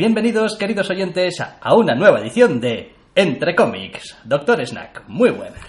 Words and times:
Bienvenidos, 0.00 0.56
queridos 0.56 0.88
oyentes, 0.88 1.42
a 1.42 1.74
una 1.74 1.94
nueva 1.94 2.20
edición 2.20 2.58
de 2.58 2.94
Entre 3.14 3.54
Cómics. 3.54 4.16
Doctor 4.24 4.66
Snack, 4.66 5.02
muy 5.08 5.28
buenas. 5.28 5.60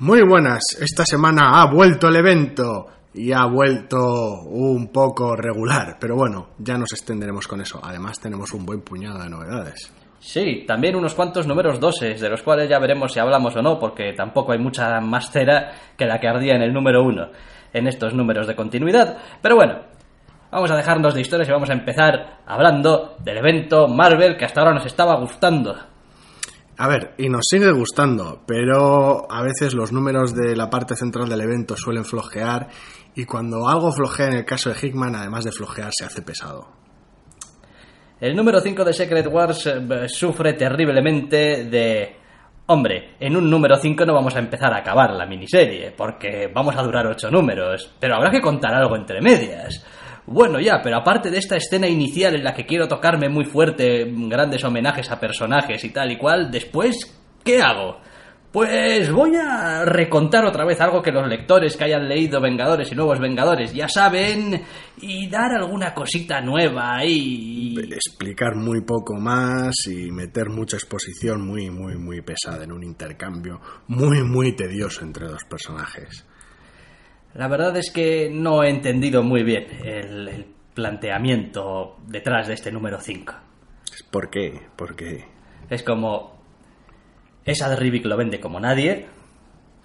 Muy 0.00 0.20
buenas, 0.20 0.60
esta 0.78 1.06
semana 1.06 1.62
ha 1.62 1.72
vuelto 1.72 2.08
el 2.08 2.16
evento 2.16 2.88
y 3.14 3.32
ha 3.32 3.46
vuelto 3.46 4.42
un 4.50 4.88
poco 4.92 5.34
regular, 5.34 5.96
pero 5.98 6.14
bueno, 6.14 6.48
ya 6.58 6.76
nos 6.76 6.92
extenderemos 6.92 7.48
con 7.48 7.62
eso. 7.62 7.80
Además 7.82 8.20
tenemos 8.20 8.52
un 8.52 8.66
buen 8.66 8.82
puñado 8.82 9.22
de 9.22 9.30
novedades. 9.30 9.90
Sí, 10.18 10.64
también 10.68 10.94
unos 10.94 11.14
cuantos 11.14 11.46
números 11.46 11.80
doses, 11.80 12.20
de 12.20 12.28
los 12.28 12.42
cuales 12.42 12.68
ya 12.68 12.78
veremos 12.78 13.14
si 13.14 13.18
hablamos 13.18 13.56
o 13.56 13.62
no, 13.62 13.78
porque 13.78 14.12
tampoco 14.12 14.52
hay 14.52 14.58
mucha 14.58 15.00
más 15.00 15.30
cera 15.30 15.72
que 15.96 16.04
la 16.04 16.20
que 16.20 16.28
ardía 16.28 16.54
en 16.54 16.60
el 16.60 16.74
número 16.74 17.02
uno, 17.02 17.30
en 17.72 17.86
estos 17.86 18.12
números 18.12 18.46
de 18.46 18.54
continuidad. 18.54 19.16
Pero 19.40 19.56
bueno, 19.56 19.78
vamos 20.50 20.70
a 20.70 20.76
dejarnos 20.76 21.14
de 21.14 21.20
historias 21.20 21.48
y 21.48 21.52
vamos 21.52 21.70
a 21.70 21.74
empezar 21.74 22.40
hablando 22.46 23.16
del 23.22 23.38
evento 23.38 23.88
Marvel 23.88 24.36
que 24.36 24.44
hasta 24.44 24.60
ahora 24.60 24.74
nos 24.74 24.86
estaba 24.86 25.16
gustando. 25.16 25.76
A 26.76 26.88
ver, 26.88 27.12
y 27.18 27.28
nos 27.28 27.42
sigue 27.48 27.70
gustando, 27.72 28.42
pero 28.46 29.30
a 29.30 29.42
veces 29.42 29.74
los 29.74 29.92
números 29.92 30.34
de 30.34 30.56
la 30.56 30.70
parte 30.70 30.96
central 30.96 31.28
del 31.28 31.42
evento 31.42 31.76
suelen 31.76 32.06
flojear 32.06 32.68
y 33.14 33.26
cuando 33.26 33.68
algo 33.68 33.92
flojea 33.92 34.28
en 34.28 34.36
el 34.38 34.44
caso 34.46 34.70
de 34.70 34.76
Hickman, 34.80 35.14
además 35.14 35.44
de 35.44 35.52
flojear, 35.52 35.90
se 35.92 36.06
hace 36.06 36.22
pesado. 36.22 36.68
El 38.20 38.34
número 38.34 38.60
5 38.60 38.84
de 38.84 38.92
Secret 38.92 39.26
Wars 39.26 39.66
eh, 39.66 40.08
sufre 40.08 40.54
terriblemente 40.54 41.64
de... 41.64 42.16
Hombre, 42.66 43.16
en 43.18 43.36
un 43.36 43.50
número 43.50 43.76
5 43.76 44.06
no 44.06 44.14
vamos 44.14 44.36
a 44.36 44.38
empezar 44.38 44.72
a 44.72 44.78
acabar 44.78 45.12
la 45.12 45.26
miniserie, 45.26 45.90
porque 45.90 46.50
vamos 46.54 46.76
a 46.76 46.82
durar 46.82 47.06
8 47.06 47.30
números, 47.30 47.94
pero 47.98 48.14
habrá 48.14 48.30
que 48.30 48.40
contar 48.40 48.72
algo 48.74 48.96
entre 48.96 49.20
medias. 49.20 49.84
Bueno, 50.32 50.60
ya, 50.60 50.80
pero 50.80 50.98
aparte 50.98 51.28
de 51.28 51.38
esta 51.38 51.56
escena 51.56 51.88
inicial 51.88 52.36
en 52.36 52.44
la 52.44 52.54
que 52.54 52.64
quiero 52.64 52.86
tocarme 52.86 53.28
muy 53.28 53.46
fuerte, 53.46 54.04
grandes 54.08 54.62
homenajes 54.62 55.10
a 55.10 55.18
personajes 55.18 55.82
y 55.82 55.90
tal 55.90 56.12
y 56.12 56.16
cual, 56.16 56.52
después, 56.52 57.18
¿qué 57.42 57.60
hago? 57.60 57.96
Pues 58.52 59.10
voy 59.10 59.34
a 59.34 59.84
recontar 59.84 60.44
otra 60.44 60.64
vez 60.64 60.80
algo 60.80 61.02
que 61.02 61.10
los 61.10 61.26
lectores 61.26 61.76
que 61.76 61.82
hayan 61.82 62.08
leído 62.08 62.40
Vengadores 62.40 62.92
y 62.92 62.94
Nuevos 62.94 63.18
Vengadores 63.18 63.74
ya 63.74 63.88
saben 63.88 64.62
y 65.00 65.28
dar 65.28 65.50
alguna 65.52 65.92
cosita 65.92 66.40
nueva 66.40 66.98
ahí. 66.98 67.74
Explicar 67.90 68.54
muy 68.54 68.82
poco 68.82 69.16
más 69.16 69.74
y 69.88 70.12
meter 70.12 70.48
mucha 70.48 70.76
exposición 70.76 71.44
muy, 71.44 71.70
muy, 71.70 71.96
muy 71.96 72.22
pesada 72.22 72.62
en 72.62 72.70
un 72.70 72.84
intercambio 72.84 73.60
muy, 73.88 74.22
muy 74.22 74.54
tedioso 74.54 75.02
entre 75.02 75.26
dos 75.26 75.42
personajes. 75.42 76.24
La 77.34 77.48
verdad 77.48 77.76
es 77.76 77.90
que 77.92 78.28
no 78.30 78.62
he 78.62 78.70
entendido 78.70 79.22
muy 79.22 79.42
bien 79.42 79.66
el, 79.84 80.28
el 80.28 80.46
planteamiento 80.74 81.96
detrás 82.06 82.48
de 82.48 82.54
este 82.54 82.72
número 82.72 83.00
5. 83.00 83.34
¿Por 84.10 84.30
qué? 84.30 84.60
¿Por 84.76 84.96
qué? 84.96 85.24
Es 85.68 85.82
como... 85.82 86.38
Esa 87.44 87.68
de 87.68 87.76
Rivik 87.76 88.04
lo 88.04 88.16
vende 88.16 88.40
como 88.40 88.60
nadie. 88.60 89.06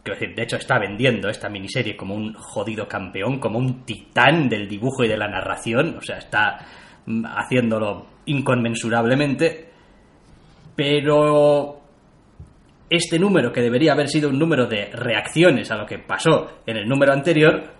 Quiero 0.04 0.20
decir, 0.20 0.36
de 0.36 0.44
hecho 0.44 0.58
está 0.58 0.78
vendiendo 0.78 1.30
esta 1.30 1.50
miniserie 1.50 1.96
como 1.96 2.16
un 2.16 2.34
jodido 2.34 2.88
campeón, 2.88 3.40
como 3.40 3.60
un 3.60 3.86
titán 3.86 4.50
del 4.50 4.68
dibujo 4.68 5.04
y 5.04 5.08
de 5.08 5.18
la 5.18 5.28
narración. 5.28 5.98
O 5.98 6.02
sea, 6.02 6.18
está 6.18 6.60
mm, 7.06 7.26
haciéndolo 7.26 8.08
inconmensurablemente. 8.26 9.70
Pero 10.76 11.82
este 12.90 13.20
número, 13.20 13.52
que 13.52 13.62
debería 13.62 13.94
haber 13.94 14.10
sido 14.10 14.30
un 14.30 14.40
número 14.40 14.68
de 14.68 14.90
reacciones 14.92 15.72
a 15.72 15.76
lo 15.76 15.86
que 15.86 16.00
pasó 16.00 16.62
en 16.66 16.78
el 16.78 16.88
número 16.88 17.14
anterior, 17.14 17.76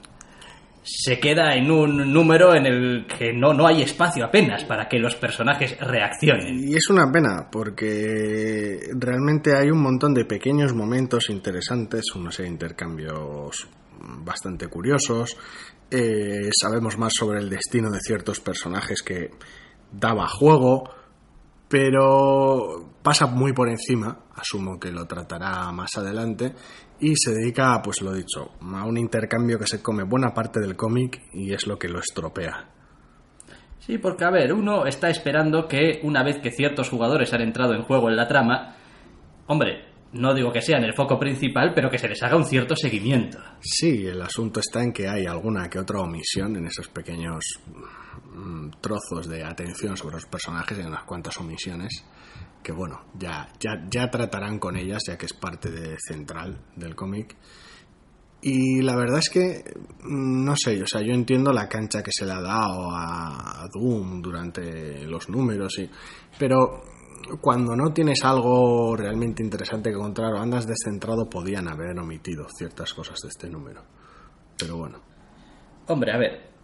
se 0.88 1.20
queda 1.20 1.56
en 1.56 1.72
un 1.72 2.14
número 2.14 2.54
en 2.54 2.68
el 2.68 3.08
que 3.08 3.34
no, 3.34 3.54
no 3.54 3.66
hay 3.66 3.82
espacio 3.82 4.24
apenas 4.24 4.64
para 4.66 4.88
que 4.88 5.00
los 5.00 5.16
personajes 5.16 5.76
reaccionen. 5.80 6.60
Y 6.60 6.76
es 6.76 6.90
una 6.92 7.12
pena, 7.12 7.50
porque 7.52 8.78
realmente 8.94 9.56
hay 9.58 9.72
un 9.72 9.82
montón 9.82 10.14
de 10.14 10.26
pequeños 10.26 10.74
momentos 10.76 11.32
interesantes, 11.32 12.06
de 12.38 12.48
intercambios 12.48 13.68
bastante 14.00 14.68
curiosos. 14.68 15.36
Eh, 15.90 16.50
sabemos 16.52 17.00
más 17.00 17.14
sobre 17.18 17.40
el 17.40 17.50
destino 17.50 17.90
de 17.90 18.00
ciertos 18.00 18.40
personajes 18.40 19.02
que 19.02 19.32
daba 19.92 20.28
juego, 20.28 20.88
pero 21.68 22.95
pasa 23.06 23.28
muy 23.28 23.54
por 23.54 23.70
encima, 23.70 24.26
asumo 24.36 24.80
que 24.80 24.92
lo 24.92 25.06
tratará 25.06 25.72
más 25.72 25.96
adelante, 25.96 26.56
y 27.00 27.16
se 27.16 27.36
dedica, 27.36 27.80
pues 27.84 28.02
lo 28.02 28.12
dicho, 28.12 28.54
a 28.60 28.84
un 28.84 28.98
intercambio 28.98 29.60
que 29.60 29.68
se 29.68 29.80
come 29.80 30.02
buena 30.04 30.34
parte 30.34 30.60
del 30.60 30.76
cómic 30.76 31.22
y 31.32 31.54
es 31.54 31.68
lo 31.68 31.78
que 31.78 31.88
lo 31.88 32.00
estropea. 32.00 32.68
Sí, 33.78 34.00
porque 34.00 34.26
a 34.26 34.32
ver, 34.32 34.52
uno 34.52 34.88
está 34.88 35.12
esperando 35.12 35.68
que 35.68 36.00
una 36.02 36.24
vez 36.24 36.40
que 36.40 36.50
ciertos 36.50 36.90
jugadores 36.90 37.32
han 37.32 37.42
entrado 37.42 37.76
en 37.76 37.84
juego 37.84 38.10
en 38.10 38.16
la 38.16 38.28
trama, 38.28 38.76
hombre, 39.46 39.86
no 40.14 40.34
digo 40.34 40.52
que 40.52 40.62
sean 40.62 40.84
el 40.84 40.96
foco 40.96 41.20
principal, 41.20 41.74
pero 41.76 41.92
que 41.92 42.00
se 42.00 42.08
les 42.08 42.24
haga 42.24 42.38
un 42.38 42.46
cierto 42.46 42.76
seguimiento. 42.76 43.38
Sí, 43.60 44.08
el 44.08 44.20
asunto 44.20 44.62
está 44.62 44.82
en 44.82 44.92
que 44.92 45.08
hay 45.08 45.28
alguna 45.28 45.70
que 45.70 45.78
otra 45.78 46.00
omisión 46.00 46.56
en 46.56 46.66
esos 46.66 46.88
pequeños 46.88 47.44
mm, 48.34 48.70
trozos 48.82 49.28
de 49.30 49.44
atención 49.44 49.96
sobre 49.96 50.16
los 50.16 50.26
personajes, 50.26 50.80
hay 50.80 50.86
unas 50.86 51.04
cuantas 51.04 51.40
omisiones 51.40 52.04
que 52.66 52.72
bueno, 52.72 53.00
ya, 53.14 53.48
ya, 53.60 53.86
ya 53.92 54.10
tratarán 54.10 54.58
con 54.58 54.76
ellas, 54.76 55.04
ya 55.08 55.16
que 55.20 55.28
es 55.28 55.34
parte 55.34 55.70
de 55.70 55.98
central 56.00 56.66
del 56.76 56.96
cómic. 56.96 57.38
Y 58.42 58.82
la 58.82 58.96
verdad 58.96 59.20
es 59.20 59.30
que, 59.30 59.64
no 60.04 60.56
sé, 60.56 60.82
o 60.82 60.88
sea, 60.88 61.02
yo 61.02 61.14
entiendo 61.14 61.54
la 61.54 61.70
cancha 61.70 62.02
que 62.02 62.10
se 62.12 62.26
le 62.26 62.32
ha 62.32 62.42
dado 62.42 62.90
a 62.92 63.68
Doom 63.72 64.20
durante 64.20 65.06
los 65.06 65.30
números, 65.30 65.78
y, 65.78 65.88
pero 66.40 66.82
cuando 67.40 67.76
no 67.76 67.94
tienes 67.94 68.24
algo 68.24 68.96
realmente 68.96 69.44
interesante 69.44 69.92
que 69.92 69.98
contar 69.98 70.34
o 70.34 70.40
andas 70.40 70.66
descentrado, 70.66 71.30
podían 71.30 71.68
haber 71.68 71.98
omitido 72.00 72.48
ciertas 72.58 72.96
cosas 72.96 73.20
de 73.22 73.30
este 73.30 73.48
número. 73.48 73.84
Pero 74.58 74.78
bueno. 74.78 75.02
Hombre, 75.88 76.12
a 76.14 76.18
ver, 76.18 76.55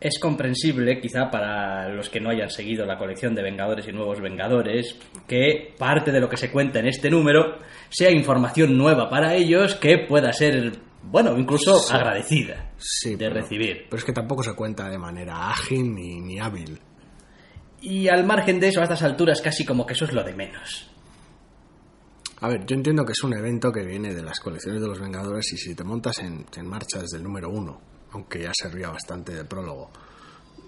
es 0.00 0.18
comprensible, 0.20 1.00
quizá 1.00 1.30
para 1.30 1.88
los 1.88 2.08
que 2.08 2.20
no 2.20 2.30
hayan 2.30 2.50
seguido 2.50 2.86
la 2.86 2.96
colección 2.98 3.34
de 3.34 3.42
Vengadores 3.42 3.86
y 3.88 3.92
Nuevos 3.92 4.20
Vengadores, 4.20 4.96
que 5.26 5.74
parte 5.76 6.12
de 6.12 6.20
lo 6.20 6.28
que 6.28 6.36
se 6.36 6.50
cuenta 6.52 6.78
en 6.78 6.86
este 6.88 7.10
número 7.10 7.58
sea 7.88 8.10
información 8.10 8.76
nueva 8.78 9.08
para 9.10 9.34
ellos 9.34 9.74
que 9.74 10.06
pueda 10.08 10.32
ser, 10.32 10.72
bueno, 11.02 11.36
incluso 11.36 11.78
Sí. 11.78 11.92
agradecida 11.94 12.70
Sí, 12.78 13.10
de 13.16 13.16
pero- 13.28 13.34
recibir. 13.40 13.86
Pero 13.90 13.96
es 13.98 14.04
que 14.04 14.12
tampoco 14.12 14.42
se 14.44 14.54
cuenta 14.54 14.88
de 14.88 14.98
manera 14.98 15.50
ágil 15.50 15.92
ni, 15.94 16.20
ni 16.20 16.38
hábil. 16.38 16.78
Y 17.80 18.08
al 18.08 18.24
margen 18.24 18.60
de 18.60 18.68
eso, 18.68 18.80
a 18.80 18.84
estas 18.84 19.02
alturas 19.02 19.40
casi 19.40 19.64
como 19.64 19.84
que 19.86 19.94
eso 19.94 20.04
es 20.04 20.12
lo 20.12 20.22
de 20.22 20.34
menos. 20.34 20.90
A 22.40 22.48
ver, 22.48 22.64
yo 22.66 22.76
entiendo 22.76 23.04
que 23.04 23.12
es 23.12 23.22
un 23.24 23.34
evento 23.36 23.72
que 23.72 23.82
viene 23.84 24.14
de 24.14 24.22
las 24.22 24.38
colecciones 24.38 24.80
de 24.80 24.86
los 24.86 25.00
Vengadores 25.00 25.52
y 25.52 25.56
si 25.56 25.74
te 25.74 25.82
montas 25.82 26.20
en, 26.20 26.46
en 26.56 26.66
marcha 26.68 27.00
desde 27.00 27.16
el 27.16 27.24
número 27.24 27.50
uno, 27.50 27.80
aunque 28.12 28.42
ya 28.42 28.52
servía 28.54 28.88
bastante 28.88 29.34
de 29.34 29.44
prólogo, 29.44 29.90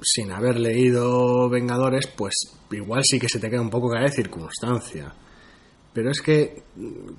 sin 0.03 0.33
haber 0.33 0.59
leído 0.59 1.49
Vengadores, 1.49 2.07
pues 2.07 2.35
igual 2.71 3.03
sí 3.05 3.19
que 3.19 3.29
se 3.29 3.39
te 3.39 3.51
queda 3.51 3.61
un 3.61 3.71
poco 3.71 3.91
cara 3.91 4.07
de 4.07 4.13
circunstancia. 4.13 5.13
Pero 5.93 6.11
es 6.11 6.21
que 6.21 6.63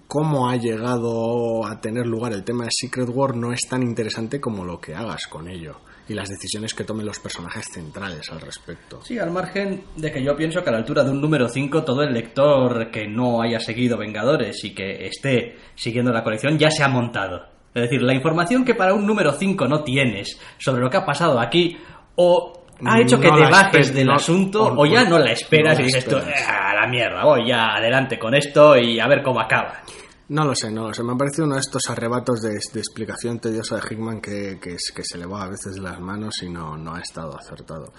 cómo 0.07 0.49
ha 0.49 0.55
llegado 0.55 1.65
a 1.65 1.81
tener 1.81 2.07
lugar 2.07 2.31
el 2.31 2.43
tema 2.43 2.63
de 2.63 2.69
Secret 2.71 3.09
War 3.09 3.35
no 3.35 3.51
es 3.51 3.61
tan 3.67 3.83
interesante 3.83 4.39
como 4.39 4.63
lo 4.63 4.79
que 4.79 4.95
hagas 4.95 5.27
con 5.27 5.49
ello 5.49 5.75
y 6.07 6.13
las 6.13 6.29
decisiones 6.29 6.73
que 6.73 6.85
tomen 6.85 7.05
los 7.05 7.19
personajes 7.19 7.65
centrales 7.71 8.29
al 8.31 8.39
respecto. 8.39 9.01
Sí, 9.03 9.19
al 9.19 9.31
margen 9.31 9.83
de 9.97 10.11
que 10.11 10.23
yo 10.23 10.35
pienso 10.37 10.63
que 10.63 10.69
a 10.69 10.73
la 10.73 10.79
altura 10.79 11.03
de 11.03 11.11
un 11.11 11.21
número 11.21 11.49
5 11.49 11.83
todo 11.83 12.01
el 12.03 12.13
lector 12.13 12.89
que 12.91 13.07
no 13.07 13.41
haya 13.41 13.59
seguido 13.59 13.97
Vengadores 13.97 14.63
y 14.63 14.73
que 14.73 15.05
esté 15.05 15.57
siguiendo 15.75 16.11
la 16.11 16.23
colección 16.23 16.57
ya 16.57 16.71
se 16.71 16.83
ha 16.83 16.87
montado. 16.87 17.45
Es 17.73 17.83
decir, 17.83 18.01
la 18.01 18.13
información 18.13 18.65
que 18.65 18.75
para 18.75 18.93
un 18.93 19.05
número 19.05 19.31
5 19.31 19.67
no 19.67 19.83
tienes 19.83 20.39
sobre 20.57 20.81
lo 20.81 20.89
que 20.89 20.97
ha 20.97 21.05
pasado 21.05 21.39
aquí 21.39 21.77
o 22.15 22.53
ha 22.85 22.99
hecho 22.99 23.19
que 23.19 23.29
te 23.29 23.41
bajes 23.49 23.93
del 23.93 24.07
no- 24.07 24.15
asunto 24.15 24.63
o- 24.63 24.81
o 24.81 24.85
ya 24.85 25.05
no 25.05 25.17
la 25.19 25.31
esperas 25.31 25.77
no 25.77 25.83
y 25.83 25.85
dices 25.87 26.05
esperas. 26.05 26.45
"Ah, 26.49 26.71
a 26.71 26.75
la 26.81 26.87
mierda, 26.87 27.23
voy 27.23 27.47
ya 27.47 27.75
adelante 27.75 28.17
con 28.19 28.33
esto 28.35 28.75
y 28.77 28.99
a 28.99 29.07
ver 29.07 29.21
cómo 29.23 29.39
acaba. 29.39 29.81
No 30.29 30.45
lo 30.45 30.55
sé, 30.55 30.71
no 30.71 30.87
lo 30.87 30.93
sé. 30.93 31.03
Me 31.03 31.13
ha 31.13 31.15
parecido 31.15 31.45
uno 31.45 31.55
de 31.55 31.61
estos 31.61 31.83
arrebatos 31.89 32.41
de, 32.41 32.51
de 32.73 32.79
explicación 32.79 33.39
tediosa 33.39 33.75
de 33.75 33.81
Hickman 33.89 34.19
que, 34.21 34.59
que, 34.61 34.71
es- 34.75 34.91
que 34.95 35.03
se 35.03 35.17
le 35.17 35.25
va 35.25 35.43
a 35.43 35.49
veces 35.49 35.75
de 35.75 35.81
las 35.81 35.99
manos 35.99 36.41
y 36.41 36.49
no, 36.49 36.75
no 36.77 36.95
ha 36.95 36.99
estado 37.01 37.37
acertado. 37.37 37.91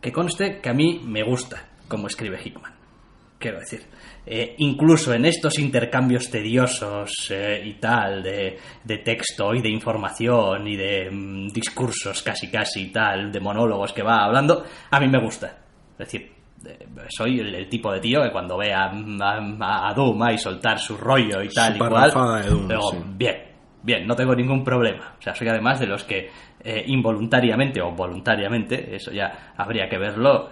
Que 0.00 0.10
conste 0.12 0.60
que 0.60 0.68
a 0.70 0.74
mí 0.74 1.02
me 1.06 1.22
gusta 1.22 1.68
cómo 1.86 2.06
escribe 2.06 2.38
Hickman. 2.42 2.72
Quiero 3.40 3.58
decir, 3.58 3.80
eh, 4.26 4.54
incluso 4.58 5.14
en 5.14 5.24
estos 5.24 5.58
intercambios 5.58 6.30
tediosos 6.30 7.30
eh, 7.30 7.62
y 7.64 7.72
tal 7.80 8.22
de, 8.22 8.58
de 8.84 8.98
texto 8.98 9.54
y 9.54 9.62
de 9.62 9.70
información 9.70 10.68
y 10.68 10.76
de 10.76 11.10
mm, 11.10 11.48
discursos 11.48 12.22
casi 12.22 12.50
casi 12.50 12.82
y 12.82 12.92
tal, 12.92 13.32
de 13.32 13.40
monólogos 13.40 13.94
que 13.94 14.02
va 14.02 14.26
hablando, 14.26 14.62
a 14.90 15.00
mí 15.00 15.08
me 15.08 15.18
gusta. 15.22 15.56
Es 15.92 15.98
decir, 15.98 16.30
eh, 16.66 16.86
soy 17.08 17.40
el, 17.40 17.54
el 17.54 17.66
tipo 17.70 17.90
de 17.90 18.00
tío 18.00 18.22
que 18.22 18.30
cuando 18.30 18.58
ve 18.58 18.74
a, 18.74 18.90
a, 18.90 19.88
a 19.88 19.94
Doom 19.94 20.22
ahí 20.22 20.36
soltar 20.36 20.78
su 20.78 20.98
rollo 20.98 21.42
y 21.42 21.48
tal 21.48 21.76
y 21.76 21.78
cual, 21.78 22.10
de 22.42 22.50
Doom, 22.50 22.68
digo, 22.68 22.90
sí. 22.90 22.98
bien, 23.16 23.36
bien, 23.82 24.06
no 24.06 24.14
tengo 24.14 24.34
ningún 24.34 24.62
problema. 24.62 25.14
O 25.18 25.22
sea, 25.22 25.34
soy 25.34 25.48
además 25.48 25.80
de 25.80 25.86
los 25.86 26.04
que 26.04 26.28
eh, 26.62 26.84
involuntariamente 26.88 27.80
o 27.80 27.90
voluntariamente, 27.92 28.94
eso 28.94 29.10
ya 29.12 29.54
habría 29.56 29.88
que 29.88 29.96
verlo, 29.96 30.50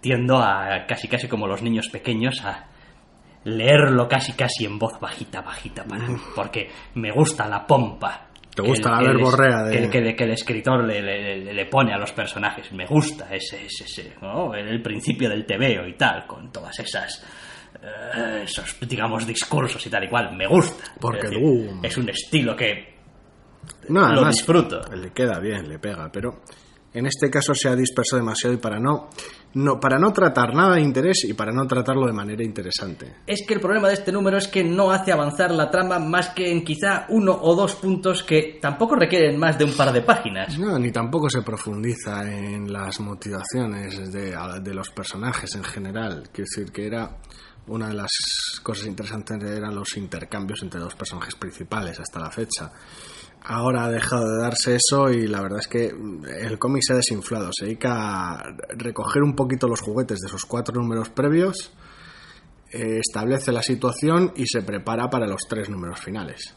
tiendo 0.00 0.38
a 0.38 0.84
casi 0.86 1.08
casi 1.08 1.28
como 1.28 1.46
los 1.46 1.62
niños 1.62 1.88
pequeños 1.88 2.44
a 2.44 2.66
leerlo 3.44 4.08
casi 4.08 4.32
casi 4.32 4.64
en 4.64 4.78
voz 4.78 4.98
bajita, 5.00 5.40
bajita, 5.40 5.84
para, 5.84 6.06
porque 6.34 6.68
me 6.94 7.12
gusta 7.12 7.46
la 7.48 7.66
pompa. 7.66 8.22
Te 8.54 8.62
gusta 8.62 8.88
el- 8.98 9.04
la 9.04 9.12
verborrea 9.12 9.62
de- 9.64 9.70
que 9.72 9.78
el- 9.84 9.90
que 9.90 9.98
el- 9.98 10.16
que 10.16 10.24
el 10.24 10.30
escritor 10.32 10.84
le, 10.84 11.02
le- 11.54 11.66
pone 11.66 11.92
a 11.92 11.98
los 11.98 12.10
personajes. 12.12 12.72
Me 12.72 12.86
gusta 12.86 13.26
ese, 13.34 13.66
ese, 13.66 13.84
ese, 13.84 14.14
¿no? 14.22 14.54
el 14.54 14.80
principio 14.82 15.28
del 15.28 15.44
tebeo 15.44 15.86
y 15.86 15.92
tal, 15.94 16.26
con 16.26 16.50
todas 16.50 16.78
esas 16.78 17.22
eh, 17.82 18.42
esos, 18.44 18.76
digamos, 18.88 19.26
discursos 19.26 19.84
y 19.86 19.90
tal 19.90 20.04
y 20.04 20.08
cual. 20.08 20.34
Me 20.34 20.46
gusta. 20.46 20.84
Porque 20.98 21.26
es, 21.26 21.30
decir, 21.30 21.44
Doom- 21.46 21.80
es 21.84 21.96
un 21.98 22.08
estilo 22.08 22.56
que 22.56 22.94
No, 23.90 24.00
lo 24.00 24.06
además, 24.06 24.34
disfruto. 24.36 24.80
Le 24.96 25.12
queda 25.12 25.38
bien, 25.38 25.68
le 25.68 25.78
pega, 25.78 26.10
pero 26.10 26.40
en 26.96 27.04
este 27.04 27.28
caso 27.28 27.54
se 27.54 27.68
ha 27.68 27.76
dispersado 27.76 28.22
demasiado 28.22 28.54
y 28.54 28.56
para 28.56 28.80
no, 28.80 29.10
no, 29.52 29.78
para 29.78 29.98
no 29.98 30.14
tratar 30.14 30.54
nada 30.54 30.76
de 30.76 30.80
interés 30.80 31.24
y 31.24 31.34
para 31.34 31.52
no 31.52 31.66
tratarlo 31.66 32.06
de 32.06 32.14
manera 32.14 32.42
interesante. 32.42 33.16
Es 33.26 33.44
que 33.46 33.52
el 33.52 33.60
problema 33.60 33.88
de 33.88 33.94
este 33.94 34.12
número 34.12 34.38
es 34.38 34.48
que 34.48 34.64
no 34.64 34.90
hace 34.90 35.12
avanzar 35.12 35.50
la 35.50 35.70
trama 35.70 35.98
más 35.98 36.30
que 36.30 36.50
en 36.50 36.64
quizá 36.64 37.04
uno 37.10 37.38
o 37.38 37.54
dos 37.54 37.74
puntos 37.74 38.22
que 38.22 38.58
tampoco 38.62 38.96
requieren 38.96 39.38
más 39.38 39.58
de 39.58 39.66
un 39.66 39.72
par 39.74 39.92
de 39.92 40.00
páginas. 40.00 40.58
No, 40.58 40.78
ni 40.78 40.90
tampoco 40.90 41.28
se 41.28 41.42
profundiza 41.42 42.32
en 42.32 42.72
las 42.72 42.98
motivaciones 43.00 44.10
de, 44.10 44.34
de 44.62 44.74
los 44.74 44.88
personajes 44.88 45.54
en 45.54 45.64
general. 45.64 46.30
Quiero 46.32 46.48
decir 46.50 46.72
que 46.72 46.86
era 46.86 47.18
una 47.66 47.88
de 47.88 47.94
las 47.94 48.10
cosas 48.62 48.86
interesantes 48.86 49.42
eran 49.42 49.74
los 49.74 49.96
intercambios 49.98 50.62
entre 50.62 50.80
los 50.80 50.94
personajes 50.94 51.34
principales 51.34 52.00
hasta 52.00 52.20
la 52.20 52.30
fecha. 52.30 52.72
Ahora 53.42 53.84
ha 53.84 53.90
dejado 53.90 54.28
de 54.28 54.42
darse 54.42 54.76
eso 54.76 55.10
y 55.10 55.26
la 55.28 55.40
verdad 55.40 55.60
es 55.60 55.68
que 55.68 55.86
el 55.86 56.58
cómic 56.58 56.82
se 56.84 56.92
ha 56.94 56.96
desinflado. 56.96 57.50
Se 57.52 57.66
dedica 57.66 58.32
a 58.32 58.56
recoger 58.76 59.22
un 59.22 59.36
poquito 59.36 59.68
los 59.68 59.80
juguetes 59.80 60.18
de 60.18 60.26
esos 60.26 60.44
cuatro 60.44 60.74
números 60.74 61.10
previos, 61.10 61.72
eh, 62.72 62.98
establece 62.98 63.52
la 63.52 63.62
situación 63.62 64.32
y 64.34 64.46
se 64.46 64.62
prepara 64.62 65.08
para 65.08 65.26
los 65.26 65.42
tres 65.48 65.70
números 65.70 66.00
finales. 66.00 66.54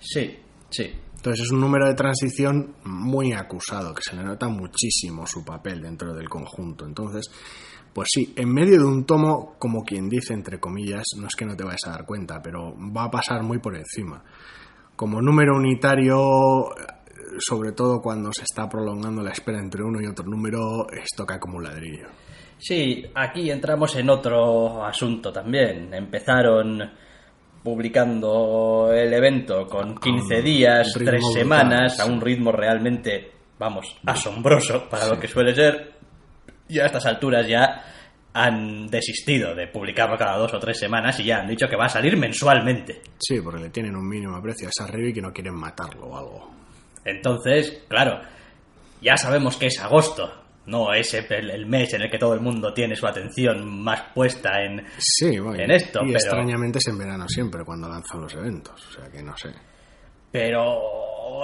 Sí, 0.00 0.36
sí. 0.70 0.90
Entonces 1.14 1.44
es 1.44 1.52
un 1.52 1.60
número 1.60 1.86
de 1.86 1.94
transición 1.94 2.74
muy 2.84 3.32
acusado, 3.32 3.94
que 3.94 4.02
se 4.02 4.16
le 4.16 4.24
nota 4.24 4.48
muchísimo 4.48 5.24
su 5.24 5.44
papel 5.44 5.80
dentro 5.80 6.12
del 6.12 6.28
conjunto. 6.28 6.84
Entonces, 6.84 7.30
pues 7.92 8.08
sí, 8.12 8.32
en 8.36 8.52
medio 8.52 8.78
de 8.78 8.86
un 8.86 9.04
tomo, 9.04 9.54
como 9.58 9.84
quien 9.84 10.08
dice, 10.08 10.34
entre 10.34 10.58
comillas, 10.58 11.04
no 11.16 11.28
es 11.28 11.36
que 11.36 11.44
no 11.44 11.54
te 11.54 11.62
vayas 11.62 11.86
a 11.86 11.90
dar 11.90 12.06
cuenta, 12.06 12.42
pero 12.42 12.74
va 12.74 13.04
a 13.04 13.10
pasar 13.10 13.44
muy 13.44 13.58
por 13.58 13.76
encima. 13.76 14.24
Como 14.96 15.20
número 15.20 15.56
unitario, 15.56 16.18
sobre 17.38 17.72
todo 17.72 18.00
cuando 18.00 18.30
se 18.32 18.44
está 18.44 18.68
prolongando 18.68 19.22
la 19.22 19.30
espera 19.30 19.58
entre 19.58 19.82
uno 19.82 20.00
y 20.00 20.06
otro 20.06 20.24
número, 20.24 20.86
esto 20.90 21.24
cae 21.26 21.40
como 21.40 21.58
un 21.58 21.64
ladrillo. 21.64 22.08
Sí, 22.58 23.04
aquí 23.14 23.50
entramos 23.50 23.96
en 23.96 24.08
otro 24.10 24.84
asunto 24.84 25.32
también. 25.32 25.92
Empezaron 25.92 26.80
publicando 27.62 28.92
el 28.92 29.12
evento 29.12 29.66
con 29.66 29.96
15 29.96 30.38
un 30.38 30.44
días, 30.44 30.94
ritmo 30.94 31.10
3 31.10 31.20
brutal, 31.22 31.42
semanas, 31.42 32.00
a 32.00 32.06
un 32.06 32.20
ritmo 32.20 32.52
realmente, 32.52 33.32
vamos, 33.58 33.96
asombroso 34.06 34.88
para 34.88 35.08
lo 35.08 35.18
que 35.18 35.26
suele 35.26 35.54
ser. 35.54 35.92
Y 36.68 36.78
a 36.78 36.86
estas 36.86 37.06
alturas 37.06 37.46
ya 37.48 37.82
han 38.34 38.86
desistido 38.88 39.54
de 39.54 39.66
publicarlo 39.68 40.16
cada 40.16 40.38
dos 40.38 40.54
o 40.54 40.58
tres 40.58 40.78
semanas 40.78 41.18
y 41.20 41.24
ya 41.24 41.40
han 41.40 41.48
dicho 41.48 41.66
que 41.68 41.76
va 41.76 41.84
a 41.86 41.88
salir 41.90 42.16
mensualmente. 42.16 43.02
Sí, 43.18 43.40
porque 43.42 43.60
le 43.64 43.70
tienen 43.70 43.94
un 43.94 44.08
mínimo 44.08 44.36
aprecio 44.36 44.68
a 44.68 44.70
esa 44.70 44.86
Rivi 44.90 45.10
y 45.10 45.12
que 45.14 45.20
no 45.22 45.32
quieren 45.32 45.54
matarlo 45.54 46.06
o 46.06 46.16
algo. 46.16 46.50
Entonces, 47.04 47.82
claro, 47.88 48.20
ya 49.00 49.16
sabemos 49.16 49.56
que 49.56 49.66
es 49.66 49.78
agosto, 49.80 50.32
no 50.66 50.94
es 50.94 51.12
el, 51.14 51.50
el 51.50 51.66
mes 51.66 51.92
en 51.94 52.02
el 52.02 52.10
que 52.10 52.18
todo 52.18 52.34
el 52.34 52.40
mundo 52.40 52.72
tiene 52.72 52.94
su 52.96 53.06
atención 53.06 53.82
más 53.82 54.00
puesta 54.14 54.62
en... 54.62 54.84
Sí, 54.98 55.38
bueno, 55.40 55.62
En 55.62 55.70
esto, 55.72 56.00
y 56.02 56.06
pero- 56.06 56.18
extrañamente 56.18 56.78
es 56.78 56.86
en 56.86 56.98
verano 56.98 57.26
siempre 57.28 57.64
cuando 57.64 57.88
lanzan 57.88 58.20
los 58.22 58.32
eventos, 58.34 58.86
o 58.88 58.92
sea 58.92 59.10
que 59.10 59.22
no 59.22 59.36
sé. 59.36 59.50
Pero 60.30 60.80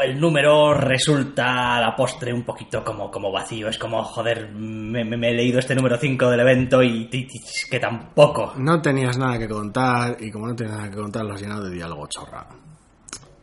el 0.03 0.19
número 0.21 0.75
resulta 0.75 1.77
a 1.77 1.81
la 1.81 1.95
postre 1.97 2.33
un 2.33 2.45
poquito 2.45 2.85
como, 2.85 3.11
como 3.11 3.31
vacío. 3.33 3.69
Es 3.69 3.79
como, 3.79 4.03
joder, 4.05 4.51
me, 4.53 5.05
me- 5.05 5.17
me 5.17 5.31
he 5.31 5.35
leído 5.35 5.59
este 5.59 5.75
número 5.75 5.97
5 5.97 6.31
del 6.31 6.41
evento 6.41 6.83
y, 6.83 7.09
y- 7.11 7.27
y 7.31 7.71
que 7.71 7.81
tampoco. 7.81 8.53
No 8.57 8.81
tenías 8.83 9.17
nada 9.19 9.39
que 9.39 9.49
contar 9.49 10.17
y 10.21 10.31
como 10.31 10.47
no 10.47 10.55
tenías 10.57 10.77
nada 10.77 10.91
que 10.91 10.97
contar 10.97 11.25
lo 11.25 11.35
has 11.35 11.41
llenado 11.41 11.65
de 11.65 11.71
diálogo 11.75 12.07
chorra. 12.09 12.47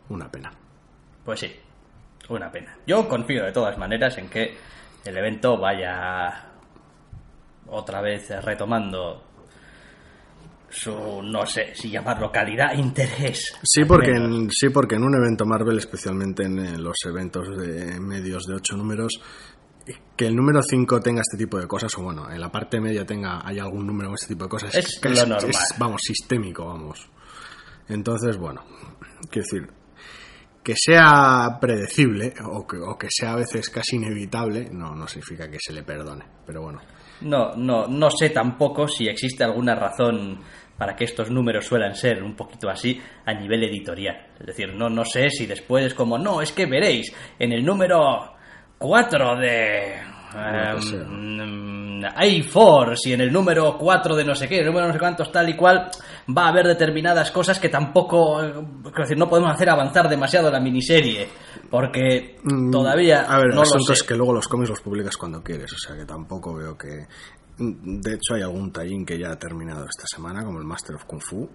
Una 0.08 0.30
pena. 0.30 0.52
Pues 1.24 1.40
sí, 1.40 1.52
una 2.28 2.50
pena. 2.50 2.76
Yo 2.86 3.08
confío 3.08 3.44
de 3.44 3.52
todas 3.52 3.76
maneras 3.78 4.16
en 4.18 4.28
que 4.28 4.56
el 5.04 5.16
evento 5.16 5.56
vaya 5.58 6.44
otra 7.68 8.00
vez 8.00 8.28
retomando 8.44 9.22
su, 10.68 11.22
no 11.22 11.46
sé 11.46 11.74
si 11.74 11.90
llamarlo 11.90 12.30
calidad, 12.30 12.74
interés. 12.76 13.54
Sí 13.62 13.84
porque, 13.84 14.10
en, 14.10 14.50
sí, 14.50 14.68
porque 14.70 14.96
en 14.96 15.04
un 15.04 15.14
evento 15.14 15.44
Marvel, 15.44 15.78
especialmente 15.78 16.44
en 16.44 16.58
eh, 16.58 16.78
los 16.78 16.96
eventos 17.06 17.56
de 17.56 18.00
medios 18.00 18.44
de 18.46 18.54
ocho 18.54 18.76
números, 18.76 19.20
que 20.16 20.26
el 20.26 20.34
número 20.34 20.60
5 20.62 21.00
tenga 21.00 21.20
este 21.20 21.36
tipo 21.36 21.58
de 21.58 21.66
cosas, 21.66 21.92
o 21.96 22.02
bueno, 22.02 22.30
en 22.30 22.40
la 22.40 22.50
parte 22.50 22.80
media 22.80 23.06
tenga 23.06 23.46
hay 23.46 23.58
algún 23.58 23.86
número 23.86 24.08
con 24.08 24.14
este 24.14 24.34
tipo 24.34 24.44
de 24.44 24.50
cosas, 24.50 24.74
Es 24.74 24.98
que 25.00 25.08
lo 25.10 25.26
normal. 25.26 25.52
vamos, 25.78 26.00
sistémico, 26.04 26.66
vamos. 26.66 27.08
Entonces, 27.88 28.36
bueno, 28.36 28.64
quiero 29.30 29.46
decir, 29.50 29.70
que 30.64 30.74
sea 30.76 31.58
predecible 31.60 32.34
o 32.44 32.66
que, 32.66 32.78
o 32.78 32.98
que 32.98 33.06
sea 33.08 33.34
a 33.34 33.36
veces 33.36 33.70
casi 33.70 33.96
inevitable, 33.96 34.68
no, 34.72 34.96
no 34.96 35.06
significa 35.06 35.48
que 35.48 35.58
se 35.60 35.72
le 35.72 35.84
perdone, 35.84 36.24
pero 36.44 36.62
bueno. 36.62 36.80
No, 37.22 37.54
no, 37.54 37.86
no 37.86 38.10
sé 38.10 38.30
tampoco 38.30 38.88
si 38.88 39.08
existe 39.08 39.44
alguna 39.44 39.74
razón 39.74 40.40
para 40.76 40.94
que 40.94 41.04
estos 41.04 41.30
números 41.30 41.66
suelan 41.66 41.94
ser 41.94 42.22
un 42.22 42.34
poquito 42.34 42.68
así 42.68 43.00
a 43.24 43.32
nivel 43.32 43.64
editorial. 43.64 44.26
Es 44.38 44.46
decir, 44.46 44.74
no, 44.74 44.88
no 44.90 45.04
sé 45.04 45.30
si 45.30 45.46
después 45.46 45.86
es 45.86 45.94
como, 45.94 46.18
no, 46.18 46.42
es 46.42 46.52
que 46.52 46.66
veréis, 46.66 47.14
en 47.38 47.52
el 47.52 47.64
número 47.64 48.34
4 48.78 49.36
de... 49.36 50.15
Sea. 50.32 51.00
em, 51.02 52.00
A4, 52.02 52.94
y 53.06 53.12
en 53.12 53.20
el 53.20 53.32
número 53.32 53.76
4 53.78 54.14
de 54.14 54.24
no 54.24 54.34
sé 54.34 54.48
qué, 54.48 54.60
el 54.60 54.66
número 54.66 54.86
no 54.86 54.92
sé 54.92 54.98
cuántos 54.98 55.32
tal 55.32 55.48
y 55.48 55.56
cual, 55.56 55.90
va 56.36 56.46
a 56.46 56.48
haber 56.48 56.66
determinadas 56.66 57.30
cosas 57.30 57.58
que 57.58 57.68
tampoco, 57.68 58.40
decir, 58.96 59.16
no 59.16 59.28
podemos 59.28 59.50
hacer 59.52 59.70
avanzar 59.70 60.08
demasiado 60.08 60.50
la 60.50 60.60
miniserie, 60.60 61.28
porque 61.70 62.36
Mm, 62.42 62.70
todavía 62.70 63.22
A 63.22 63.38
ver, 63.38 63.48
no 63.48 63.62
el 63.62 63.68
asunto 63.68 63.92
es 63.92 64.02
que 64.02 64.14
luego 64.14 64.32
los 64.32 64.46
cómics 64.46 64.70
los 64.70 64.80
publicas 64.80 65.16
cuando 65.16 65.42
quieres, 65.42 65.72
o 65.72 65.78
sea 65.78 65.96
que 65.96 66.04
tampoco 66.04 66.54
veo 66.54 66.76
que. 66.76 67.06
Mm, 67.58 68.00
De 68.00 68.14
hecho, 68.14 68.34
hay 68.34 68.42
algún 68.42 68.70
tallín 68.72 69.04
que 69.04 69.18
ya 69.18 69.32
ha 69.32 69.38
terminado 69.38 69.84
esta 69.84 70.04
semana, 70.06 70.44
como 70.44 70.58
el 70.58 70.64
Master 70.64 70.96
of 70.96 71.04
Kung 71.06 71.20
Fu. 71.22 71.48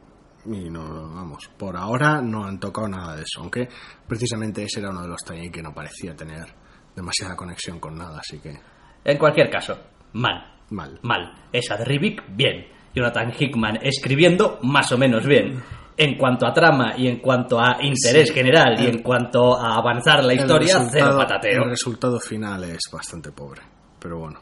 Y 0.46 0.72
no, 0.72 0.82
vamos, 1.14 1.52
por 1.56 1.78
ahora 1.78 2.20
no 2.20 2.46
han 2.46 2.60
tocado 2.60 2.88
nada 2.88 3.16
de 3.16 3.22
eso, 3.22 3.42
aunque 3.42 3.70
precisamente 4.08 4.64
ese 4.64 4.80
era 4.80 4.90
uno 4.90 5.04
de 5.04 5.08
los 5.08 5.24
tallín 5.24 5.52
que 5.52 5.62
no 5.62 5.72
parecía 5.72 6.16
tener 6.16 6.48
demasiada 6.96 7.36
conexión 7.36 7.80
con 7.80 7.98
nada, 7.98 8.20
así 8.20 8.40
que 8.40 8.60
En 9.04 9.18
cualquier 9.18 9.50
caso, 9.50 9.78
mal. 10.14 10.54
mal. 10.70 11.00
Mal. 11.04 11.34
Esa 11.52 11.76
de 11.78 11.86
Rivik, 11.86 12.24
bien. 12.30 12.68
Jonathan 12.94 13.32
Hickman 13.38 13.80
escribiendo, 13.82 14.60
más 14.64 14.92
o 14.92 14.98
menos 14.98 15.26
bien. 15.26 15.64
En 15.98 16.18
cuanto 16.18 16.46
a 16.48 16.54
trama 16.54 16.94
y 16.98 17.08
en 17.08 17.20
cuanto 17.20 17.60
a 17.60 17.78
interés 17.82 18.30
Sí. 18.30 18.34
general 18.34 18.76
y 18.82 18.88
en 18.88 19.02
cuanto 19.02 19.56
a 19.58 19.76
avanzar 19.76 20.24
la 20.24 20.34
historia, 20.34 20.88
cero 20.90 21.16
patateo. 21.18 21.64
El 21.64 21.70
resultado 21.70 22.20
final 22.20 22.64
es 22.66 22.82
bastante 22.92 23.32
pobre, 23.32 23.62
pero 24.00 24.18
bueno. 24.20 24.40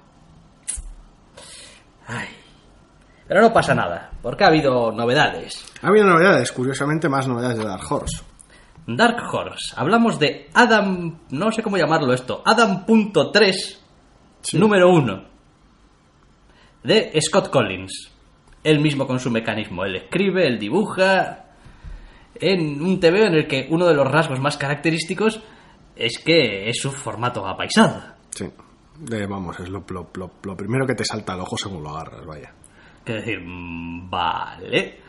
Ay. 2.08 2.28
Pero 3.28 3.42
no 3.42 3.54
pasa 3.54 3.76
nada, 3.76 4.10
porque 4.22 4.44
ha 4.44 4.48
habido 4.48 4.92
novedades. 4.92 5.64
Ha 5.84 5.88
habido 5.88 6.06
novedades, 6.06 6.52
curiosamente 6.52 7.08
más 7.10 7.28
novedades 7.28 7.58
de 7.60 7.66
Dark 7.66 7.84
Horse. 7.92 8.24
Dark 8.96 9.18
Horse. 9.32 9.74
Hablamos 9.76 10.20
de 10.20 10.50
Adam, 10.54 11.20
no 11.32 11.52
sé 11.52 11.62
cómo 11.64 11.78
llamarlo 11.78 12.14
esto, 12.14 12.42
Adam.3, 12.46 13.78
número 14.54 14.90
1, 14.92 15.24
de 16.84 17.20
Scott 17.22 17.50
Collins. 17.50 18.12
Él 18.64 18.80
mismo 18.82 19.08
con 19.08 19.20
su 19.20 19.30
mecanismo. 19.32 19.86
Él 19.86 19.96
escribe, 19.96 20.46
él 20.46 20.60
dibuja, 20.60 21.46
en 22.36 22.82
un 22.82 23.00
TVO 23.00 23.26
en 23.28 23.34
el 23.36 23.48
que 23.48 23.68
uno 23.70 23.86
de 23.88 23.94
los 23.94 24.08
rasgos 24.10 24.40
más 24.40 24.58
característicos 24.58 25.42
es 25.96 26.20
que 26.20 26.70
es 26.70 26.78
su 26.82 26.92
formato 26.92 27.46
apaisado. 27.48 28.02
Sí. 28.32 28.46
Vamos, 29.30 29.58
es 29.62 29.70
lo, 29.70 29.86
lo- 29.90 30.10
lo- 30.14 30.32
lo 30.44 30.58
primero 30.58 30.86
que 30.86 30.94
te 30.96 31.06
salta 31.06 31.34
al 31.34 31.40
ojo 31.40 31.58
según 31.58 31.84
lo 31.84 31.90
agarras, 31.92 32.26
vaya. 32.26 32.54
Quiero 33.06 33.22
decir, 33.22 33.40
mm, 33.42 34.10
vale. 34.10 35.00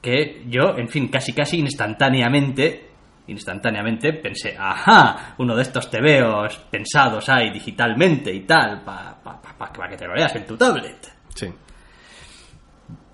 Que 0.00 0.44
yo, 0.48 0.76
en 0.78 0.88
fin, 0.88 1.08
casi 1.08 1.32
casi 1.32 1.58
instantáneamente, 1.58 2.89
instantáneamente 3.30 4.12
pensé, 4.14 4.56
ajá, 4.58 5.34
uno 5.38 5.54
de 5.56 5.62
estos 5.62 5.90
TVOs 5.90 6.56
pensados 6.70 7.28
ahí 7.28 7.50
digitalmente 7.50 8.32
y 8.32 8.40
tal, 8.40 8.82
para 8.82 9.14
pa, 9.22 9.40
pa- 9.42 9.56
pa- 9.56 9.72
pa 9.72 9.88
que 9.88 9.96
te 9.96 10.06
lo 10.06 10.14
leas 10.14 10.34
en 10.36 10.46
tu 10.46 10.56
tablet. 10.56 11.12
Sí. 11.34 11.46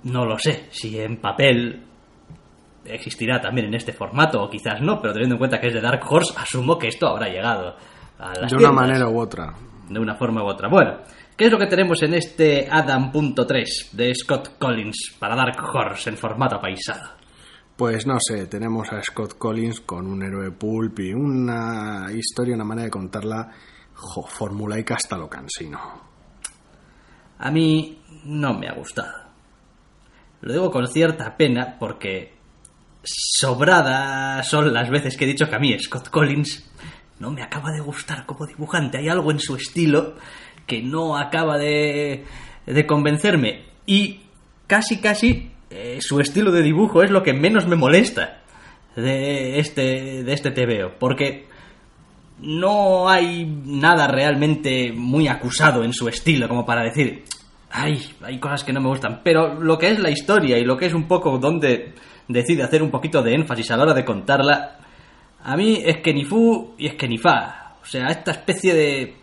No 0.04 0.24
lo 0.24 0.38
sé, 0.38 0.66
si 0.70 0.98
en 1.00 1.16
papel 1.20 1.82
existirá 2.84 3.40
también 3.40 3.66
en 3.66 3.74
este 3.74 3.92
formato 3.92 4.42
o 4.42 4.48
quizás 4.48 4.80
no, 4.80 5.00
pero 5.00 5.12
teniendo 5.12 5.34
en 5.34 5.38
cuenta 5.38 5.60
que 5.60 5.68
es 5.68 5.74
de 5.74 5.80
Dark 5.80 6.02
Horse, 6.08 6.32
asumo 6.36 6.78
que 6.78 6.88
esto 6.88 7.08
habrá 7.08 7.28
llegado 7.28 7.76
a 8.18 8.28
las 8.28 8.50
De 8.50 8.56
una 8.56 8.58
tiendas, 8.58 8.72
manera 8.74 9.08
u 9.08 9.18
otra. 9.20 9.52
de 9.88 9.98
una 9.98 10.14
forma 10.14 10.42
u 10.44 10.46
otra. 10.46 10.68
Bueno, 10.68 10.98
¿qué 11.36 11.46
es 11.46 11.50
lo 11.50 11.58
que 11.58 11.66
tenemos 11.66 12.00
en 12.04 12.14
este 12.14 12.68
Adam.3 12.70 13.90
de 13.92 14.14
Scott 14.14 14.56
Collins 14.58 15.16
para 15.18 15.34
Dark 15.34 15.56
Horse 15.74 16.10
en 16.10 16.16
formato 16.16 16.60
paisado? 16.60 17.10
Pues 17.76 18.06
no 18.06 18.16
sé, 18.18 18.46
tenemos 18.46 18.90
a 18.90 19.02
Scott 19.02 19.36
Collins 19.36 19.80
con 19.80 20.06
un 20.06 20.22
héroe 20.22 20.50
pulp 20.50 20.98
y 21.00 21.12
una 21.12 22.06
historia, 22.10 22.54
una 22.54 22.64
manera 22.64 22.86
de 22.86 22.90
contarla 22.90 23.52
jo, 23.92 24.26
formulaica 24.26 24.94
hasta 24.94 25.18
lo 25.18 25.28
cansino. 25.28 25.78
A 27.38 27.50
mí 27.50 28.00
no 28.24 28.54
me 28.54 28.68
ha 28.68 28.72
gustado. 28.72 29.12
Lo 30.40 30.54
digo 30.54 30.70
con 30.70 30.86
cierta 30.88 31.36
pena 31.36 31.76
porque 31.78 32.34
sobradas 33.02 34.48
son 34.48 34.72
las 34.72 34.88
veces 34.88 35.14
que 35.14 35.26
he 35.26 35.28
dicho 35.28 35.46
que 35.50 35.56
a 35.56 35.58
mí 35.58 35.78
Scott 35.78 36.08
Collins 36.08 36.70
no 37.18 37.30
me 37.30 37.42
acaba 37.42 37.72
de 37.72 37.80
gustar 37.80 38.24
como 38.24 38.46
dibujante. 38.46 38.96
Hay 38.96 39.08
algo 39.10 39.30
en 39.30 39.38
su 39.38 39.54
estilo 39.54 40.14
que 40.66 40.82
no 40.82 41.18
acaba 41.18 41.58
de, 41.58 42.24
de 42.64 42.86
convencerme. 42.86 43.66
Y 43.84 44.22
casi, 44.66 44.98
casi 44.98 45.52
eh, 45.70 45.98
su 46.00 46.20
estilo 46.20 46.52
de 46.52 46.62
dibujo 46.62 47.02
es 47.02 47.10
lo 47.10 47.22
que 47.22 47.32
menos 47.32 47.66
me 47.66 47.76
molesta 47.76 48.42
de 48.94 49.58
este, 49.58 50.22
de 50.22 50.32
este 50.32 50.50
TVO. 50.50 50.92
Porque 50.98 51.46
no 52.40 53.08
hay 53.08 53.46
nada 53.46 54.06
realmente 54.06 54.92
muy 54.92 55.28
acusado 55.28 55.84
en 55.84 55.92
su 55.92 56.08
estilo 56.08 56.48
como 56.48 56.66
para 56.66 56.82
decir, 56.82 57.24
ay, 57.70 58.00
hay 58.22 58.38
cosas 58.38 58.64
que 58.64 58.72
no 58.72 58.80
me 58.80 58.88
gustan, 58.88 59.20
pero 59.24 59.54
lo 59.60 59.78
que 59.78 59.88
es 59.88 59.98
la 59.98 60.10
historia 60.10 60.58
y 60.58 60.64
lo 60.64 60.76
que 60.76 60.86
es 60.86 60.94
un 60.94 61.08
poco 61.08 61.38
donde 61.38 61.94
decide 62.28 62.62
hacer 62.62 62.82
un 62.82 62.90
poquito 62.90 63.22
de 63.22 63.34
énfasis 63.34 63.70
a 63.70 63.76
la 63.76 63.84
hora 63.84 63.94
de 63.94 64.04
contarla, 64.04 64.78
a 65.42 65.56
mí 65.56 65.80
es 65.84 65.98
que 65.98 66.12
ni 66.12 66.24
fu 66.24 66.74
y 66.76 66.86
es 66.86 66.94
que 66.94 67.08
ni 67.08 67.18
fa. 67.18 67.74
O 67.82 67.86
sea, 67.86 68.08
esta 68.08 68.32
especie 68.32 68.74
de 68.74 69.14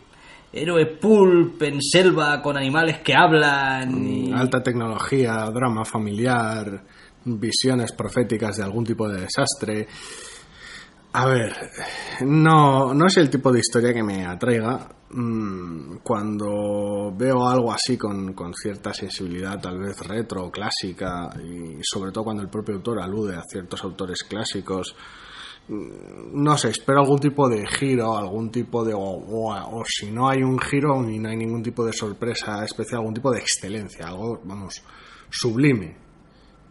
héroe 0.53 0.85
pulp 0.85 1.61
en 1.63 1.81
selva 1.81 2.41
con 2.41 2.55
animales 2.55 2.99
que 2.99 3.15
hablan 3.15 4.05
y... 4.05 4.31
Alta 4.31 4.61
tecnología, 4.61 5.49
drama 5.51 5.83
familiar, 5.83 6.83
visiones 7.25 7.91
proféticas 7.91 8.57
de 8.57 8.63
algún 8.63 8.85
tipo 8.85 9.09
de 9.09 9.21
desastre. 9.21 9.87
A 11.13 11.25
ver, 11.25 11.55
no, 12.21 12.93
no 12.93 13.07
es 13.07 13.17
el 13.17 13.29
tipo 13.29 13.51
de 13.51 13.59
historia 13.59 13.93
que 13.93 14.03
me 14.03 14.25
atraiga. 14.25 14.89
Mm, 15.09 15.97
Cuando 16.03 17.13
veo 17.15 17.47
algo 17.47 17.71
así 17.71 17.97
con, 17.97 18.33
con 18.33 18.53
cierta 18.53 18.93
sensibilidad, 18.93 19.59
tal 19.59 19.79
vez 19.79 19.99
retro, 20.07 20.49
clásica, 20.51 21.29
y 21.39 21.79
sobre 21.83 22.11
todo 22.11 22.23
cuando 22.23 22.41
el 22.41 22.49
propio 22.49 22.75
autor 22.75 22.99
alude 23.01 23.35
a 23.35 23.43
ciertos 23.43 23.83
autores 23.83 24.23
clásicos, 24.23 24.95
mm, 24.95 25.22
no 25.69 26.57
sé, 26.57 26.69
espero 26.69 26.99
algún 26.99 27.19
tipo 27.19 27.47
de 27.47 27.65
giro, 27.65 28.17
algún 28.17 28.51
tipo 28.51 28.83
de. 28.83 28.93
O, 28.93 28.99
o- 28.99 29.83
si 29.85 30.11
no 30.11 30.27
hay 30.29 30.43
un 30.43 30.59
giro 30.59 31.09
y 31.09 31.19
no 31.19 31.29
hay 31.29 31.37
ningún 31.37 31.63
tipo 31.63 31.85
de 31.85 31.93
sorpresa 31.93 32.63
especial, 32.65 32.99
algún 32.99 33.13
tipo 33.13 33.31
de 33.31 33.39
excelencia, 33.39 34.07
algo, 34.07 34.41
vamos, 34.43 34.81
sublime. 35.29 35.95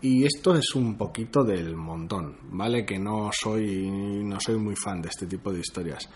Y 0.03 0.25
esto 0.27 0.55
es 0.57 0.75
un 0.75 0.97
poquito 0.99 1.45
del 1.45 1.77
montón, 1.77 2.37
¿vale? 2.51 2.85
Que 2.85 2.99
no 2.99 3.31
soy, 3.33 3.89
no 4.25 4.41
soy 4.41 4.57
muy 4.59 4.75
fan 4.75 5.01
de 5.01 5.09
este 5.09 5.27
tipo 5.27 5.53
de 5.53 5.61
historias. 5.61 6.09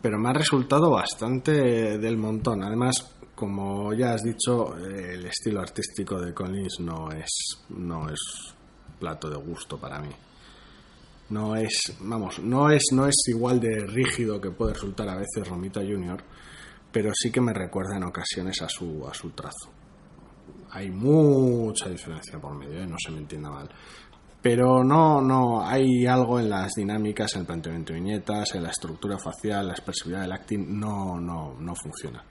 Pero 0.00 0.18
me 0.18 0.28
ha 0.30 0.32
resultado 0.34 0.90
bastante 0.90 1.98
del 1.98 2.16
montón. 2.16 2.62
Además, 2.62 2.94
como 3.34 3.92
ya 3.92 4.12
has 4.14 4.22
dicho, 4.22 4.76
el 4.76 5.26
estilo 5.26 5.60
artístico 5.60 6.20
de 6.20 6.32
Collins 6.32 6.78
no 6.80 7.10
es, 7.10 7.64
no 7.70 8.08
es 8.08 8.20
plato 9.00 9.28
de 9.28 9.36
gusto 9.36 9.78
para 9.78 9.98
mí. 10.00 10.10
No 11.34 11.56
es, 11.56 11.96
vamos, 12.00 12.38
no 12.38 12.70
es, 12.70 12.84
no 12.92 13.06
es 13.06 13.16
igual 13.26 13.58
de 13.60 13.84
rígido 13.86 14.40
que 14.40 14.50
puede 14.52 14.74
resultar 14.74 15.08
a 15.08 15.16
veces 15.16 15.48
Romita 15.48 15.80
Junior, 15.80 16.22
pero 16.92 17.10
sí 17.12 17.30
que 17.30 17.40
me 17.40 17.52
recuerda 17.52 17.96
en 17.96 18.04
ocasiones 18.04 18.62
a 18.62 18.68
su, 18.68 19.06
a 19.06 19.12
su 19.12 19.30
trazo 19.30 19.70
hay 20.74 20.90
mucha 20.90 21.88
diferencia 21.88 22.38
por 22.40 22.52
medio, 22.54 22.82
¿eh? 22.82 22.86
no 22.86 22.96
se 22.98 23.12
me 23.12 23.18
entienda 23.18 23.48
mal. 23.48 23.70
Pero 24.42 24.82
no, 24.82 25.22
no, 25.22 25.64
hay 25.64 26.04
algo 26.04 26.40
en 26.40 26.50
las 26.50 26.72
dinámicas, 26.74 27.34
en 27.34 27.42
el 27.42 27.46
planteamiento 27.46 27.92
de 27.92 28.00
viñetas, 28.00 28.54
en 28.56 28.64
la 28.64 28.70
estructura 28.70 29.16
facial, 29.16 29.68
la 29.68 29.72
expresividad 29.72 30.22
del 30.22 30.32
acting, 30.32 30.78
no, 30.78 31.18
no, 31.20 31.54
no 31.60 31.74
funciona. 31.76 32.22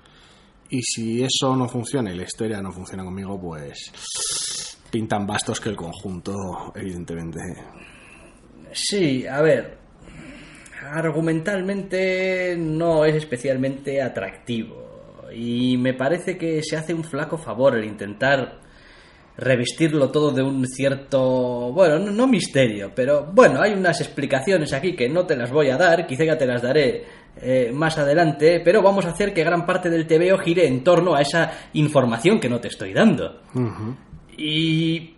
Y 0.69 0.81
si 0.81 1.23
eso 1.23 1.55
no 1.55 1.67
funciona 1.69 2.11
y 2.11 2.17
la 2.17 2.23
historia 2.23 2.61
no 2.61 2.71
funciona 2.71 3.03
conmigo, 3.03 3.39
pues 3.39 4.77
pintan 4.91 5.25
bastos 5.25 5.59
que 5.59 5.69
el 5.69 5.77
conjunto, 5.77 6.73
evidentemente. 6.75 7.39
Sí, 8.73 9.25
a 9.25 9.41
ver. 9.41 9.77
Argumentalmente 10.91 12.55
no 12.57 13.05
es 13.05 13.15
especialmente 13.15 14.01
atractivo. 14.01 15.29
Y 15.33 15.77
me 15.77 15.93
parece 15.93 16.37
que 16.37 16.61
se 16.61 16.75
hace 16.75 16.93
un 16.93 17.03
flaco 17.03 17.37
favor 17.37 17.77
el 17.77 17.85
intentar 17.85 18.59
revestirlo 19.37 20.11
todo 20.11 20.31
de 20.31 20.43
un 20.43 20.65
cierto. 20.67 21.71
Bueno, 21.71 21.99
no, 21.99 22.11
no 22.11 22.27
misterio, 22.27 22.91
pero 22.93 23.25
bueno, 23.31 23.61
hay 23.61 23.73
unas 23.73 23.99
explicaciones 24.01 24.73
aquí 24.73 24.95
que 24.95 25.09
no 25.09 25.25
te 25.25 25.35
las 25.35 25.51
voy 25.51 25.69
a 25.69 25.77
dar, 25.77 26.05
quizá 26.05 26.23
ya 26.23 26.37
te 26.37 26.45
las 26.45 26.61
daré 26.61 27.03
eh, 27.41 27.71
más 27.73 27.97
adelante, 27.97 28.61
pero 28.63 28.81
vamos 28.81 29.05
a 29.05 29.09
hacer 29.09 29.33
que 29.33 29.43
gran 29.43 29.65
parte 29.65 29.89
del 29.89 30.05
TVO 30.05 30.37
gire 30.37 30.67
en 30.67 30.83
torno 30.83 31.15
a 31.15 31.21
esa 31.21 31.51
información 31.73 32.39
que 32.39 32.49
no 32.49 32.59
te 32.59 32.67
estoy 32.67 32.93
dando. 32.93 33.41
Y 34.37 35.12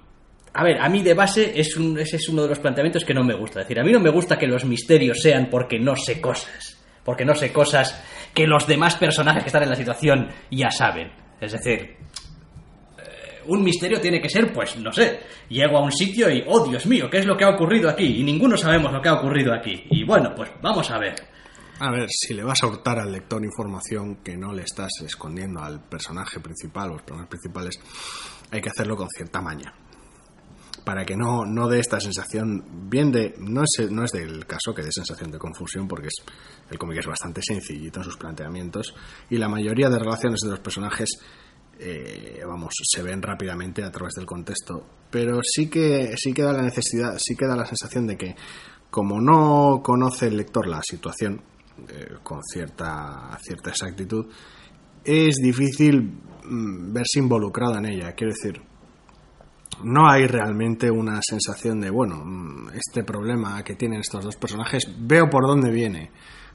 a 0.55 0.63
ver, 0.63 0.79
a 0.81 0.89
mí 0.89 1.03
de 1.03 1.13
base 1.13 1.59
es 1.59 1.75
un- 1.77 1.99
ese 1.99 2.15
es 2.15 2.29
uno 2.29 2.43
de 2.43 2.49
los 2.49 2.59
planteamientos 2.59 3.03
que 3.05 3.13
no 3.13 3.23
me 3.23 3.35
gusta. 3.35 3.59
Es 3.61 3.65
decir, 3.67 3.79
a 3.79 3.83
mí 3.83 3.91
no 3.91 3.99
me 3.99 4.09
gusta 4.09 4.37
que 4.37 4.47
los 4.47 4.65
misterios 4.65 5.21
sean 5.21 5.49
porque 5.51 5.77
no 5.79 5.95
sé 5.95 6.19
cosas. 6.21 6.77
Porque 7.03 7.25
no 7.25 7.35
sé 7.35 7.51
cosas 7.53 8.01
que 8.33 8.47
los 8.47 8.65
demás 8.65 8.95
personajes 8.95 9.43
que 9.43 9.49
están 9.49 9.63
en 9.63 9.69
la 9.69 9.75
situación 9.75 10.29
ya 10.49 10.71
saben. 10.71 11.11
Es 11.39 11.51
decir, 11.51 11.97
eh, 12.97 13.41
un 13.47 13.63
misterio 13.63 13.99
tiene 14.01 14.21
que 14.21 14.29
ser, 14.29 14.51
pues, 14.53 14.75
no 14.77 14.91
sé, 14.91 15.19
llego 15.49 15.77
a 15.77 15.81
un 15.83 15.91
sitio 15.91 16.29
y, 16.31 16.43
oh 16.47 16.67
Dios 16.67 16.85
mío, 16.85 17.09
¿qué 17.09 17.19
es 17.19 17.25
lo 17.25 17.37
que 17.37 17.43
ha 17.43 17.49
ocurrido 17.49 17.89
aquí? 17.89 18.05
Y 18.19 18.23
ninguno 18.23 18.57
sabemos 18.57 18.91
lo 18.91 19.01
que 19.01 19.09
ha 19.09 19.13
ocurrido 19.15 19.53
aquí. 19.53 19.83
Y 19.91 20.03
bueno, 20.03 20.33
pues 20.35 20.49
vamos 20.61 20.89
a 20.89 20.97
ver. 20.97 21.13
A 21.79 21.91
ver, 21.91 22.07
si 22.09 22.33
le 22.33 22.43
vas 22.43 22.63
a 22.63 22.67
hurtar 22.67 22.99
al 22.99 23.11
lector 23.11 23.43
información 23.43 24.23
que 24.23 24.37
no 24.37 24.53
le 24.53 24.63
estás 24.63 24.91
escondiendo 25.05 25.61
al 25.61 25.81
personaje 25.83 26.39
principal 26.39 26.89
o 26.89 26.93
los 26.93 27.01
personajes 27.01 27.29
principales, 27.29 27.79
hay 28.51 28.61
que 28.61 28.69
hacerlo 28.69 28.95
con 28.95 29.09
cierta 29.09 29.41
maña. 29.41 29.73
Para 30.85 31.03
que 31.03 31.17
no, 31.17 31.45
no 31.45 31.67
dé 31.67 31.79
esta 31.79 31.99
sensación, 31.99 32.63
bien 32.89 33.11
de. 33.11 33.33
No 33.39 33.63
es, 33.63 33.91
no 33.91 34.03
es 34.03 34.11
del 34.11 34.45
caso 34.45 34.73
que 34.73 34.83
dé 34.83 34.91
sensación 34.91 35.31
de 35.31 35.39
confusión, 35.39 35.87
porque 35.87 36.07
es, 36.07 36.23
el 36.69 36.77
cómic 36.77 36.99
es 36.99 37.07
bastante 37.07 37.41
sencillito 37.41 37.99
en 37.99 38.05
sus 38.05 38.17
planteamientos, 38.17 38.93
y 39.29 39.37
la 39.37 39.49
mayoría 39.49 39.89
de 39.89 39.97
relaciones 39.97 40.41
de 40.41 40.51
los 40.51 40.59
personajes, 40.59 41.09
eh, 41.79 42.41
vamos, 42.45 42.73
se 42.83 43.01
ven 43.01 43.21
rápidamente 43.21 43.83
a 43.83 43.91
través 43.91 44.13
del 44.13 44.27
contexto. 44.27 44.85
Pero 45.09 45.39
sí 45.43 45.69
que, 45.69 46.13
sí 46.17 46.33
que 46.33 46.43
da 46.43 46.53
la 46.53 46.61
necesidad, 46.61 47.17
sí 47.17 47.35
que 47.35 47.47
da 47.47 47.55
la 47.55 47.65
sensación 47.65 48.05
de 48.05 48.17
que, 48.17 48.35
como 48.91 49.19
no 49.19 49.81
conoce 49.83 50.27
el 50.27 50.37
lector 50.37 50.67
la 50.67 50.81
situación 50.83 51.41
eh, 51.89 52.15
con 52.23 52.41
cierta, 52.43 53.37
cierta 53.41 53.71
exactitud, 53.71 54.27
es 55.03 55.35
difícil 55.35 56.01
mm, 56.43 56.93
verse 56.93 57.19
involucrado 57.19 57.77
en 57.77 57.85
ella. 57.85 58.13
Quiero 58.13 58.33
decir, 58.33 58.61
no 59.83 60.09
hay 60.09 60.27
realmente 60.27 60.89
una 60.89 61.19
sensación 61.21 61.79
de, 61.81 61.89
bueno, 61.89 62.23
mm, 62.23 62.69
este 62.73 63.03
problema 63.03 63.63
que 63.63 63.75
tienen 63.75 63.99
estos 64.01 64.23
dos 64.23 64.35
personajes, 64.35 64.87
veo 64.99 65.29
por 65.29 65.45
dónde 65.47 65.69
viene, 65.71 66.11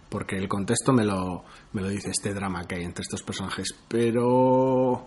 porque 0.09 0.37
el 0.37 0.49
contexto 0.49 0.93
me 0.93 1.05
lo, 1.05 1.45
me 1.73 1.83
lo 1.83 1.89
dice 1.89 2.11
este 2.11 2.35
drama 2.35 2.67
que 2.67 2.77
hay 2.77 2.85
entre 2.85 3.03
estos 3.03 3.23
personajes, 3.23 3.75
pero... 3.89 5.07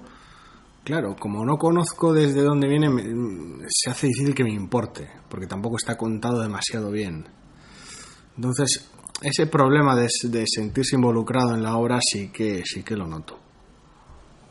Claro, 0.86 1.16
como 1.18 1.46
no 1.46 1.56
conozco 1.58 2.12
desde 2.12 2.42
dónde 2.42 2.68
viene, 2.68 2.90
me- 2.90 3.04
mm, 3.04 3.62
se 3.70 3.90
hace 3.90 4.08
difícil 4.08 4.36
que 4.36 4.44
me 4.44 4.52
importe, 4.54 5.10
porque 5.30 5.48
tampoco 5.48 5.78
está 5.78 5.96
contado 5.96 6.42
demasiado 6.42 6.92
bien. 6.92 7.26
Entonces, 8.36 8.90
ese 9.22 9.48
problema 9.48 9.96
de, 9.96 10.10
de 10.24 10.44
sentirse 10.46 10.98
involucrado 10.98 11.56
en 11.56 11.64
la 11.64 11.78
obra 11.78 12.00
sí 12.02 12.30
que, 12.34 12.64
sí 12.66 12.84
que 12.84 12.98
lo 12.98 13.08
noto. 13.08 13.40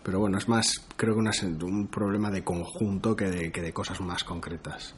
Pero 0.02 0.18
bueno, 0.18 0.38
es 0.38 0.48
más, 0.48 0.84
creo 0.96 1.14
que 1.14 1.20
una 1.20 1.30
un 1.62 1.88
problema 1.88 2.30
de 2.30 2.42
conjunto 2.42 3.14
que 3.14 3.30
de, 3.30 3.52
que 3.52 3.60
de 3.62 3.72
cosas 3.72 4.00
más 4.00 4.24
concretas. 4.24 4.94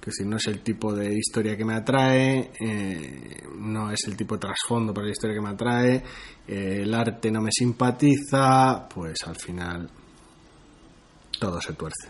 Que 0.00 0.10
si 0.10 0.24
no 0.24 0.36
es 0.36 0.46
el 0.46 0.60
tipo 0.60 0.92
de 0.94 1.14
historia 1.14 1.56
que 1.56 1.64
me 1.64 1.74
atrae, 1.74 2.52
eh, 2.60 3.42
no 3.56 3.90
es 3.90 4.00
el 4.06 4.16
tipo 4.16 4.34
de 4.34 4.40
trasfondo 4.40 4.92
para 4.92 5.06
la 5.06 5.12
historia 5.12 5.36
que 5.36 5.42
me 5.42 5.50
atrae, 5.50 6.02
eh, 6.46 6.80
el 6.82 6.92
arte 6.94 7.30
no 7.30 7.40
me 7.40 7.50
simpatiza, 7.52 8.88
pues 8.88 9.18
al 9.26 9.36
final 9.36 9.88
todo 11.38 11.60
se 11.60 11.72
tuerce. 11.74 12.08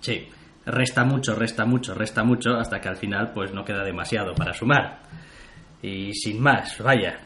Sí, 0.00 0.28
resta 0.66 1.04
mucho, 1.04 1.34
resta 1.34 1.64
mucho, 1.64 1.94
resta 1.94 2.24
mucho, 2.24 2.56
hasta 2.56 2.80
que 2.80 2.88
al 2.88 2.96
final 2.96 3.32
pues 3.32 3.52
no 3.52 3.64
queda 3.64 3.84
demasiado 3.84 4.34
para 4.34 4.52
sumar. 4.52 5.02
Y 5.82 6.12
sin 6.14 6.40
más, 6.40 6.78
vaya. 6.78 7.20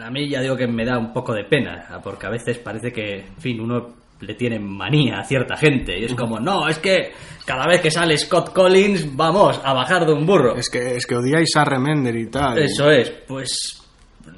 A 0.00 0.10
mí 0.10 0.28
ya 0.28 0.40
digo 0.40 0.56
que 0.56 0.66
me 0.66 0.84
da 0.84 0.98
un 0.98 1.12
poco 1.12 1.32
de 1.32 1.44
pena, 1.44 2.00
porque 2.02 2.26
a 2.26 2.30
veces 2.30 2.58
parece 2.58 2.92
que, 2.92 3.20
en 3.20 3.40
fin, 3.40 3.60
uno 3.60 3.94
le 4.20 4.34
tiene 4.34 4.58
manía 4.58 5.18
a 5.18 5.24
cierta 5.24 5.56
gente. 5.56 5.98
Y 5.98 6.04
es 6.04 6.14
como, 6.14 6.40
no, 6.40 6.68
es 6.68 6.78
que 6.78 7.12
cada 7.44 7.66
vez 7.66 7.80
que 7.80 7.90
sale 7.90 8.16
Scott 8.16 8.52
Collins, 8.52 9.14
vamos 9.14 9.60
a 9.62 9.72
bajar 9.72 10.06
de 10.06 10.12
un 10.12 10.26
burro. 10.26 10.56
Es 10.56 10.68
que, 10.70 10.96
es 10.96 11.06
que 11.06 11.16
odiáis 11.16 11.54
a 11.56 11.64
Remender 11.64 12.16
y 12.16 12.26
tal. 12.26 12.58
Eso 12.58 12.90
es, 12.90 13.10
pues 13.10 13.80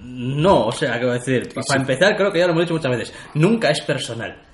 no, 0.03 0.67
o 0.67 0.73
sea, 0.73 0.95
quiero 0.95 1.13
decir, 1.13 1.49
para 1.55 1.81
empezar, 1.81 2.17
creo 2.17 2.33
que 2.33 2.39
ya 2.39 2.47
lo 2.47 2.53
hemos 2.53 2.65
dicho 2.65 2.75
muchas 2.75 2.91
veces, 2.91 3.15
nunca 3.35 3.71
es 3.71 3.81
personal. 3.83 4.46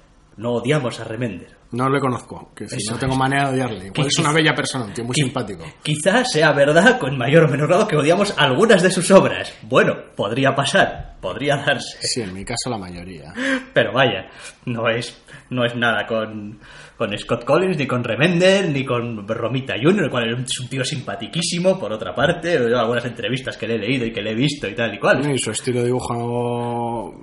No 0.42 0.54
odiamos 0.54 0.98
a 0.98 1.04
Remender. 1.04 1.56
No 1.70 1.88
le 1.88 2.00
conozco, 2.00 2.50
que 2.54 2.68
si 2.68 2.76
Eso 2.76 2.92
no 2.94 2.98
tengo 2.98 3.12
es. 3.14 3.18
manera 3.18 3.46
de 3.48 3.54
odiarle. 3.54 3.86
Igual 3.86 4.06
es 4.08 4.18
una 4.18 4.32
bella 4.32 4.52
persona, 4.54 4.84
un 4.84 4.92
tío 4.92 5.04
muy 5.04 5.14
simpático. 5.14 5.64
Quizás 5.82 6.30
sea 6.30 6.52
verdad, 6.52 6.98
con 6.98 7.16
mayor 7.16 7.44
o 7.44 7.48
menor 7.48 7.68
grado, 7.68 7.88
que 7.88 7.96
odiamos 7.96 8.34
algunas 8.36 8.82
de 8.82 8.90
sus 8.90 9.10
obras. 9.10 9.54
Bueno, 9.62 9.94
podría 10.14 10.54
pasar, 10.54 11.16
podría 11.22 11.56
darse. 11.56 11.96
Sí, 12.02 12.20
en 12.20 12.34
mi 12.34 12.44
caso 12.44 12.68
la 12.68 12.76
mayoría. 12.76 13.32
Pero 13.72 13.92
vaya, 13.94 14.28
no 14.66 14.86
es, 14.90 15.22
no 15.48 15.64
es 15.64 15.74
nada 15.74 16.06
con, 16.06 16.58
con 16.98 17.16
Scott 17.16 17.44
Collins, 17.44 17.78
ni 17.78 17.86
con 17.86 18.04
Remender, 18.04 18.68
ni 18.68 18.84
con 18.84 19.26
Romita 19.26 19.74
Jr., 19.82 20.04
el 20.04 20.10
cual 20.10 20.28
es 20.44 20.60
un 20.60 20.68
tío 20.68 20.84
simpatiquísimo, 20.84 21.78
por 21.78 21.90
otra 21.92 22.14
parte. 22.14 22.52
Yo 22.68 22.78
algunas 22.78 23.06
entrevistas 23.06 23.56
que 23.56 23.66
le 23.66 23.76
he 23.76 23.78
leído 23.78 24.04
y 24.04 24.12
que 24.12 24.20
le 24.20 24.32
he 24.32 24.34
visto 24.34 24.68
y 24.68 24.74
tal 24.74 24.94
y 24.94 24.98
cual. 24.98 25.32
Y 25.32 25.38
su 25.38 25.52
estilo 25.52 25.78
de 25.80 25.86
dibujo 25.86 27.14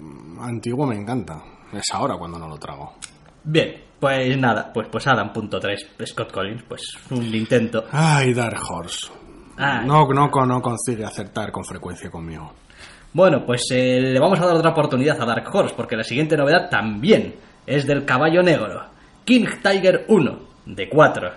antiguo 0.41 0.87
me 0.87 0.95
encanta. 0.95 1.43
Es 1.73 1.85
ahora 1.93 2.15
cuando 2.17 2.39
no 2.39 2.47
lo 2.47 2.57
trago. 2.57 2.95
Bien, 3.43 3.83
pues 3.99 4.37
nada, 4.37 4.71
pues, 4.73 4.87
pues 4.91 5.07
Adam 5.07 5.31
punto 5.31 5.59
tres, 5.59 5.87
Scott 6.05 6.31
Collins, 6.31 6.63
pues 6.67 6.81
un 7.11 7.33
intento. 7.33 7.85
Ay, 7.91 8.33
Dark 8.33 8.59
Horse. 8.69 9.07
Ay. 9.57 9.85
No, 9.85 10.07
no, 10.07 10.29
no 10.29 10.61
consigue 10.61 11.05
acertar 11.05 11.51
con 11.51 11.65
frecuencia 11.65 12.09
conmigo. 12.09 12.53
Bueno, 13.11 13.43
pues 13.45 13.63
eh, 13.71 13.99
le 13.99 14.19
vamos 14.19 14.39
a 14.39 14.45
dar 14.45 14.55
otra 14.55 14.71
oportunidad 14.71 15.19
a 15.21 15.25
Dark 15.25 15.49
Horse, 15.51 15.73
porque 15.75 15.95
la 15.95 16.03
siguiente 16.03 16.37
novedad 16.37 16.69
también 16.69 17.35
es 17.65 17.85
del 17.85 18.05
Caballo 18.05 18.41
Negro. 18.41 18.85
King 19.25 19.45
Tiger 19.61 20.05
1, 20.07 20.39
de 20.67 20.89
4. 20.89 21.31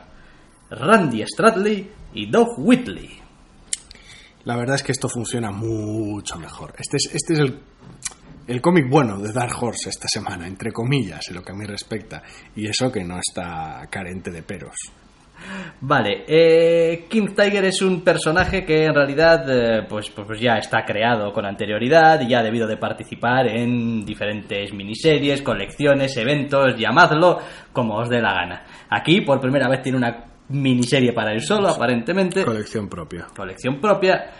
Randy 0.70 1.24
Stradley 1.26 1.90
y 2.14 2.30
Doug 2.30 2.54
Whitley. 2.58 3.20
La 4.44 4.56
verdad 4.56 4.76
es 4.76 4.82
que 4.82 4.92
esto 4.92 5.08
funciona 5.08 5.50
mucho 5.50 6.38
mejor. 6.38 6.74
Este 6.78 6.96
es, 6.96 7.14
este 7.14 7.34
es 7.34 7.38
el, 7.38 7.60
el 8.52 8.60
cómic 8.60 8.86
bueno 8.88 9.18
de 9.18 9.32
Dark 9.32 9.54
Horse 9.58 9.88
esta 9.88 10.08
semana, 10.08 10.46
entre 10.46 10.72
comillas, 10.72 11.26
en 11.28 11.36
lo 11.36 11.42
que 11.42 11.52
a 11.52 11.54
mí 11.54 11.64
respecta. 11.64 12.22
Y 12.54 12.66
eso 12.66 12.92
que 12.92 13.02
no 13.02 13.18
está 13.18 13.80
carente 13.90 14.30
de 14.30 14.42
peros. 14.42 14.76
Vale, 15.80 16.24
eh, 16.28 17.06
King 17.08 17.28
Tiger 17.34 17.64
es 17.64 17.80
un 17.82 18.02
personaje 18.02 18.64
que 18.64 18.84
en 18.84 18.94
realidad 18.94 19.44
eh, 19.48 19.86
pues, 19.88 20.10
pues 20.10 20.38
ya 20.38 20.58
está 20.58 20.84
creado 20.84 21.32
con 21.32 21.46
anterioridad 21.46 22.20
y 22.20 22.28
ya 22.28 22.40
ha 22.40 22.42
debido 22.42 22.68
de 22.68 22.76
participar 22.76 23.48
en 23.48 24.04
diferentes 24.04 24.72
miniseries, 24.72 25.40
colecciones, 25.42 26.14
eventos, 26.18 26.76
llamadlo 26.76 27.38
como 27.72 27.96
os 27.96 28.08
dé 28.10 28.20
la 28.20 28.34
gana. 28.34 28.64
Aquí 28.90 29.22
por 29.22 29.40
primera 29.40 29.68
vez 29.68 29.82
tiene 29.82 29.98
una 29.98 30.24
miniserie 30.50 31.12
para 31.14 31.32
él 31.32 31.40
solo, 31.40 31.70
aparentemente, 31.70 32.44
Colección 32.44 32.88
propia. 32.88 33.26
colección 33.34 33.80
propia. 33.80 34.30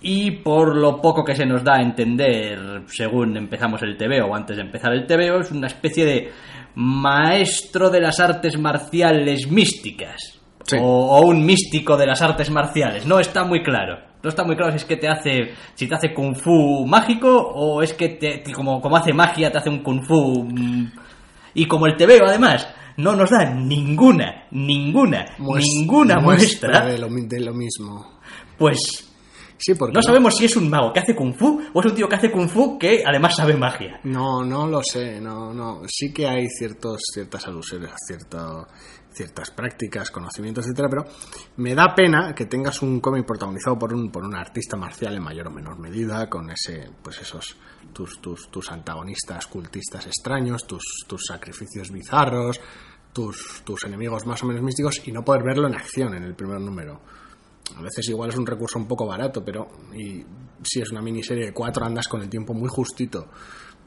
Y 0.00 0.30
por 0.30 0.76
lo 0.76 1.00
poco 1.00 1.24
que 1.24 1.34
se 1.34 1.44
nos 1.44 1.64
da 1.64 1.76
a 1.76 1.82
entender 1.82 2.82
según 2.86 3.36
empezamos 3.36 3.82
el 3.82 3.96
TVO 3.96 4.26
o 4.30 4.34
antes 4.34 4.56
de 4.56 4.62
empezar 4.62 4.92
el 4.92 5.06
TVO, 5.06 5.40
es 5.40 5.50
una 5.50 5.66
especie 5.66 6.04
de 6.04 6.30
maestro 6.76 7.90
de 7.90 8.00
las 8.00 8.20
artes 8.20 8.58
marciales 8.58 9.50
místicas. 9.50 10.38
Sí. 10.64 10.76
O, 10.80 11.16
o 11.18 11.26
un 11.26 11.44
místico 11.44 11.96
de 11.96 12.06
las 12.06 12.20
artes 12.22 12.50
marciales. 12.50 13.06
No 13.06 13.18
está 13.18 13.44
muy 13.44 13.62
claro. 13.62 13.98
No 14.22 14.28
está 14.28 14.44
muy 14.44 14.56
claro 14.56 14.72
si 14.72 14.76
es 14.78 14.84
que 14.84 14.96
te 14.96 15.08
hace. 15.08 15.54
si 15.74 15.86
te 15.88 15.94
hace 15.94 16.12
kung 16.12 16.34
fu 16.36 16.84
mágico 16.86 17.30
o 17.36 17.82
es 17.82 17.94
que 17.94 18.08
te, 18.10 18.42
como, 18.52 18.80
como 18.80 18.96
hace 18.96 19.12
magia 19.12 19.50
te 19.50 19.58
hace 19.58 19.70
un 19.70 19.82
kung 19.82 20.02
fu. 20.04 20.44
mm, 20.44 20.92
Y 21.54 21.66
como 21.66 21.86
el 21.86 21.96
TVO 21.96 22.26
además 22.26 22.68
no 22.96 23.14
nos 23.14 23.30
da 23.30 23.44
ninguna, 23.54 24.46
ninguna, 24.50 25.24
ninguna 25.38 26.18
muestra, 26.18 26.84
de 26.86 26.98
lo, 26.98 27.08
de 27.08 27.40
lo 27.40 27.54
mismo. 27.54 28.18
pues 28.58 29.07
Sí, 29.58 29.74
porque 29.74 29.92
no 29.94 30.02
sabemos 30.02 30.36
si 30.36 30.44
es 30.44 30.56
un 30.56 30.70
mago 30.70 30.92
que 30.92 31.00
hace 31.00 31.14
kung 31.14 31.34
fu 31.34 31.60
o 31.72 31.80
es 31.80 31.86
un 31.86 31.94
tío 31.94 32.08
que 32.08 32.14
hace 32.16 32.30
kung 32.30 32.48
fu 32.48 32.78
que 32.78 33.02
además 33.06 33.34
sabe 33.36 33.56
magia. 33.56 34.00
No, 34.04 34.44
no 34.44 34.66
lo 34.66 34.82
sé, 34.82 35.20
no, 35.20 35.52
no. 35.52 35.82
Sí 35.88 36.12
que 36.12 36.26
hay 36.28 36.46
ciertos, 36.48 37.00
ciertas 37.12 37.46
alusiones 37.46 37.90
cierto- 38.06 38.66
ciertas 39.10 39.50
prácticas, 39.50 40.12
conocimientos, 40.12 40.64
etcétera, 40.64 40.88
pero 40.88 41.04
me 41.56 41.74
da 41.74 41.92
pena 41.92 42.32
que 42.36 42.46
tengas 42.46 42.82
un 42.82 43.00
cómic 43.00 43.26
protagonizado 43.26 43.76
por 43.76 43.92
un, 43.92 44.12
por 44.12 44.22
un 44.24 44.36
artista 44.36 44.76
marcial 44.76 45.16
en 45.16 45.22
mayor 45.24 45.48
o 45.48 45.50
menor 45.50 45.76
medida, 45.76 46.28
con 46.30 46.48
ese, 46.50 46.88
pues 47.02 47.20
esos, 47.20 47.56
tus, 47.92 48.20
tus, 48.20 48.48
tus 48.48 48.70
antagonistas 48.70 49.48
cultistas 49.48 50.06
extraños, 50.06 50.64
tus, 50.68 50.84
tus 51.08 51.22
sacrificios 51.26 51.90
bizarros, 51.90 52.60
tus, 53.12 53.62
tus 53.64 53.82
enemigos 53.84 54.24
más 54.24 54.40
o 54.44 54.46
menos 54.46 54.62
místicos, 54.62 55.00
y 55.08 55.10
no 55.10 55.24
poder 55.24 55.42
verlo 55.42 55.66
en 55.66 55.74
acción 55.74 56.14
en 56.14 56.22
el 56.22 56.36
primer 56.36 56.60
número. 56.60 57.00
A 57.76 57.82
veces 57.82 58.08
igual 58.08 58.30
es 58.30 58.36
un 58.36 58.46
recurso 58.46 58.78
un 58.78 58.86
poco 58.86 59.06
barato, 59.06 59.44
pero 59.44 59.68
y 59.94 60.24
si 60.62 60.80
es 60.80 60.90
una 60.90 61.02
miniserie 61.02 61.46
de 61.46 61.52
cuatro 61.52 61.84
andas 61.84 62.08
con 62.08 62.22
el 62.22 62.28
tiempo 62.28 62.54
muy 62.54 62.68
justito. 62.68 63.28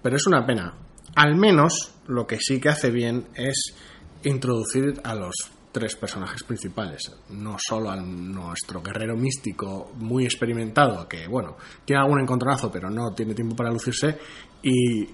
Pero 0.01 0.15
es 0.15 0.27
una 0.27 0.45
pena. 0.45 0.73
Al 1.15 1.35
menos 1.35 1.93
lo 2.07 2.25
que 2.25 2.37
sí 2.39 2.59
que 2.59 2.69
hace 2.69 2.89
bien 2.89 3.27
es 3.35 3.75
introducir 4.23 5.01
a 5.03 5.15
los 5.15 5.35
tres 5.71 5.95
personajes 5.95 6.43
principales, 6.43 7.11
no 7.29 7.55
solo 7.57 7.89
a 7.89 7.95
nuestro 7.95 8.81
guerrero 8.81 9.15
místico 9.15 9.91
muy 9.95 10.25
experimentado, 10.25 11.07
que 11.07 11.27
bueno, 11.27 11.55
tiene 11.85 12.01
algún 12.01 12.21
encontronazo, 12.21 12.71
pero 12.71 12.89
no 12.89 13.13
tiene 13.13 13.33
tiempo 13.33 13.55
para 13.55 13.71
lucirse, 13.71 14.17
y 14.61 15.07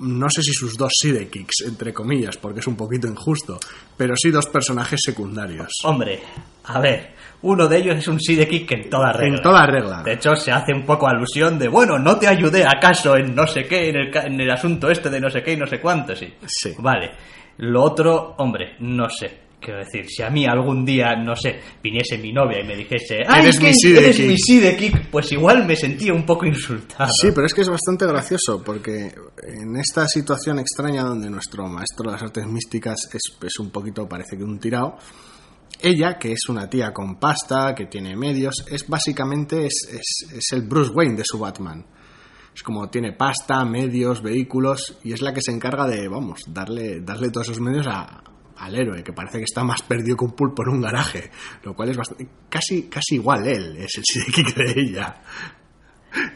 no 0.00 0.28
sé 0.28 0.42
si 0.42 0.52
sus 0.52 0.76
dos 0.76 0.92
sidekicks, 1.00 1.64
entre 1.66 1.94
comillas, 1.94 2.36
porque 2.36 2.60
es 2.60 2.66
un 2.66 2.76
poquito 2.76 3.06
injusto, 3.06 3.58
pero 3.96 4.14
sí 4.16 4.30
dos 4.30 4.46
personajes 4.46 5.00
secundarios. 5.02 5.72
Hombre, 5.84 6.20
a 6.64 6.80
ver, 6.80 7.14
uno 7.42 7.66
de 7.68 7.78
ellos 7.78 7.96
es 7.96 8.08
un 8.08 8.20
sidekick 8.20 8.70
en 8.72 8.88
toda 8.90 9.12
regla. 9.12 9.36
En 9.36 9.42
toda 9.42 9.66
regla. 9.66 10.02
De 10.02 10.14
hecho, 10.14 10.34
se 10.36 10.50
hace 10.52 10.72
un 10.74 10.84
poco 10.86 11.08
alusión 11.08 11.58
de, 11.58 11.68
bueno, 11.68 11.98
no 11.98 12.16
te 12.18 12.28
ayudé 12.28 12.64
acaso 12.64 13.16
en 13.16 13.34
no 13.34 13.46
sé 13.46 13.64
qué, 13.64 13.88
en 13.88 13.96
el, 13.96 14.16
en 14.16 14.40
el 14.40 14.50
asunto 14.50 14.90
este 14.90 15.10
de 15.10 15.20
no 15.20 15.28
sé 15.30 15.42
qué 15.42 15.52
y 15.52 15.56
no 15.56 15.66
sé 15.66 15.80
cuánto, 15.80 16.14
sí. 16.14 16.32
Sí. 16.46 16.74
Vale. 16.78 17.10
Lo 17.58 17.82
otro, 17.82 18.34
hombre, 18.38 18.76
no 18.80 19.08
sé. 19.08 19.42
Quiero 19.60 19.78
decir, 19.78 20.06
si 20.08 20.22
a 20.24 20.28
mí 20.30 20.44
algún 20.44 20.84
día, 20.84 21.14
no 21.14 21.36
sé, 21.36 21.60
viniese 21.80 22.18
mi 22.18 22.32
novia 22.32 22.58
y 22.60 22.66
me 22.66 22.74
dijese, 22.74 23.18
¡Ay, 23.28 23.42
Eres 23.42 23.60
que 23.60 23.66
mi 23.68 23.74
sidekick". 23.74 24.02
eres 24.04 24.18
mi 24.20 24.36
sidekick", 24.36 25.06
pues 25.08 25.30
igual 25.30 25.64
me 25.64 25.76
sentía 25.76 26.12
un 26.12 26.26
poco 26.26 26.46
insultado. 26.46 27.08
Sí, 27.12 27.28
pero 27.32 27.46
es 27.46 27.54
que 27.54 27.60
es 27.60 27.68
bastante 27.68 28.04
gracioso 28.04 28.60
porque 28.64 29.12
en 29.46 29.76
esta 29.76 30.08
situación 30.08 30.58
extraña 30.58 31.04
donde 31.04 31.30
nuestro 31.30 31.68
maestro 31.68 32.06
de 32.10 32.16
las 32.16 32.22
artes 32.24 32.44
místicas 32.44 33.08
es, 33.14 33.22
es 33.40 33.58
un 33.60 33.70
poquito, 33.70 34.08
parece 34.08 34.36
que 34.36 34.42
un 34.42 34.58
tirado, 34.58 34.96
ella, 35.82 36.18
que 36.18 36.32
es 36.32 36.48
una 36.48 36.68
tía 36.70 36.92
con 36.92 37.16
pasta, 37.18 37.74
que 37.74 37.86
tiene 37.86 38.16
medios, 38.16 38.64
es 38.70 38.86
básicamente 38.88 39.66
es, 39.66 39.88
es- 39.92 40.32
es 40.32 40.52
el 40.52 40.62
Bruce 40.62 40.90
Wayne 40.92 41.16
de 41.16 41.24
su 41.24 41.38
Batman. 41.38 41.84
Es 42.54 42.62
como 42.62 42.88
tiene 42.90 43.12
pasta, 43.12 43.64
medios, 43.64 44.22
vehículos 44.22 44.98
y 45.04 45.12
es 45.12 45.22
la 45.22 45.32
que 45.32 45.40
se 45.40 45.50
encarga 45.52 45.86
de, 45.86 46.06
vamos, 46.08 46.40
darle, 46.48 47.00
darle 47.00 47.30
todos 47.30 47.48
esos 47.48 47.60
medios 47.60 47.86
a- 47.86 48.22
al 48.58 48.74
héroe, 48.76 49.02
que 49.02 49.12
parece 49.12 49.38
que 49.38 49.44
está 49.44 49.64
más 49.64 49.82
perdido 49.82 50.16
que 50.16 50.24
un 50.24 50.32
pulpo 50.36 50.62
en 50.62 50.68
un 50.68 50.80
garaje, 50.82 51.30
lo 51.64 51.74
cual 51.74 51.88
es 51.88 51.96
bastante, 51.96 52.28
casi, 52.48 52.84
casi 52.84 53.14
igual 53.16 53.46
él, 53.48 53.76
es 53.78 53.96
el 53.96 54.04
sidekick 54.04 54.54
de 54.54 54.80
ella. 54.80 55.22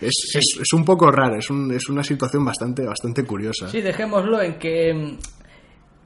Es, 0.01 0.35
es- 0.35 0.59
es 0.63 0.73
un 0.73 0.85
poco 0.85 1.11
raro, 1.11 1.37
es, 1.39 1.51
un- 1.51 1.71
es 1.73 1.89
una 1.89 2.03
situación 2.03 2.45
bastante, 2.45 2.85
bastante 2.85 3.23
curiosa. 3.25 3.69
Sí, 3.69 3.81
dejémoslo 3.83 4.41
en 4.41 4.59
que 4.59 4.95
mm, 4.95 5.19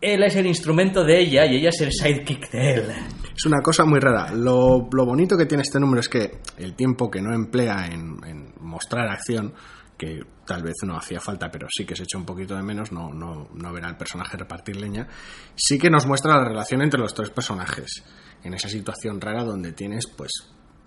él 0.00 0.22
es 0.24 0.34
el 0.34 0.46
instrumento 0.46 1.04
de 1.04 1.20
ella 1.20 1.46
y 1.46 1.56
ella 1.58 1.68
es 1.68 1.80
el 1.82 1.92
sidekick 1.92 2.50
de 2.50 2.74
él. 2.74 2.84
Es 3.40 3.46
una 3.46 3.62
cosa 3.62 3.86
muy 3.86 4.00
rara. 4.00 4.34
Lo, 4.34 4.86
lo 4.92 5.06
bonito 5.06 5.34
que 5.34 5.46
tiene 5.46 5.62
este 5.62 5.80
número 5.80 6.00
es 6.00 6.10
que 6.10 6.42
el 6.58 6.74
tiempo 6.74 7.10
que 7.10 7.22
no 7.22 7.34
emplea 7.34 7.86
en, 7.86 8.52
mostrar 8.60 9.08
acción, 9.08 9.54
que 9.96 10.20
tal 10.44 10.62
vez 10.62 10.74
no 10.84 10.94
hacía 10.98 11.20
falta, 11.20 11.50
pero 11.50 11.66
sí 11.74 11.86
que 11.86 11.96
se 11.96 12.02
echa 12.02 12.18
un 12.18 12.26
poquito 12.26 12.54
de 12.54 12.62
menos, 12.62 12.92
no, 12.92 13.14
no, 13.14 13.48
no 13.54 13.72
ver 13.72 13.86
al 13.86 13.96
personaje 13.96 14.36
repartir 14.36 14.76
leña, 14.76 15.08
sí 15.54 15.78
que 15.78 15.88
nos 15.88 16.06
muestra 16.06 16.36
la 16.36 16.44
relación 16.44 16.82
entre 16.82 17.00
los 17.00 17.14
tres 17.14 17.30
personajes. 17.30 18.04
En 18.44 18.52
esa 18.52 18.68
situación 18.68 19.18
rara 19.18 19.42
donde 19.42 19.72
tienes, 19.72 20.06
pues, 20.06 20.32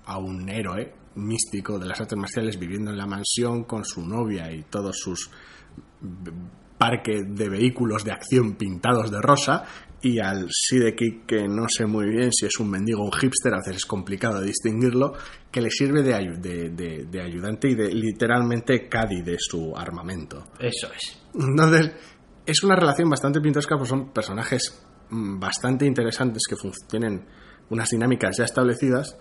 a 0.05 0.19
un 0.19 0.47
héroe 0.47 0.93
místico 1.15 1.79
de 1.79 1.87
las 1.87 2.01
artes 2.01 2.19
marciales 2.19 2.59
viviendo 2.59 2.91
en 2.91 2.99
la 2.99 3.07
mansión 3.07 3.63
con 3.63 3.83
su 3.83 4.05
novia 4.05 4.51
y 4.51 4.61
todos 4.61 4.99
sus 4.99 5.31
parque 6.77 7.23
de 7.25 7.49
vehículos 7.49 8.03
de 8.03 8.11
acción 8.11 8.55
pintados 8.55 9.09
de 9.09 9.21
rosa 9.21 9.63
y 10.03 10.19
al 10.19 10.47
Sidekick, 10.51 11.25
que 11.25 11.47
no 11.47 11.65
sé 11.69 11.85
muy 11.85 12.09
bien 12.09 12.31
si 12.31 12.45
es 12.45 12.59
un 12.59 12.69
mendigo 12.69 13.01
o 13.01 13.05
un 13.05 13.11
hipster, 13.13 13.53
a 13.53 13.57
veces 13.57 13.77
es 13.77 13.85
complicado 13.85 14.41
distinguirlo, 14.41 15.13
que 15.51 15.61
le 15.61 15.71
sirve 15.71 16.03
de, 16.03 16.13
ayu- 16.13 16.39
de- 16.39 16.69
de- 16.71 17.05
de 17.05 17.21
ayudante 17.21 17.69
y 17.69 17.75
de 17.75 17.87
literalmente 17.93 18.87
caddy 18.89 19.21
de 19.21 19.37
su 19.39 19.73
armamento. 19.75 20.43
Eso 20.59 20.87
es. 20.93 21.17
Entonces, 21.33 21.91
es 22.45 22.63
una 22.63 22.75
relación 22.75 23.09
bastante 23.09 23.39
pintoresca, 23.39 23.77
pues 23.77 23.89
son 23.89 24.11
personajes 24.11 24.83
mm, 25.09 25.39
bastante 25.39 25.85
interesantes 25.85 26.43
que 26.49 26.55
tienen 26.87 27.25
unas 27.69 27.89
dinámicas 27.89 28.37
ya 28.37 28.43
establecidas. 28.43 29.17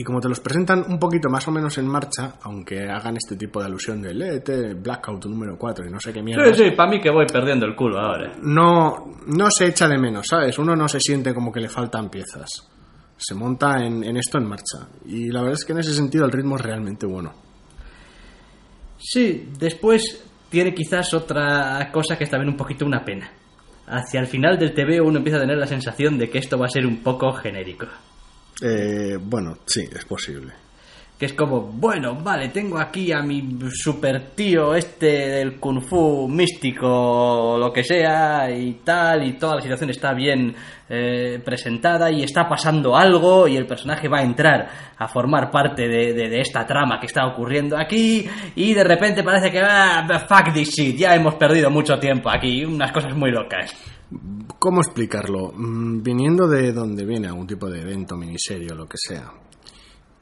Y 0.00 0.02
como 0.02 0.18
te 0.18 0.30
los 0.30 0.40
presentan 0.40 0.82
un 0.88 0.98
poquito 0.98 1.28
más 1.28 1.46
o 1.46 1.50
menos 1.50 1.76
en 1.76 1.86
marcha, 1.86 2.36
aunque 2.44 2.88
hagan 2.88 3.18
este 3.18 3.36
tipo 3.36 3.60
de 3.60 3.66
alusión 3.66 4.00
de 4.00 4.14
léete 4.14 4.72
Blackout 4.72 5.26
número 5.26 5.58
4 5.58 5.84
y 5.86 5.90
no 5.90 6.00
sé 6.00 6.10
qué 6.10 6.22
mierda, 6.22 6.54
Sí, 6.54 6.64
sí, 6.64 6.70
para 6.70 6.90
mí 6.90 7.02
que 7.02 7.10
voy 7.10 7.26
perdiendo 7.30 7.66
el 7.66 7.76
culo 7.76 7.98
ahora. 8.00 8.32
no, 8.42 9.12
no 9.26 9.50
se 9.50 9.66
echa 9.66 9.86
de 9.86 9.98
menos, 9.98 10.26
¿sabes? 10.26 10.58
Uno 10.58 10.74
no 10.74 10.88
se 10.88 11.00
siente 11.00 11.34
como 11.34 11.52
que 11.52 11.60
le 11.60 11.68
faltan 11.68 12.08
piezas. 12.08 12.48
Se 13.18 13.34
monta 13.34 13.84
en, 13.84 14.02
en 14.02 14.16
esto 14.16 14.38
en 14.38 14.48
marcha. 14.48 14.88
Y 15.04 15.30
la 15.30 15.40
verdad 15.42 15.58
es 15.58 15.66
que 15.66 15.72
en 15.74 15.80
ese 15.80 15.92
sentido 15.92 16.24
el 16.24 16.32
ritmo 16.32 16.56
es 16.56 16.62
realmente 16.62 17.04
bueno. 17.04 17.34
Sí, 18.96 19.50
después 19.58 20.24
tiene 20.48 20.72
quizás 20.72 21.12
otra 21.12 21.90
cosa 21.92 22.16
que 22.16 22.24
es 22.24 22.30
también 22.30 22.48
un 22.48 22.56
poquito 22.56 22.86
una 22.86 23.04
pena. 23.04 23.30
Hacia 23.86 24.20
el 24.20 24.28
final 24.28 24.58
del 24.58 24.72
TV 24.72 24.98
uno 24.98 25.18
empieza 25.18 25.36
a 25.36 25.42
tener 25.42 25.58
la 25.58 25.66
sensación 25.66 26.16
de 26.16 26.30
que 26.30 26.38
esto 26.38 26.56
va 26.56 26.64
a 26.64 26.70
ser 26.70 26.86
un 26.86 27.02
poco 27.02 27.32
genérico. 27.32 27.86
Eh, 28.62 29.18
bueno, 29.20 29.58
sí, 29.66 29.88
es 29.92 30.04
posible. 30.04 30.52
Que 31.18 31.26
es 31.26 31.34
como, 31.34 31.60
bueno, 31.60 32.14
vale, 32.14 32.48
tengo 32.48 32.78
aquí 32.78 33.12
a 33.12 33.20
mi 33.20 33.46
super 33.70 34.30
tío 34.30 34.74
este 34.74 35.06
del 35.06 35.60
kung 35.60 35.82
fu 35.82 36.26
místico 36.26 37.58
lo 37.58 37.70
que 37.70 37.84
sea 37.84 38.50
y 38.50 38.80
tal, 38.82 39.28
y 39.28 39.34
toda 39.34 39.56
la 39.56 39.60
situación 39.60 39.90
está 39.90 40.14
bien 40.14 40.54
eh, 40.88 41.38
presentada 41.44 42.10
y 42.10 42.22
está 42.22 42.48
pasando 42.48 42.96
algo 42.96 43.46
y 43.46 43.58
el 43.58 43.66
personaje 43.66 44.08
va 44.08 44.20
a 44.20 44.22
entrar 44.22 44.66
a 44.96 45.08
formar 45.08 45.50
parte 45.50 45.86
de 45.88 46.40
esta 46.40 46.66
trama 46.66 46.98
que 46.98 47.06
está 47.06 47.26
ocurriendo 47.26 47.76
aquí 47.76 48.26
y 48.56 48.72
de 48.72 48.84
repente 48.84 49.22
parece 49.22 49.50
que, 49.50 49.60
ah, 49.60 50.06
fuck 50.26 50.54
this 50.54 50.70
shit, 50.70 50.96
ya 50.96 51.14
hemos 51.14 51.34
perdido 51.34 51.68
mucho 51.70 51.98
tiempo 51.98 52.30
aquí, 52.30 52.64
unas 52.64 52.92
cosas 52.92 53.14
muy 53.14 53.30
locas. 53.30 53.99
¿Cómo 54.58 54.80
explicarlo? 54.80 55.52
Mm, 55.54 56.02
Viniendo 56.02 56.48
de 56.48 56.72
donde 56.72 57.04
viene 57.04 57.28
algún 57.28 57.46
tipo 57.46 57.68
de 57.70 57.80
evento, 57.80 58.16
miniserie 58.16 58.72
o 58.72 58.74
lo 58.74 58.86
que 58.86 58.96
sea, 58.98 59.32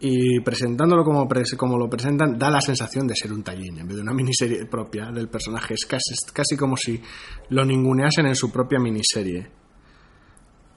y 0.01 0.41
presentándolo 0.41 1.03
como, 1.03 1.27
como 1.57 1.79
lo 1.79 1.89
presentan, 1.89 2.39
da 2.39 2.51
la 2.51 2.61
sensación 2.61 3.07
de 3.09 3.17
ser 3.17 3.33
un 3.33 3.43
tallín 3.43 3.79
en 3.79 3.87
vez 3.89 3.97
de 3.97 4.03
una 4.03 4.15
miniserie 4.15 4.67
propia 4.67 5.11
del 5.11 5.29
personaje. 5.29 5.75
Es 5.75 5.87
casi, 5.87 6.13
es 6.13 6.31
casi 6.33 6.57
como 6.57 6.77
si 6.77 7.01
lo 7.51 7.65
ninguneasen 7.65 8.27
en 8.27 8.37
su 8.37 8.51
propia 8.53 8.79
miniserie. 8.79 9.51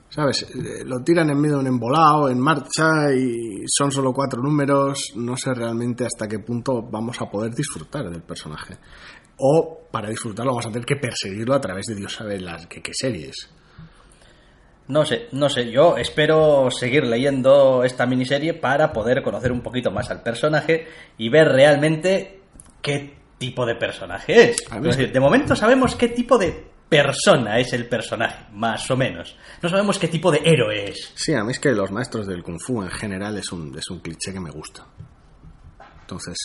¿Sabes? 0.09 0.43
Eh, 0.43 0.83
Lo 0.85 1.01
tiran 1.03 1.29
en 1.29 1.39
medio 1.39 1.55
de 1.55 1.61
un 1.61 1.67
embolado, 1.67 2.29
en 2.29 2.39
marcha, 2.39 3.13
y 3.15 3.63
son 3.67 3.91
solo 3.91 4.11
cuatro 4.11 4.41
números. 4.41 5.13
No 5.15 5.37
sé 5.37 5.53
realmente 5.53 6.03
hasta 6.05 6.27
qué 6.27 6.39
punto 6.39 6.81
vamos 6.81 7.21
a 7.21 7.29
poder 7.29 7.53
disfrutar 7.53 8.09
del 8.09 8.23
personaje. 8.23 8.77
O 9.43 9.81
para 9.91 10.09
disfrutarlo 10.09 10.51
vamos 10.51 10.67
a 10.67 10.71
tener 10.71 10.85
que 10.85 10.95
perseguirlo 10.95 11.55
a 11.55 11.61
través 11.61 11.87
de 11.87 11.95
Dios 11.95 12.13
sabe 12.13 12.39
las 12.39 12.67
qué, 12.67 12.81
qué 12.81 12.91
series. 12.93 13.49
No 14.87 15.05
sé, 15.05 15.27
no 15.31 15.49
sé, 15.49 15.71
yo 15.71 15.97
espero 15.97 16.69
seguir 16.69 17.05
leyendo 17.05 17.83
esta 17.83 18.05
miniserie 18.05 18.53
para 18.53 18.91
poder 18.93 19.23
conocer 19.23 19.51
un 19.51 19.61
poquito 19.61 19.89
más 19.89 20.11
al 20.11 20.21
personaje 20.21 20.87
y 21.17 21.29
ver 21.29 21.47
realmente 21.47 22.41
qué 22.81 23.17
tipo 23.37 23.65
de 23.65 23.75
personaje 23.75 24.51
Es 24.51 24.57
es 24.71 24.81
decir, 24.81 25.11
de 25.11 25.19
momento 25.19 25.55
sabemos 25.55 25.95
qué 25.95 26.09
tipo 26.09 26.37
de 26.37 26.71
persona 26.87 27.57
es 27.57 27.71
el 27.71 27.87
personaje, 27.87 28.45
más 28.51 28.91
o 28.91 28.97
menos. 28.97 29.37
No 29.61 29.69
sabemos 29.69 29.97
qué 29.97 30.09
tipo 30.09 30.29
de 30.29 30.41
héroe 30.43 30.89
es. 30.89 31.13
Sí, 31.15 31.33
a 31.33 31.43
mí 31.43 31.51
es 31.51 31.59
que 31.59 31.71
los 31.71 31.89
maestros 31.89 32.27
del 32.27 32.43
Kung 32.43 32.59
Fu 32.59 32.83
en 32.83 32.91
general 32.91 33.37
es 33.37 33.51
un, 33.53 33.75
es 33.77 33.89
un 33.89 33.99
cliché 33.99 34.33
que 34.33 34.41
me 34.41 34.51
gusta. 34.51 34.85
Entonces, 36.01 36.35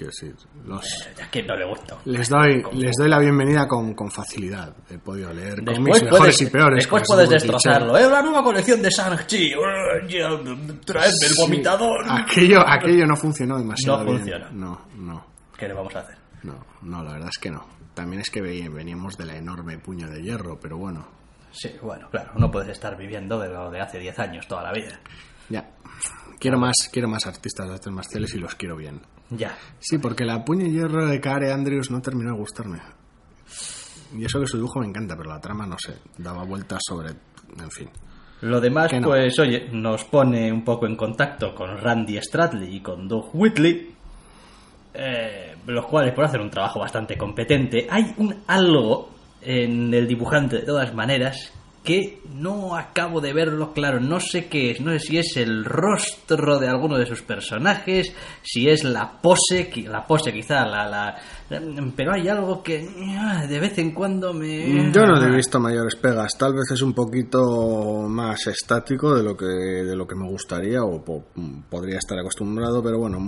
quiero 0.00 0.12
decir, 0.18 0.34
los, 0.64 1.08
A 1.22 1.30
quien 1.30 1.46
no 1.46 1.54
le 1.56 1.66
gusta. 1.66 1.98
les, 2.06 2.28
doy, 2.28 2.62
les 2.72 2.96
doy 2.96 3.08
la 3.08 3.18
bienvenida 3.18 3.68
con, 3.68 3.92
con 3.94 4.10
facilidad. 4.10 4.74
He 4.88 4.96
podido 4.98 5.32
leer 5.32 5.56
Después 5.56 5.76
cómics 5.78 6.02
mejores 6.04 6.18
puedes, 6.20 6.40
y 6.42 6.46
peores. 6.46 6.76
después 6.76 7.02
con 7.06 7.16
puedes 7.16 7.30
destrozarlo. 7.30 7.96
¡Eh, 7.98 8.08
la 8.10 8.22
nueva 8.22 8.42
colección 8.42 8.80
de 8.80 8.88
Shang-Chi! 8.88 9.52
¡Eh, 9.52 9.56
ya, 10.08 10.28
¡Traedme 10.86 11.26
el 11.26 11.32
Sí, 11.34 11.40
vomitador! 11.40 12.04
Aquello, 12.08 12.60
aquello 12.66 13.06
no 13.06 13.16
funcionó 13.16 13.58
demasiado 13.58 13.98
No 13.98 14.04
bien. 14.04 14.16
funciona. 14.18 14.50
No, 14.52 14.86
no, 14.96 15.26
¿Qué 15.58 15.68
le 15.68 15.74
vamos 15.74 15.94
a 15.94 16.00
hacer? 16.00 16.16
no, 16.44 16.54
no, 16.82 17.04
la 17.04 17.12
verdad 17.12 17.28
es 17.30 17.38
que 17.38 17.50
no. 17.50 17.66
También 17.92 18.22
es 18.22 18.30
que 18.30 18.40
ve- 18.40 18.68
veníamos 18.70 19.18
de 19.18 19.26
la 19.26 19.36
enorme 19.36 19.76
puño 19.78 20.08
de 20.08 20.22
hierro, 20.22 20.58
pero 20.58 20.78
bueno, 20.78 21.06
Sí, 21.52 21.70
bueno, 21.82 22.08
claro, 22.10 22.30
no 22.36 22.50
puedes 22.50 22.68
estar 22.70 22.96
viviendo 22.96 23.38
de 23.38 23.48
lo 23.48 23.70
de 23.70 23.80
hace 23.80 23.98
10 23.98 24.18
años 24.20 24.46
toda 24.48 24.62
la 24.62 24.72
vida. 24.72 24.98
ya. 25.48 25.68
Quiero 26.40 26.58
más, 26.58 26.88
quiero 26.90 27.06
más 27.06 27.26
artistas 27.26 27.68
de 27.68 27.74
artes 27.74 27.92
marciales 27.92 28.34
y 28.34 28.38
los 28.38 28.54
quiero 28.54 28.74
bien. 28.74 29.02
Ya. 29.28 29.56
Sí, 29.78 29.98
porque 29.98 30.24
la 30.24 30.42
puño 30.42 30.64
de 30.64 30.72
hierro 30.72 31.06
de 31.06 31.20
Care 31.20 31.52
Andrews 31.52 31.90
no 31.90 32.00
terminó 32.00 32.32
de 32.32 32.38
gustarme. 32.38 32.80
Y 34.16 34.24
eso 34.24 34.40
que 34.40 34.46
su 34.46 34.56
dibujo 34.56 34.80
me 34.80 34.86
encanta, 34.86 35.14
pero 35.16 35.28
la 35.28 35.38
trama 35.38 35.66
no 35.66 35.76
sé, 35.78 35.98
daba 36.16 36.44
vueltas 36.44 36.80
sobre. 36.88 37.10
En 37.10 37.70
fin. 37.70 37.90
Lo 38.40 38.58
demás, 38.58 38.90
no. 38.94 39.08
pues, 39.08 39.38
oye, 39.38 39.68
nos 39.70 40.04
pone 40.04 40.50
un 40.50 40.64
poco 40.64 40.86
en 40.86 40.96
contacto 40.96 41.54
con 41.54 41.76
Randy 41.76 42.18
Stradley 42.22 42.76
y 42.76 42.80
con 42.80 43.06
Doug 43.06 43.28
Whitley, 43.34 43.94
eh, 44.94 45.56
los 45.66 45.86
cuales, 45.86 46.14
por 46.14 46.24
hacer 46.24 46.40
un 46.40 46.48
trabajo 46.48 46.80
bastante 46.80 47.18
competente, 47.18 47.86
hay 47.90 48.14
un 48.16 48.34
algo 48.46 49.10
en 49.42 49.92
el 49.92 50.08
dibujante, 50.08 50.56
de 50.56 50.62
todas 50.62 50.94
maneras, 50.94 51.52
que 51.90 52.20
no 52.34 52.76
acabo 52.76 53.20
de 53.20 53.32
verlo 53.32 53.72
claro. 53.72 53.98
No 54.00 54.20
sé 54.20 54.46
qué 54.46 54.70
es, 54.70 54.80
no 54.80 54.92
sé 54.92 54.98
si 55.00 55.18
es 55.18 55.36
el 55.36 55.64
rostro 55.64 56.58
de 56.58 56.68
alguno 56.68 56.96
de 56.96 57.06
sus 57.06 57.22
personajes, 57.22 58.12
si 58.42 58.68
es 58.68 58.84
la 58.84 59.20
pose, 59.20 59.70
la 59.88 60.06
pose 60.06 60.32
quizá, 60.32 60.64
la, 60.66 60.88
la, 60.88 61.16
pero 61.96 62.12
hay 62.14 62.28
algo 62.28 62.62
que 62.62 62.88
ah, 63.18 63.44
de 63.46 63.58
vez 63.58 63.76
en 63.78 63.92
cuando 63.92 64.32
me... 64.32 64.92
Yo 64.92 65.04
no 65.06 65.20
he 65.20 65.34
visto 65.34 65.58
mayores 65.58 65.96
pegas, 65.96 66.36
tal 66.38 66.52
vez 66.54 66.70
es 66.72 66.82
un 66.82 66.92
poquito 66.92 68.06
más 68.08 68.46
estático 68.46 69.14
de 69.16 69.22
lo 69.24 69.36
que, 69.36 69.46
de 69.46 69.96
lo 69.96 70.06
que 70.06 70.14
me 70.14 70.28
gustaría 70.28 70.82
o 70.84 71.04
po- 71.04 71.26
podría 71.68 71.98
estar 71.98 72.18
acostumbrado, 72.18 72.82
pero 72.82 72.98
bueno, 72.98 73.18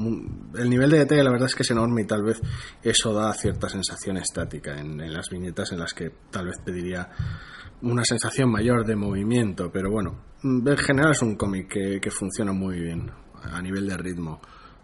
el 0.57 0.71
nivel 0.71 0.91
de 0.91 0.99
detalle 0.99 1.25
la 1.25 1.31
verdad 1.33 1.49
es 1.49 1.55
que 1.57 1.63
es 1.65 1.71
enorme 1.73 2.03
y 2.03 2.07
tal 2.07 2.23
vez 2.23 2.41
eso 2.83 3.13
da 3.13 3.33
cierta 3.35 3.69
sensación 3.69 4.17
estática 4.19 4.79
en, 4.79 5.01
en 5.01 5.13
las 5.13 5.29
viñetas 5.31 5.73
en 5.73 5.81
las 5.81 5.93
que 5.95 6.11
tal 6.31 6.47
vez 6.47 6.59
pediría 6.65 7.09
una 7.83 8.05
sensación 8.05 8.51
mayor 8.51 8.85
de 8.87 8.97
movimiento, 8.97 9.71
pero 9.73 9.91
bueno, 9.91 10.17
mm, 10.43 10.69
en 10.69 10.77
general 10.77 11.13
es 11.13 11.23
un 11.23 11.37
cómic 11.37 11.69
que, 11.69 12.01
que 12.01 12.11
funciona 12.11 12.53
muy 12.53 12.81
bien 12.81 13.11
a 13.43 13.61
nivel 13.61 13.89
de 13.89 13.97
ritmo. 13.97 14.41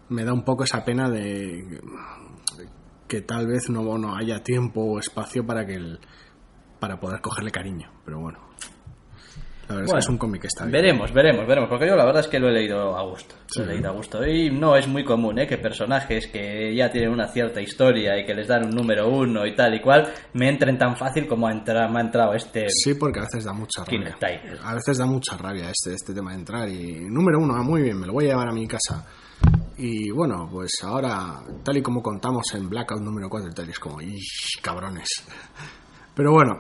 Me 0.09 0.25
da 0.25 0.33
un 0.33 0.45
poco 0.45 0.65
esa 0.65 0.85
pena 0.85 1.09
de 1.09 1.81
que 3.07 3.23
tal 3.23 3.47
vez 3.47 3.71
no, 3.71 3.99
no 3.99 4.17
haya 4.17 4.43
tiempo 4.43 4.83
o 4.83 4.99
espacio 4.99 5.47
para 5.47 5.67
que 5.67 5.75
el, 5.75 5.99
para 6.79 7.01
poder 7.01 7.21
cogerle 7.21 7.51
cariño, 7.51 7.91
pero 8.05 8.21
bueno. 8.21 8.48
La 9.69 9.75
verdad 9.75 9.85
es 9.85 9.91
Bueno, 9.91 9.93
que 9.93 9.99
es 9.99 10.09
un 10.09 10.19
cómic 10.19 10.41
que 10.41 10.47
está 10.47 10.65
bien. 10.65 10.73
Veremos, 10.73 11.13
veremos, 11.13 11.47
veremos, 11.47 11.69
porque 11.69 11.87
yo 11.87 11.95
la 11.97 12.05
verdad 12.07 12.21
es 12.23 12.29
que 12.29 12.39
lo 12.39 12.49
he 12.49 12.53
leído 12.53 12.97
a 12.97 13.03
gusto. 13.03 13.35
Lo 13.57 13.65
he 13.65 13.67
leído 13.67 13.91
a 13.91 13.93
gusto. 13.93 14.27
Y 14.27 14.51
no 14.51 14.75
es 14.77 14.89
muy 14.89 15.05
común, 15.05 15.39
¿eh? 15.39 15.47
Que 15.47 15.59
personajes 15.59 16.27
que 16.29 16.75
ya 16.75 16.91
tienen 16.91 17.11
una 17.11 17.29
cierta 17.29 17.61
historia 17.61 18.19
y 18.19 18.25
que 18.25 18.35
les 18.35 18.49
dan 18.49 18.65
un 18.65 18.71
número 18.71 19.09
uno 19.09 19.47
y 19.47 19.55
tal 19.55 19.75
y 19.75 19.81
cual, 19.81 20.09
me 20.33 20.49
entren 20.49 20.79
tan 20.79 20.97
fácil 20.97 21.27
como 21.27 21.47
ha 21.47 21.53
entra- 21.53 21.87
me 21.89 21.99
ha 21.99 22.03
entrado 22.03 22.33
este... 22.35 22.67
Sí, 22.71 22.95
porque 22.95 23.21
a 23.21 23.23
veces 23.25 23.45
da 23.45 23.53
mucha 23.53 23.85
rabia. 23.85 24.17
A 24.65 24.75
veces 24.75 24.97
da 24.99 25.07
mucha 25.07 25.37
rabia 25.37 25.71
este, 25.71 25.93
este 25.95 26.15
tema 26.15 26.33
de 26.33 26.39
entrar 26.39 26.69
y 26.69 27.01
número 27.09 27.39
uno, 27.39 27.55
ah, 27.55 27.63
muy 27.63 27.83
bien, 27.83 27.99
me 28.01 28.07
lo 28.07 28.15
voy 28.15 28.25
a 28.25 28.29
llevar 28.29 28.49
a 28.49 28.53
mi 28.53 28.67
casa. 28.67 29.07
Y 29.77 30.11
bueno, 30.11 30.49
pues 30.51 30.73
ahora, 30.83 31.41
tal 31.63 31.77
y 31.77 31.83
como 31.83 32.03
contamos 32.03 32.53
en 32.55 32.69
Blackout 32.69 33.01
número 33.03 33.29
4 33.29 33.51
y 33.51 33.55
tal, 33.55 33.69
es 33.69 33.79
como, 33.79 34.01
"Ish, 34.01 34.61
cabrones! 34.61 35.09
Pero 36.15 36.33
bueno, 36.33 36.59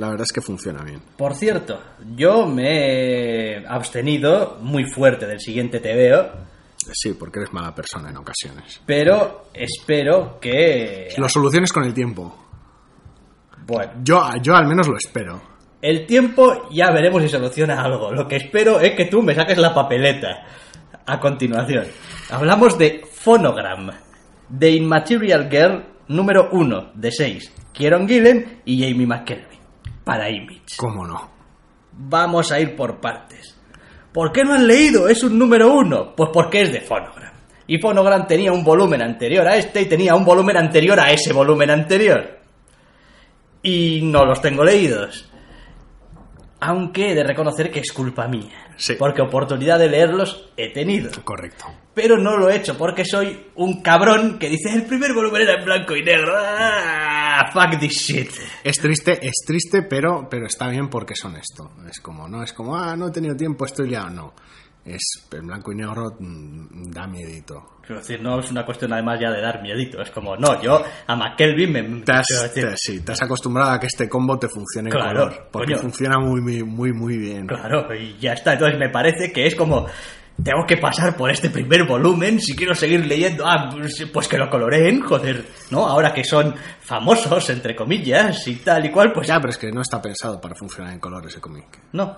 la 0.00 0.08
verdad 0.08 0.24
es 0.24 0.32
que 0.32 0.40
funciona 0.40 0.82
bien. 0.82 1.00
Por 1.16 1.34
cierto, 1.34 1.80
yo 2.16 2.46
me 2.46 3.56
he 3.58 3.66
abstenido 3.66 4.58
muy 4.62 4.84
fuerte 4.84 5.26
del 5.26 5.40
siguiente 5.40 5.78
TVO, 5.80 6.48
Sí, 6.92 7.12
porque 7.12 7.38
eres 7.40 7.52
mala 7.52 7.74
persona 7.74 8.08
en 8.08 8.16
ocasiones. 8.16 8.80
pero 8.86 9.44
espero 9.52 10.38
que... 10.40 11.08
Lo 11.18 11.28
soluciones 11.28 11.72
con 11.72 11.84
el 11.84 11.92
tiempo. 11.92 12.34
Bueno, 13.66 13.92
Yo, 14.02 14.22
yo 14.42 14.56
al 14.56 14.66
menos 14.66 14.88
lo 14.88 14.96
espero. 14.96 15.40
El 15.82 16.06
tiempo 16.06 16.68
ya 16.70 16.90
veremos 16.90 17.22
si 17.22 17.28
soluciona 17.28 17.82
algo. 17.82 18.10
Lo 18.12 18.26
que 18.26 18.36
espero 18.36 18.80
es 18.80 18.94
que 18.94 19.04
tú 19.06 19.22
me 19.22 19.34
saques 19.34 19.58
la 19.58 19.74
papeleta. 19.74 20.46
A 21.06 21.20
continuación, 21.20 21.84
hablamos 22.30 22.78
de 22.78 23.02
Phonogram, 23.12 23.90
de 24.48 24.70
Immaterial 24.70 25.48
Girl 25.50 25.84
número 26.08 26.48
1 26.52 26.92
de 26.94 27.10
6. 27.12 27.52
Kieron 27.72 28.06
Gillen 28.08 28.62
y 28.64 28.80
Jamie 28.82 29.06
McKelvey. 29.06 29.49
Para 30.04 30.30
Image. 30.30 30.76
¿Cómo 30.76 31.06
no? 31.06 31.30
Vamos 31.92 32.50
a 32.52 32.60
ir 32.60 32.74
por 32.74 33.00
partes. 33.00 33.56
¿Por 34.12 34.32
qué 34.32 34.42
no 34.44 34.54
han 34.54 34.66
leído? 34.66 35.08
Es 35.08 35.22
un 35.22 35.38
número 35.38 35.72
1. 35.72 36.14
Pues 36.16 36.30
porque 36.32 36.62
es 36.62 36.72
de 36.72 36.80
Phonogram. 36.80 37.32
Y 37.66 37.78
Phonogram 37.78 38.26
tenía 38.26 38.52
un 38.52 38.64
volumen 38.64 39.02
anterior 39.02 39.46
a 39.46 39.56
este 39.56 39.82
y 39.82 39.86
tenía 39.86 40.14
un 40.14 40.24
volumen 40.24 40.56
anterior 40.56 40.98
a 40.98 41.12
ese 41.12 41.32
volumen 41.32 41.70
anterior. 41.70 42.40
Y 43.62 44.00
no 44.02 44.24
los 44.24 44.40
tengo 44.40 44.64
leídos. 44.64 45.29
Aunque 46.60 47.10
he 47.10 47.14
de 47.14 47.24
reconocer 47.24 47.70
que 47.70 47.80
es 47.80 47.92
culpa 47.92 48.28
mía. 48.28 48.74
Sí. 48.76 48.94
Porque 48.98 49.22
oportunidad 49.22 49.78
de 49.78 49.88
leerlos 49.88 50.50
he 50.56 50.72
tenido. 50.72 51.10
Correcto. 51.24 51.66
Pero 51.94 52.18
no 52.18 52.36
lo 52.36 52.50
he 52.50 52.56
hecho 52.56 52.76
porque 52.76 53.04
soy 53.04 53.46
un 53.56 53.82
cabrón 53.82 54.38
que 54.38 54.48
dice 54.48 54.72
el 54.72 54.84
primer 54.84 55.12
volumen 55.12 55.42
era 55.42 55.58
en 55.58 55.64
blanco 55.64 55.96
y 55.96 56.02
negro. 56.02 56.34
Ah, 56.36 57.50
fuck 57.52 57.78
this 57.78 57.92
shit. 57.92 58.30
Es 58.62 58.78
triste, 58.78 59.18
es 59.26 59.34
triste, 59.46 59.82
pero, 59.82 60.28
pero 60.30 60.46
está 60.46 60.68
bien 60.68 60.88
porque 60.88 61.14
es 61.14 61.24
honesto. 61.24 61.70
Es 61.88 62.00
como, 62.00 62.28
no 62.28 62.42
es 62.42 62.52
como, 62.52 62.76
ah, 62.76 62.94
no 62.96 63.08
he 63.08 63.10
tenido 63.10 63.34
tiempo, 63.36 63.64
estoy 63.64 63.88
liado. 63.88 64.10
No. 64.10 64.34
Es 64.84 65.02
en 65.30 65.46
blanco 65.46 65.72
y 65.72 65.76
negro, 65.76 66.16
mm, 66.18 66.90
da 66.90 67.06
miedito. 67.06 67.79
Quiero 67.90 68.02
decir, 68.02 68.22
no 68.22 68.38
es 68.38 68.48
una 68.52 68.64
cuestión 68.64 68.92
además 68.92 69.18
ya 69.20 69.32
de 69.32 69.42
dar 69.42 69.60
miedito. 69.62 70.00
Es 70.00 70.12
como, 70.12 70.36
no, 70.36 70.62
yo 70.62 70.80
a 71.08 71.16
McKelvin 71.16 71.72
me... 71.72 71.82
Te 72.02 72.12
has, 72.12 72.52
te- 72.54 72.76
sí, 72.76 73.00
te 73.00 73.10
has 73.10 73.20
acostumbrado 73.20 73.72
a 73.72 73.80
que 73.80 73.88
este 73.88 74.08
combo 74.08 74.38
te 74.38 74.46
funcione 74.48 74.90
en 74.90 74.96
color. 74.96 75.48
Porque 75.50 75.72
coño. 75.72 75.82
funciona 75.82 76.16
muy, 76.20 76.40
muy, 76.40 76.62
muy, 76.62 76.92
muy 76.92 77.18
bien. 77.18 77.48
Claro, 77.48 77.92
y 77.92 78.16
ya 78.20 78.34
está. 78.34 78.52
Entonces 78.52 78.78
me 78.78 78.90
parece 78.90 79.32
que 79.32 79.44
es 79.44 79.56
como... 79.56 79.88
Tengo 80.40 80.64
que 80.68 80.76
pasar 80.76 81.16
por 81.16 81.32
este 81.32 81.50
primer 81.50 81.84
volumen 81.84 82.40
si 82.40 82.54
quiero 82.54 82.76
seguir 82.76 83.04
leyendo. 83.04 83.44
Ah, 83.44 83.68
pues, 83.72 84.06
pues 84.12 84.28
que 84.28 84.38
lo 84.38 84.48
coloreen, 84.48 85.00
joder. 85.00 85.44
¿No? 85.72 85.84
Ahora 85.84 86.14
que 86.14 86.22
son 86.22 86.54
famosos, 86.80 87.50
entre 87.50 87.74
comillas, 87.74 88.46
y 88.46 88.54
tal 88.54 88.86
y 88.86 88.90
cual, 88.92 89.12
pues 89.12 89.26
Ya, 89.26 89.38
pero 89.40 89.50
es 89.50 89.58
que 89.58 89.72
no 89.72 89.80
está 89.82 90.00
pensado 90.00 90.40
para 90.40 90.54
funcionar 90.54 90.92
en 90.92 91.00
color 91.00 91.26
ese 91.26 91.40
cómic. 91.40 91.66
no. 91.92 92.16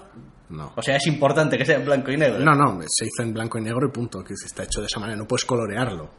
No. 0.52 0.72
O 0.76 0.82
sea, 0.82 0.96
es 0.96 1.06
importante 1.06 1.56
que 1.56 1.64
sea 1.64 1.76
en 1.76 1.84
blanco 1.84 2.10
y 2.10 2.16
negro. 2.16 2.38
No, 2.38 2.54
no, 2.54 2.80
se 2.86 3.06
hizo 3.06 3.22
en 3.22 3.32
blanco 3.32 3.58
y 3.58 3.62
negro 3.62 3.88
y 3.88 3.90
punto. 3.90 4.22
Que 4.22 4.34
está 4.34 4.64
hecho 4.64 4.80
de 4.80 4.86
esa 4.86 5.00
manera. 5.00 5.16
No 5.16 5.26
puedes 5.26 5.46
colorearlo. 5.46 6.10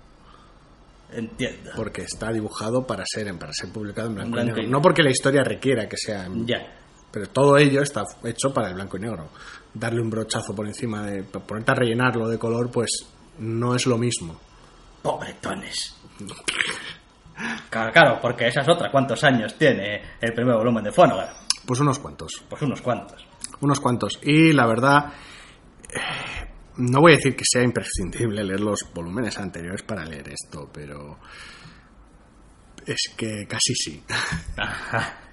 Entiendo. 1.11 1.71
Porque 1.75 2.01
está 2.01 2.31
dibujado 2.31 2.85
para 2.85 3.03
ser, 3.05 3.31
para 3.37 3.53
ser 3.53 3.71
publicado 3.71 4.07
en 4.07 4.15
blanco, 4.15 4.31
Blanco 4.31 4.49
y 4.49 4.53
y 4.53 4.55
negro. 4.63 4.71
No 4.71 4.81
porque 4.81 5.03
la 5.03 5.11
historia 5.11 5.43
requiera 5.43 5.87
que 5.87 5.97
sea 5.97 6.25
en, 6.25 6.47
Ya. 6.47 6.79
Pero 7.11 7.27
todo 7.29 7.57
ello 7.59 7.83
está 7.83 8.03
hecho 8.23 8.51
para 8.51 8.69
el 8.69 8.73
blanco 8.73 8.97
y 8.97 9.01
negro. 9.01 9.29
Darle 9.71 10.01
un 10.01 10.09
brochazo 10.09 10.55
por 10.55 10.65
encima 10.65 11.05
de. 11.05 11.21
ponerte 11.23 11.71
a 11.71 11.75
rellenarlo 11.75 12.27
de 12.27 12.39
color, 12.39 12.71
pues 12.71 12.89
no 13.37 13.75
es 13.75 13.85
lo 13.85 13.99
mismo. 13.99 14.39
Pobretones. 15.03 15.95
Claro, 17.69 17.91
claro, 17.91 18.19
porque 18.19 18.47
esa 18.47 18.61
es 18.61 18.69
otra. 18.69 18.89
¿Cuántos 18.89 19.23
años 19.23 19.55
tiene 19.57 20.01
el 20.19 20.33
primer 20.33 20.55
volumen 20.55 20.83
de 20.83 20.91
Phonogram? 20.91 21.35
Pues 21.65 21.79
unos 21.79 21.99
cuantos. 21.99 22.43
Pues 22.49 22.61
unos 22.63 22.81
cuantos. 22.81 23.23
Unos 23.61 23.79
cuantos. 23.79 24.19
Y 24.23 24.51
la 24.53 24.65
verdad. 24.67 25.13
eh, 25.93 26.49
No 26.77 27.01
voy 27.01 27.13
a 27.13 27.15
decir 27.15 27.35
que 27.35 27.43
sea 27.45 27.63
imprescindible 27.63 28.43
leer 28.43 28.59
los 28.61 28.79
volúmenes 28.93 29.37
anteriores 29.37 29.83
para 29.83 30.05
leer 30.05 30.29
esto, 30.29 30.69
pero. 30.73 31.19
Es 32.85 33.13
que 33.15 33.45
casi 33.47 33.73
sí. 33.75 34.03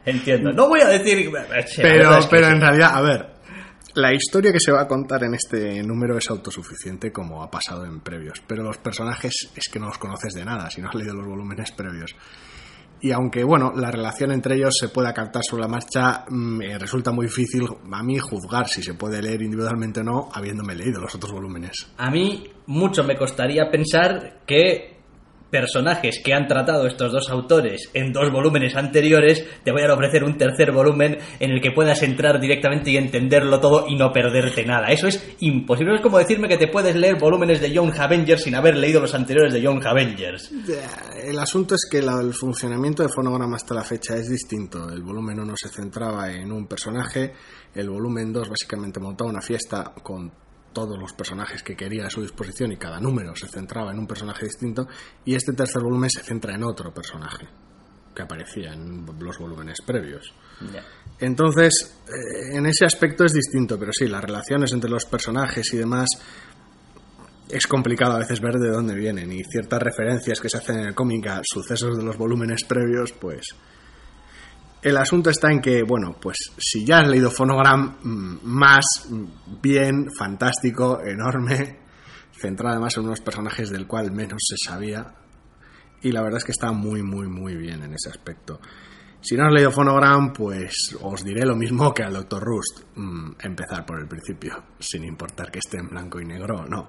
Entiendo. 0.04 0.52
No 0.52 0.68
voy 0.68 0.80
a 0.80 0.88
decir... 0.88 1.30
Pero, 1.76 2.14
es 2.18 2.26
que 2.26 2.30
pero 2.30 2.46
sí. 2.46 2.52
en 2.52 2.61
realidad, 2.61 2.96
a 2.96 3.00
ver, 3.02 3.28
la 3.94 4.14
historia 4.14 4.52
que 4.52 4.61
se 4.61 4.70
va 4.72 4.83
a 4.83 4.87
contar 4.88 5.24
en 5.24 5.35
este 5.35 5.83
número 5.83 6.16
es 6.16 6.30
autosuficiente 6.30 7.11
como 7.12 7.42
ha 7.42 7.50
pasado 7.50 7.85
en 7.85 8.00
previos, 8.00 8.40
pero 8.46 8.62
los 8.62 8.78
personajes 8.78 9.50
es 9.54 9.68
que 9.70 9.80
no 9.80 9.87
los 9.87 9.98
conoces 9.98 10.33
de 10.35 10.44
nada 10.44 10.70
si 10.70 10.80
no 10.80 10.88
has 10.88 10.94
leído 10.94 11.14
los 11.14 11.26
volúmenes 11.26 11.72
previos. 11.72 12.14
Y 13.02 13.12
aunque, 13.12 13.44
bueno, 13.44 13.72
la 13.74 13.90
relación 13.90 14.32
entre 14.32 14.56
ellos 14.56 14.74
se 14.78 14.88
pueda 14.88 15.12
captar 15.12 15.42
sobre 15.42 15.62
la 15.62 15.68
marcha, 15.68 16.24
mm, 16.28 16.56
me 16.58 16.78
resulta 16.78 17.12
muy 17.12 17.26
difícil 17.26 17.66
a 17.90 18.02
mí 18.02 18.18
juzgar 18.18 18.68
si 18.68 18.82
se 18.82 18.94
puede 18.94 19.22
leer 19.22 19.42
individualmente 19.42 20.00
o 20.00 20.04
no, 20.04 20.28
habiéndome 20.32 20.74
leído 20.74 21.00
los 21.00 21.14
otros 21.14 21.32
volúmenes. 21.32 21.88
A 21.96 22.10
mí 22.10 22.44
mucho 22.66 23.02
me 23.04 23.16
costaría 23.16 23.70
pensar 23.70 24.40
que 24.46 24.89
personajes 25.50 26.20
que 26.24 26.32
han 26.32 26.46
tratado 26.46 26.86
estos 26.86 27.12
dos 27.12 27.30
autores 27.30 27.90
en 27.94 28.12
dos 28.12 28.30
volúmenes 28.30 28.76
anteriores 28.76 29.44
te 29.64 29.72
vayan 29.72 29.90
a 29.90 29.94
ofrecer 29.94 30.24
un 30.24 30.38
tercer 30.38 30.72
volumen 30.72 31.18
en 31.38 31.50
el 31.50 31.60
que 31.60 31.72
puedas 31.72 32.02
entrar 32.02 32.40
directamente 32.40 32.90
y 32.90 32.96
entenderlo 32.96 33.60
todo 33.60 33.86
y 33.88 33.96
no 33.96 34.12
perderte 34.12 34.64
nada. 34.64 34.88
Eso 34.88 35.08
es 35.08 35.34
imposible. 35.40 35.96
Es 35.96 36.00
como 36.00 36.18
decirme 36.18 36.48
que 36.48 36.56
te 36.56 36.68
puedes 36.68 36.94
leer 36.96 37.18
volúmenes 37.18 37.60
de 37.60 37.72
Young 37.72 37.92
Avengers 37.98 38.42
sin 38.42 38.54
haber 38.54 38.76
leído 38.76 39.00
los 39.00 39.14
anteriores 39.14 39.52
de 39.52 39.60
Young 39.60 39.84
Avengers. 39.86 40.50
El 41.22 41.38
asunto 41.38 41.74
es 41.74 41.88
que 41.90 41.98
el 41.98 42.34
funcionamiento 42.34 43.02
de 43.02 43.08
fonograma 43.08 43.56
hasta 43.56 43.74
la 43.74 43.84
fecha 43.84 44.14
es 44.14 44.28
distinto. 44.28 44.88
El 44.88 45.02
volumen 45.02 45.40
1 45.40 45.54
se 45.56 45.68
centraba 45.68 46.30
en 46.32 46.52
un 46.52 46.66
personaje, 46.66 47.32
el 47.74 47.90
volumen 47.90 48.32
2 48.32 48.48
básicamente 48.48 49.00
montaba 49.00 49.30
una 49.30 49.42
fiesta 49.42 49.92
con 50.02 50.30
todos 50.72 50.98
los 50.98 51.12
personajes 51.12 51.62
que 51.62 51.76
quería 51.76 52.06
a 52.06 52.11
su 52.11 52.22
disposición 52.22 52.72
y 52.72 52.76
cada 52.76 53.00
número 53.00 53.35
se 53.35 53.48
centraba 53.48 53.92
en 53.92 53.98
un 53.98 54.06
personaje 54.06 54.46
distinto 54.46 54.87
y 55.24 55.35
este 55.35 55.52
tercer 55.52 55.83
volumen 55.83 56.11
se 56.11 56.22
centra 56.22 56.54
en 56.54 56.64
otro 56.64 56.92
personaje 56.92 57.46
que 58.14 58.22
aparecía 58.22 58.72
en 58.72 59.06
los 59.20 59.38
volúmenes 59.38 59.80
previos. 59.87 60.33
Entonces, 61.18 62.00
eh, 62.09 62.56
en 62.56 62.66
ese 62.66 62.85
aspecto 62.85 63.24
es 63.24 63.33
distinto, 63.33 63.78
pero 63.78 63.92
sí, 63.92 64.09
las 64.09 64.22
relaciones 64.22 64.72
entre 64.72 64.90
los 64.90 65.06
personajes 65.06 65.72
y 65.72 65.76
demás 65.76 66.09
es 67.48 67.66
complicado 67.66 68.14
a 68.14 68.18
veces 68.18 68.40
ver 68.40 68.54
de 68.54 68.70
dónde 68.70 68.94
vienen 68.94 69.33
y 69.33 69.42
ciertas 69.44 69.83
referencias 69.83 70.40
que 70.40 70.48
se 70.48 70.59
hacen 70.59 70.78
en 70.80 70.87
el 70.88 70.94
cómic 70.94 71.26
a 71.26 71.40
sucesos 71.44 71.96
de 71.96 72.04
los 72.04 72.16
volúmenes 72.16 72.64
previos, 72.64 73.12
pues... 73.12 73.48
El 74.82 74.96
asunto 74.96 75.28
está 75.28 75.52
en 75.52 75.60
que, 75.60 75.82
bueno, 75.82 76.16
pues 76.20 76.36
si 76.56 76.86
ya 76.86 77.00
has 77.00 77.08
leído 77.08 77.30
Phonogram, 77.30 77.98
mm, 78.02 78.38
más 78.44 79.08
bien, 79.60 80.06
fantástico, 80.18 81.00
enorme, 81.04 81.80
centrado 82.32 82.76
además 82.76 82.96
en 82.96 83.04
unos 83.04 83.20
personajes 83.20 83.70
del 83.70 83.86
cual 83.86 84.10
menos 84.10 84.40
se 84.40 84.56
sabía, 84.56 85.14
y 86.02 86.12
la 86.12 86.22
verdad 86.22 86.38
es 86.38 86.44
que 86.44 86.52
está 86.52 86.72
muy, 86.72 87.02
muy, 87.02 87.28
muy 87.28 87.56
bien 87.56 87.82
en 87.82 87.92
ese 87.92 88.08
aspecto. 88.08 88.58
Si 89.20 89.36
no 89.36 89.46
has 89.46 89.52
leído 89.52 89.70
Phonogram, 89.70 90.32
pues 90.32 90.96
os 91.02 91.22
diré 91.22 91.44
lo 91.44 91.54
mismo 91.54 91.92
que 91.92 92.02
al 92.02 92.14
Dr. 92.14 92.42
Rust. 92.42 92.80
Mm, 92.96 93.32
empezar 93.42 93.84
por 93.84 94.00
el 94.00 94.08
principio, 94.08 94.62
sin 94.78 95.04
importar 95.04 95.50
que 95.50 95.58
esté 95.58 95.76
en 95.76 95.88
blanco 95.88 96.20
y 96.20 96.24
negro 96.24 96.56
o 96.56 96.64
no. 96.64 96.88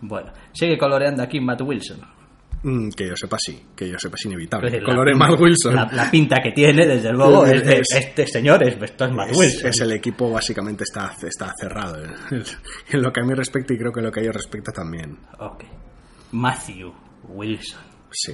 Bueno, 0.00 0.32
sigue 0.52 0.76
coloreando 0.76 1.22
aquí 1.22 1.40
Matt 1.40 1.60
Wilson. 1.60 2.00
Mm, 2.64 2.90
que 2.90 3.08
yo 3.08 3.16
sepa 3.16 3.36
sí, 3.40 3.60
que 3.74 3.88
yo 3.90 3.98
sepa 3.98 4.14
es 4.16 4.24
inevitable. 4.26 4.70
Decir, 4.70 4.82
la- 4.86 4.94
colore 4.94 5.14
Matt 5.16 5.40
Wilson. 5.40 5.74
La, 5.74 5.88
la 5.92 6.10
pinta 6.10 6.36
que 6.42 6.52
tiene, 6.52 6.86
desde 6.86 7.12
luego, 7.12 7.44
es 7.44 7.64
de 7.66 7.80
Es- 7.80 7.92
este 7.92 8.26
señor, 8.26 8.62
es, 8.62 8.80
esto 8.80 9.04
es 9.06 9.12
Matt 9.12 9.34
Wilson. 9.34 9.68
es 9.68 9.80
el 9.80 9.92
equipo 9.92 10.30
básicamente 10.30 10.84
está, 10.84 11.12
está 11.26 11.52
cerrado 11.58 11.96
en, 12.30 12.44
en 12.90 13.02
lo 13.02 13.12
que 13.12 13.20
a 13.20 13.24
mí 13.24 13.34
respecta 13.34 13.74
y 13.74 13.78
creo 13.78 13.92
que 13.92 14.00
en 14.00 14.06
lo 14.06 14.12
que 14.12 14.20
a 14.20 14.22
ellos 14.22 14.36
respecta 14.36 14.70
también. 14.72 15.18
Ok. 15.40 15.64
Matthew 16.32 16.92
Wilson. 17.28 17.80
Sí, 18.12 18.32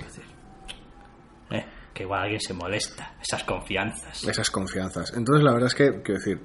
Eh, 1.50 1.64
que 1.94 2.02
igual 2.02 2.22
alguien 2.22 2.40
se 2.40 2.52
molesta. 2.52 3.14
Esas 3.22 3.44
confianzas. 3.44 4.24
esas 4.24 4.50
confianzas. 4.50 5.12
Entonces 5.16 5.42
la 5.44 5.52
verdad 5.52 5.68
es 5.68 5.74
que, 5.74 6.02
quiero 6.02 6.20
decir, 6.20 6.40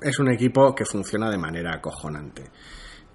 es 0.00 0.18
un 0.18 0.30
equipo 0.30 0.74
que 0.74 0.84
funciona 0.84 1.30
de 1.30 1.38
manera 1.38 1.74
acojonante. 1.74 2.44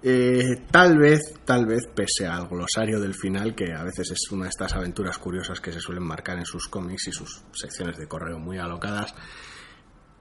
Eh, 0.00 0.66
tal 0.70 0.96
vez, 0.96 1.34
tal 1.44 1.66
vez, 1.66 1.82
pese 1.92 2.26
al 2.26 2.46
glosario 2.46 3.00
del 3.00 3.14
final, 3.14 3.54
que 3.54 3.72
a 3.72 3.82
veces 3.82 4.12
es 4.12 4.30
una 4.30 4.44
de 4.44 4.50
estas 4.50 4.74
aventuras 4.74 5.18
curiosas 5.18 5.60
que 5.60 5.72
se 5.72 5.80
suelen 5.80 6.04
marcar 6.04 6.38
en 6.38 6.46
sus 6.46 6.68
cómics 6.68 7.08
y 7.08 7.12
sus 7.12 7.42
secciones 7.52 7.96
de 7.96 8.06
correo 8.06 8.38
muy 8.38 8.58
alocadas, 8.58 9.14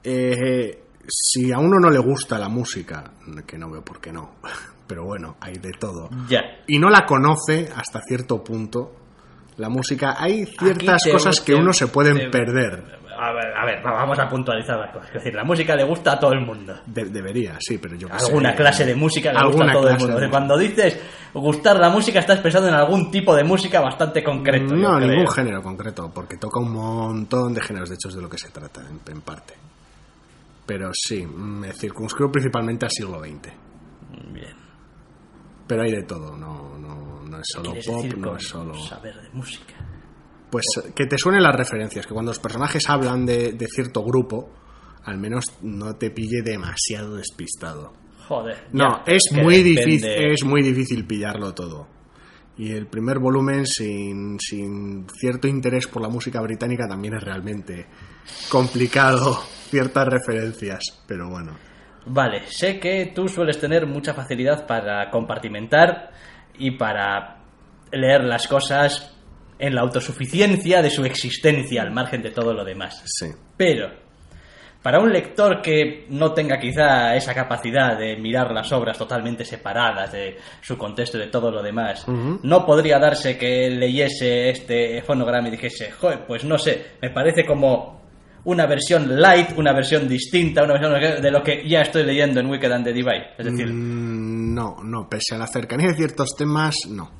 eh, 0.03 0.83
si 1.07 1.51
a 1.51 1.59
uno 1.59 1.79
no 1.79 1.89
le 1.89 1.99
gusta 1.99 2.39
la 2.39 2.49
música, 2.49 3.13
que 3.45 3.57
no 3.57 3.69
veo 3.69 3.83
por 3.83 4.01
qué 4.01 4.11
no, 4.11 4.35
pero 4.87 5.05
bueno, 5.05 5.37
hay 5.39 5.57
de 5.57 5.71
todo, 5.79 6.09
y 6.65 6.79
no 6.79 6.89
la 6.89 7.05
conoce 7.05 7.69
hasta 7.75 8.01
cierto 8.01 8.43
punto, 8.43 8.93
la 9.57 9.69
música, 9.69 10.15
hay 10.17 10.45
ciertas 10.45 11.01
cosas 11.11 11.41
que 11.41 11.53
uno 11.55 11.73
se 11.73 11.87
pueden 11.87 12.17
te- 12.17 12.29
perder. 12.29 12.97
A 13.19 13.33
ver, 13.33 13.47
a 13.57 13.65
ver, 13.65 13.81
vamos 13.83 14.19
a 14.19 14.29
puntualizar 14.29 14.77
las 14.77 14.91
cosas. 14.91 15.07
Es 15.07 15.13
decir, 15.15 15.33
la 15.33 15.43
música 15.43 15.75
le 15.75 15.83
gusta 15.83 16.13
a 16.13 16.19
todo 16.19 16.33
el 16.33 16.41
mundo. 16.45 16.75
De- 16.85 17.05
debería, 17.05 17.57
sí, 17.59 17.79
pero 17.79 17.95
yo 17.95 18.07
sé. 18.09 18.25
Alguna 18.27 18.53
clase 18.53 18.85
de 18.85 18.93
música 18.93 19.33
le 19.33 19.43
gusta 19.47 19.63
a 19.63 19.71
todo 19.73 19.89
el 19.89 19.97
mundo. 19.97 20.07
de 20.07 20.15
O 20.15 20.19
sea, 20.19 20.29
Cuando 20.29 20.55
dices 20.57 20.99
gustar 21.33 21.79
la 21.79 21.89
música, 21.89 22.19
estás 22.19 22.39
pensando 22.39 22.67
en 22.69 22.75
algún 22.75 23.09
tipo 23.09 23.35
de 23.35 23.43
música 23.43 23.81
bastante 23.81 24.23
concreto. 24.23 24.75
No, 24.75 24.97
creo. 24.97 25.09
ningún 25.09 25.27
género 25.29 25.63
concreto, 25.63 26.11
porque 26.13 26.37
toca 26.37 26.59
un 26.59 26.71
montón 26.71 27.55
de 27.55 27.61
géneros, 27.61 27.89
de 27.89 27.95
hecho 27.95 28.09
es 28.09 28.15
de 28.15 28.21
lo 28.21 28.29
que 28.29 28.37
se 28.37 28.49
trata, 28.51 28.81
en, 28.81 28.99
en 29.11 29.21
parte. 29.21 29.55
Pero 30.67 30.91
sí, 30.93 31.25
me 31.25 31.73
circunscribo 31.73 32.31
principalmente 32.31 32.85
al 32.85 32.91
siglo 32.91 33.19
XX. 33.19 33.51
Bien. 34.31 34.53
Pero 35.65 35.81
hay 35.81 35.91
de 35.91 36.03
todo, 36.03 36.37
no, 36.37 36.77
no, 36.77 37.16
no 37.37 37.41
es 37.41 37.47
solo 37.53 37.71
¿Quieres 37.71 37.87
pop, 37.87 38.05
no 38.17 38.35
es 38.35 38.43
solo... 38.47 38.73
saber 38.75 39.15
de 39.21 39.29
música? 39.29 39.73
Pues 40.49 40.65
que 40.95 41.05
te 41.05 41.17
suenen 41.17 41.43
las 41.43 41.55
referencias, 41.55 42.05
que 42.07 42.13
cuando 42.13 42.31
los 42.31 42.39
personajes 42.39 42.89
hablan 42.89 43.25
de, 43.25 43.53
de 43.53 43.67
cierto 43.67 44.03
grupo, 44.03 44.49
al 45.03 45.17
menos 45.17 45.45
no 45.61 45.95
te 45.95 46.09
pille 46.11 46.41
demasiado 46.41 47.15
despistado. 47.17 47.93
Joder. 48.27 48.65
No, 48.73 49.03
es 49.05 49.23
muy 49.33 49.57
depende- 49.63 49.85
difícil, 49.85 50.09
es 50.09 50.43
muy 50.43 50.61
difícil 50.61 51.05
pillarlo 51.05 51.53
todo. 51.53 51.87
Y 52.57 52.71
el 52.71 52.87
primer 52.87 53.19
volumen 53.19 53.65
sin, 53.67 54.39
sin 54.39 55.05
cierto 55.09 55.47
interés 55.47 55.85
por 55.87 56.01
la 56.01 56.09
música 56.09 56.41
británica 56.41 56.87
también 56.87 57.13
es 57.15 57.23
realmente 57.23 57.85
complicado 58.49 59.35
ciertas 59.69 60.07
referencias, 60.07 60.79
pero 61.07 61.29
bueno. 61.29 61.55
Vale, 62.07 62.43
sé 62.47 62.79
que 62.79 63.11
tú 63.13 63.27
sueles 63.27 63.59
tener 63.59 63.85
mucha 63.85 64.13
facilidad 64.13 64.65
para 64.65 65.09
compartimentar 65.11 66.11
y 66.57 66.71
para 66.71 67.37
leer 67.91 68.23
las 68.23 68.47
cosas 68.47 69.13
en 69.59 69.75
la 69.75 69.81
autosuficiencia 69.81 70.81
de 70.81 70.89
su 70.89 71.03
existencia 71.05 71.81
al 71.81 71.91
margen 71.91 72.21
de 72.21 72.31
todo 72.31 72.53
lo 72.53 72.63
demás. 72.63 73.01
Sí. 73.05 73.27
Pero, 73.55 73.89
para 74.81 74.99
un 74.99 75.11
lector 75.11 75.61
que 75.61 76.05
no 76.09 76.33
tenga 76.33 76.59
quizá 76.59 77.15
esa 77.15 77.33
capacidad 77.33 77.97
de 77.97 78.17
mirar 78.17 78.51
las 78.51 78.71
obras 78.71 78.97
totalmente 78.97 79.43
separadas 79.43 80.11
de 80.11 80.37
su 80.61 80.77
contexto 80.77 81.17
y 81.17 81.21
de 81.21 81.27
todo 81.27 81.51
lo 81.51 81.63
demás, 81.63 82.05
no 82.07 82.65
podría 82.65 82.99
darse 82.99 83.37
que 83.37 83.69
leyese 83.69 84.49
este 84.49 85.01
fonograma 85.01 85.47
y 85.47 85.51
dijese, 85.51 85.91
joder, 85.91 86.25
pues 86.25 86.43
no 86.43 86.57
sé, 86.57 86.97
me 87.01 87.09
parece 87.09 87.45
como 87.45 87.96
una 88.45 88.65
versión 88.65 89.19
light, 89.21 89.57
una 89.57 89.73
versión 89.73 90.07
distinta, 90.07 90.63
una 90.63 90.73
versión 90.79 91.21
de 91.21 91.31
lo 91.31 91.43
que 91.43 91.67
ya 91.67 91.81
estoy 91.81 92.03
leyendo 92.03 92.39
en 92.39 92.49
Wicked 92.49 92.71
and 92.71 92.85
the 92.85 92.93
Divide. 92.93 93.33
Es 93.37 93.45
decir, 93.45 93.67
Mm, 93.67 94.53
no, 94.53 94.77
no, 94.83 95.07
pese 95.09 95.35
a 95.35 95.37
la 95.37 95.47
cercanía 95.47 95.87
de 95.89 95.95
ciertos 95.95 96.29
temas, 96.37 96.75
no. 96.89 97.11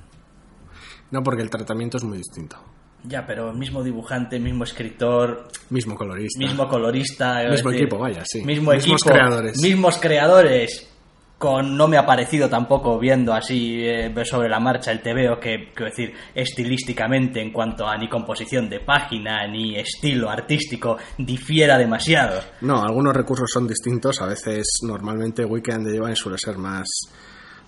No, 1.12 1.23
porque 1.23 1.41
el 1.41 1.49
tratamiento 1.49 1.97
es 1.97 2.03
muy 2.03 2.17
distinto. 2.17 2.58
ya, 3.03 3.25
pero 3.25 3.53
mismo 3.53 3.84
dibujante, 3.84 4.39
mismo 4.39 4.63
escritor, 4.65 5.47
Mismo 5.69 5.95
colorista. 5.95 6.39
mismo 6.39 6.67
colorista. 6.67 7.43
Mismo 7.49 7.69
decir, 7.69 7.84
equipo, 7.86 7.97
vaya, 7.99 8.23
sí. 8.25 8.39
Mismo 8.43 8.71
Mismos 8.71 9.01
equipo, 9.01 9.10
creadores. 9.12 9.62
Mismos 9.62 9.97
creadores. 9.99 10.93
Con, 11.38 11.78
no 11.78 11.88
me 11.88 11.97
ha 11.97 12.06
parecido 12.06 12.50
tampoco 12.50 12.97
viendo 12.97 13.32
así 13.32 13.84
eh, 13.84 14.12
sobre 14.26 14.50
la 14.50 14.60
marcha 14.60 14.91
el 14.91 15.02
TVO 15.02 15.39
que, 15.39 15.71
quiero 15.71 15.91
decir, 15.91 16.13
estilísticamente 16.34 17.39
en 17.39 17.52
cuanto 17.52 17.88
a 17.88 17.95
ni 17.95 18.10
composición 18.10 18.67
de 18.67 18.80
página 18.80 19.45
ni 19.47 19.76
estilo 19.76 20.32
artístico 20.32 20.97
difiera 21.17 21.78
demasiado. 21.78 22.41
No, 22.62 22.82
algunos 22.82 23.15
recursos 23.15 23.52
son 23.54 23.67
distintos. 23.67 24.19
A 24.19 24.26
veces, 24.26 24.65
normalmente, 24.82 25.45
Weekend 25.45 25.86
de 25.86 25.93
Divine 25.93 26.15
suele 26.15 26.39
ser 26.39 26.58
más, 26.58 26.88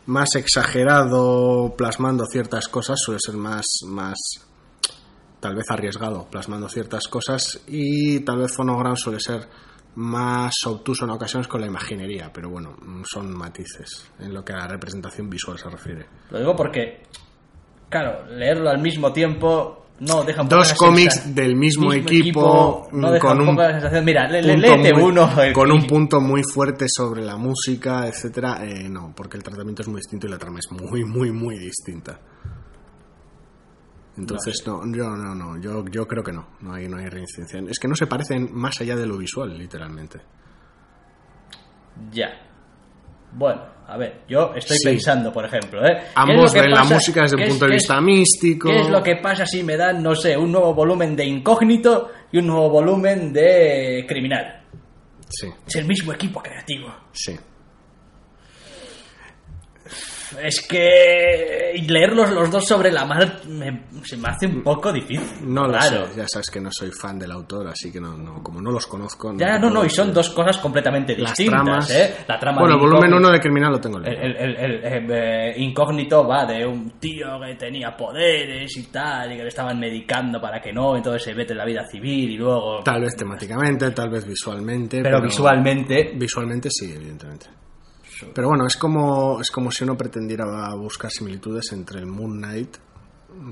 más 0.07 0.35
exagerado 0.35 1.75
plasmando 1.77 2.25
ciertas 2.25 2.67
cosas, 2.67 2.99
suele 2.99 3.19
ser 3.23 3.35
más, 3.35 3.65
más 3.85 4.17
tal 5.39 5.55
vez 5.55 5.69
arriesgado 5.69 6.27
plasmando 6.29 6.67
ciertas 6.67 7.07
cosas 7.07 7.61
y 7.67 8.19
tal 8.21 8.39
vez 8.39 8.53
Phonogram 8.53 8.95
suele 8.95 9.19
ser 9.19 9.47
más 10.01 10.53
obtuso 10.65 11.03
en 11.05 11.11
ocasiones 11.11 11.47
con 11.47 11.59
la 11.61 11.67
imaginería, 11.67 12.31
pero 12.33 12.49
bueno, 12.49 12.75
son 13.05 13.35
matices 13.35 14.09
en 14.19 14.33
lo 14.33 14.43
que 14.45 14.53
a 14.53 14.57
la 14.57 14.67
representación 14.67 15.29
visual 15.29 15.57
se 15.59 15.69
refiere. 15.69 16.05
Lo 16.31 16.39
digo 16.39 16.55
porque, 16.55 17.01
claro, 17.89 18.25
leerlo 18.27 18.69
al 18.69 18.81
mismo 18.81 19.11
tiempo 19.11 19.87
no 19.99 20.23
deja 20.23 20.41
un 20.43 20.47
Dos 20.47 20.73
cómics 20.75 21.35
del 21.35 21.57
mismo, 21.57 21.91
equipo, 21.91 22.87
no 22.93 23.11
deja 23.11 23.27
con 23.27 23.41
un 23.41 23.49
un 23.49 23.57
la 23.57 23.71
sensación, 23.73 24.05
mira, 24.05 24.29
le- 24.29 24.41
léete 24.57 24.93
muy- 24.93 25.03
uno 25.03 25.29
con 25.53 25.69
un 25.71 25.85
punto 25.85 26.21
muy 26.21 26.41
fuerte 26.43 26.85
sobre 26.87 27.21
la 27.21 27.35
música, 27.35 28.07
etcétera. 28.07 28.59
eh, 28.65 28.87
no, 28.87 29.11
porque 29.13 29.35
el 29.35 29.43
tratamiento 29.43 29.81
es 29.81 29.89
muy 29.89 29.97
distinto 29.97 30.27
y 30.27 30.29
la 30.29 30.37
trama 30.37 30.59
es 30.59 30.71
muy, 30.71 31.03
muy, 31.03 31.31
muy 31.33 31.57
distinta. 31.59 32.17
Entonces, 34.19 34.61
no, 34.67 34.81
yo 34.85 35.09
no, 35.15 35.33
no, 35.33 35.57
yo, 35.61 35.85
yo 35.89 36.07
creo 36.07 36.23
que 36.23 36.31
no, 36.33 36.47
no 36.61 36.73
hay, 36.73 36.87
no 36.87 36.97
hay 36.97 37.07
reincidencia. 37.07 37.61
Es 37.69 37.79
que 37.79 37.87
no 37.87 37.95
se 37.95 38.05
parecen 38.07 38.49
más 38.53 38.79
allá 38.81 38.95
de 38.95 39.05
lo 39.07 39.17
visual, 39.17 39.57
literalmente. 39.57 40.19
Ya. 42.11 42.29
Bueno, 43.31 43.61
a 43.87 43.97
ver, 43.97 44.21
yo 44.27 44.53
estoy 44.55 44.77
Sí. 44.77 44.87
pensando, 44.89 45.31
por 45.31 45.45
ejemplo, 45.45 45.79
¿eh? 45.85 45.97
¿Qué 45.99 46.05
es 46.05 46.11
Ambos 46.15 46.53
ven 46.53 46.71
la 46.71 46.83
música 46.83 47.21
desde 47.21 47.35
un 47.37 47.47
punto 47.49 47.65
de 47.65 47.75
es- 47.75 47.81
vista 47.83 48.01
místico. 48.01 48.69
¿Qué 48.69 48.81
es 48.81 48.89
lo 48.89 49.03
que 49.03 49.15
pasa 49.17 49.45
si 49.45 49.63
me 49.63 49.77
dan, 49.77 50.01
no 50.01 50.15
sé, 50.15 50.35
un 50.35 50.51
nuevo 50.51 50.73
volumen 50.73 51.15
de 51.15 51.25
Incógnito 51.25 52.09
y 52.31 52.39
un 52.39 52.47
nuevo 52.47 52.69
volumen 52.69 53.31
de 53.31 54.05
Criminal? 54.07 54.63
Sí, 55.29 55.47
Es 55.67 55.75
el 55.75 55.85
mismo 55.85 56.11
equipo 56.13 56.41
creativo. 56.41 56.87
sí. 57.11 57.37
Es 60.43 60.65
que 60.67 61.73
leerlos 61.87 62.29
los 62.31 62.51
dos 62.51 62.65
sobre 62.67 62.91
la 62.91 63.05
mar 63.05 63.41
me- 63.47 63.83
se 64.03 64.17
me 64.17 64.29
hace 64.29 64.45
un 64.47 64.61
poco 64.63 64.91
difícil. 64.93 65.21
No 65.47 65.63
Claro. 65.67 66.05
sé, 66.07 66.17
ya 66.17 66.27
sabes 66.27 66.49
que 66.51 66.59
no 66.61 66.69
soy 66.71 66.91
fan 66.91 67.17
del 67.17 67.31
autor, 67.31 67.67
así 67.67 67.91
que 67.91 67.99
no, 67.99 68.15
no 68.17 68.43
como 68.43 68.61
no 68.61 68.71
los 68.71 68.85
conozco. 68.85 69.33
Ya, 69.37 69.57
no, 69.57 69.69
no, 69.69 69.83
y 69.85 69.89
son 69.89 70.13
dos 70.13 70.29
cosas 70.29 70.57
completamente 70.57 71.17
Las 71.17 71.31
distintas, 71.35 71.63
tramas. 71.63 71.89
¿eh? 71.91 72.15
La 72.27 72.39
trama 72.39 72.59
bueno, 72.61 72.75
el 72.75 72.79
volumen 72.81 73.09
Incógnito- 73.09 73.17
1 73.17 73.31
de 73.31 73.39
Criminal 73.39 73.71
lo 73.71 73.79
tengo 73.79 73.99
leído. 73.99 74.21
el- 74.21 74.35
el- 74.37 74.55
el- 74.57 74.83
el, 74.85 75.11
eh, 75.11 75.53
incógnito 75.57 76.27
va 76.27 76.45
de 76.45 76.65
un 76.65 76.91
tío 76.99 77.39
que 77.45 77.55
tenía 77.55 77.95
poderes 77.95 78.75
y 78.77 78.83
tal, 78.83 79.31
y 79.33 79.37
que 79.37 79.43
le 79.43 79.49
estaban 79.49 79.79
medicando 79.79 80.39
para 80.39 80.61
que 80.61 80.71
no, 80.71 80.95
entonces 80.95 81.23
se 81.23 81.33
mete 81.33 81.53
en 81.53 81.57
la 81.59 81.65
vida 81.65 81.85
civil 81.89 82.31
y 82.31 82.37
luego... 82.37 82.81
Tal 82.83 83.01
vez 83.01 83.15
temáticamente, 83.15 83.89
tal 83.91 84.09
vez 84.09 84.25
visualmente. 84.27 85.01
pero, 85.01 85.21
visualmente... 85.21 86.11
Visualmente 86.15 86.69
sí, 86.71 86.93
evidentemente. 86.95 87.47
Pero 88.33 88.49
bueno, 88.49 88.65
es 88.67 88.75
como, 88.75 89.39
es 89.41 89.49
como 89.51 89.71
si 89.71 89.83
uno 89.83 89.97
pretendiera 89.97 90.73
buscar 90.75 91.11
similitudes 91.11 91.71
entre 91.71 91.99
el 91.99 92.05
Moon 92.05 92.37
Knight 92.37 92.77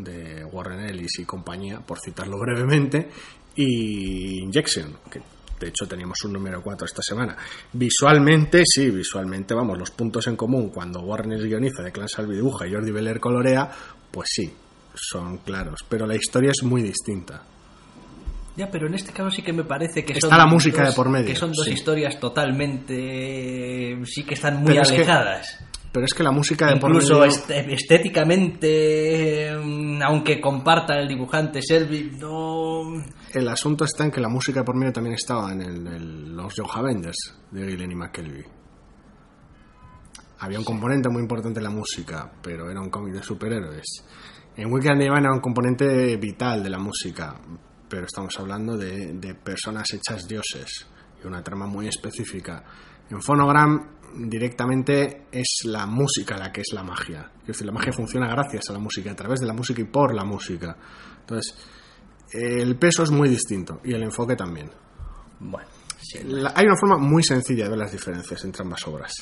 de 0.04 0.44
Warren 0.46 0.82
Ellis 0.82 1.20
y 1.20 1.26
compañía, 1.26 1.80
por 1.80 2.00
citarlo 2.00 2.38
brevemente, 2.40 3.10
y 3.56 4.44
Injection, 4.44 4.98
que 5.10 5.22
de 5.60 5.68
hecho 5.70 5.88
teníamos 5.88 6.18
un 6.26 6.34
número 6.34 6.62
4 6.62 6.86
esta 6.86 7.02
semana. 7.02 7.36
Visualmente, 7.74 8.64
sí, 8.66 8.90
visualmente, 8.92 9.54
vamos, 9.54 9.78
los 9.78 9.92
puntos 9.92 10.28
en 10.28 10.36
común 10.36 10.70
cuando 10.70 11.02
Warren 11.02 11.34
Ellis 11.34 11.46
guioniza, 11.46 11.84
de 11.84 11.92
Clan 11.92 12.10
Salvi 12.10 12.36
dibuja 12.36 12.68
y 12.68 12.74
Jordi 12.74 12.92
Beller 12.92 13.20
colorea, 13.20 13.70
pues 14.12 14.30
sí, 14.32 14.54
son 14.94 15.38
claros, 15.40 15.86
pero 15.88 16.06
la 16.06 16.16
historia 16.16 16.52
es 16.52 16.64
muy 16.64 16.82
distinta. 16.82 17.44
Ya, 18.58 18.70
pero 18.72 18.88
en 18.88 18.96
este 18.96 19.12
caso 19.13 19.30
sí 19.30 19.43
que 19.43 19.54
me 19.54 19.63
parece 19.63 20.04
que 20.04 20.13
Está 20.13 20.30
son... 20.30 20.38
la 20.38 20.48
música 20.48 20.82
dos- 20.84 20.89
de 20.91 20.96
por 20.96 21.10
medio, 21.10 21.28
Que 21.28 21.36
son 21.36 21.52
dos 21.54 21.65
sí. 21.65 21.74
historias 21.74 22.20
totalmente... 22.20 24.00
Sí 24.06 24.24
que 24.24 24.34
están 24.34 24.58
muy 24.58 24.67
Pero 24.72 24.82
es 24.82 24.89
que 24.89 24.96
alejadas. 24.98 25.63
Pero 25.91 26.06
es 26.06 26.13
que 26.13 26.24
la 26.24 26.32
música 26.32 26.67
de 26.67 26.78
por 26.80 26.89
Incluso 26.89 27.20
medio- 27.20 27.26
este- 27.26 27.74
estéticamente, 27.74 29.52
mm, 29.63 30.02
aunque 30.04 30.41
compartan 30.41 30.98
el 31.00 31.08
dibujante 31.08 31.62
Selby, 31.62 32.12
no... 32.20 32.93
El 33.34 33.48
asunto 33.48 33.86
está 33.86 34.04
en 34.06 34.12
que 34.12 34.22
la 34.22 34.30
música 34.30 34.62
de 34.62 34.65
por 34.65 34.76
medio 34.76 34.91
también 34.93 35.13
estaba 35.15 35.52
en 35.54 35.62
el- 35.62 36.36
los 36.36 36.56
Young 36.56 36.70
Avengers 36.74 37.36
de 37.52 37.67
Gillen 37.70 37.91
y 37.91 37.96
McKelvey. 37.96 38.43
Había 40.39 40.60
un 40.60 40.65
componente 40.65 41.10
muy 41.10 41.22
importante 41.22 41.60
en 41.60 41.63
la 41.63 41.70
música, 41.72 42.32
pero 42.43 42.70
era 42.70 42.80
un 42.80 42.89
cómic 42.89 43.13
de 43.15 43.24
superhéroes. 43.24 44.06
En 44.56 44.72
Weekend 44.72 45.00
Divine 45.02 45.20
era 45.20 45.34
un 45.34 45.39
componente 45.39 46.15
vital 46.17 46.63
de 46.63 46.70
la 46.70 46.78
música, 46.80 47.36
pero 47.89 48.06
estamos 48.06 48.38
hablando 48.39 48.78
de, 48.78 49.13
de 49.13 49.36
personas 49.36 49.91
hechas 49.93 50.28
dioses 50.28 50.88
y 51.23 51.28
una 51.28 51.43
trama 51.43 51.65
muy 51.67 51.88
específica. 51.88 52.63
En 53.10 53.21
Phonogram 53.21 53.95
directamente 54.15 55.28
es 55.32 55.62
la 55.65 55.86
música 55.86 56.38
la 56.38 56.52
que 56.52 56.62
es 56.62 56.67
la 56.73 56.84
magia. 56.84 57.32
Es 57.41 57.47
decir, 57.47 57.65
la 57.65 57.73
magia 57.73 57.91
funciona 57.93 58.28
gracias 58.28 58.69
a 58.69 58.73
la 58.73 58.80
música, 58.80 59.12
a 59.12 59.15
través 59.15 59.39
de 59.39 59.47
la 59.47 59.54
música 59.54 59.82
y 59.82 59.86
por 59.86 60.13
la 60.13 60.23
música. 60.23 60.76
Entonces, 61.19 61.56
el 62.32 62.78
peso 62.78 63.04
es 63.04 63.12
muy 63.12 63.30
distinto 63.30 63.80
y 63.84 63.93
el 63.93 64.04
enfoque 64.04 64.36
también. 64.36 64.69
Bueno, 65.39 65.67
sí. 66.02 66.19
La- 66.23 66.54
hay 66.56 66.65
una 66.65 66.76
forma 66.78 66.97
muy 66.97 67.23
sencilla 67.23 67.65
de 67.65 67.69
ver 67.69 67.80
las 67.80 67.91
diferencias 67.91 68.43
entre 68.43 68.63
ambas 68.63 68.86
obras. 68.88 69.13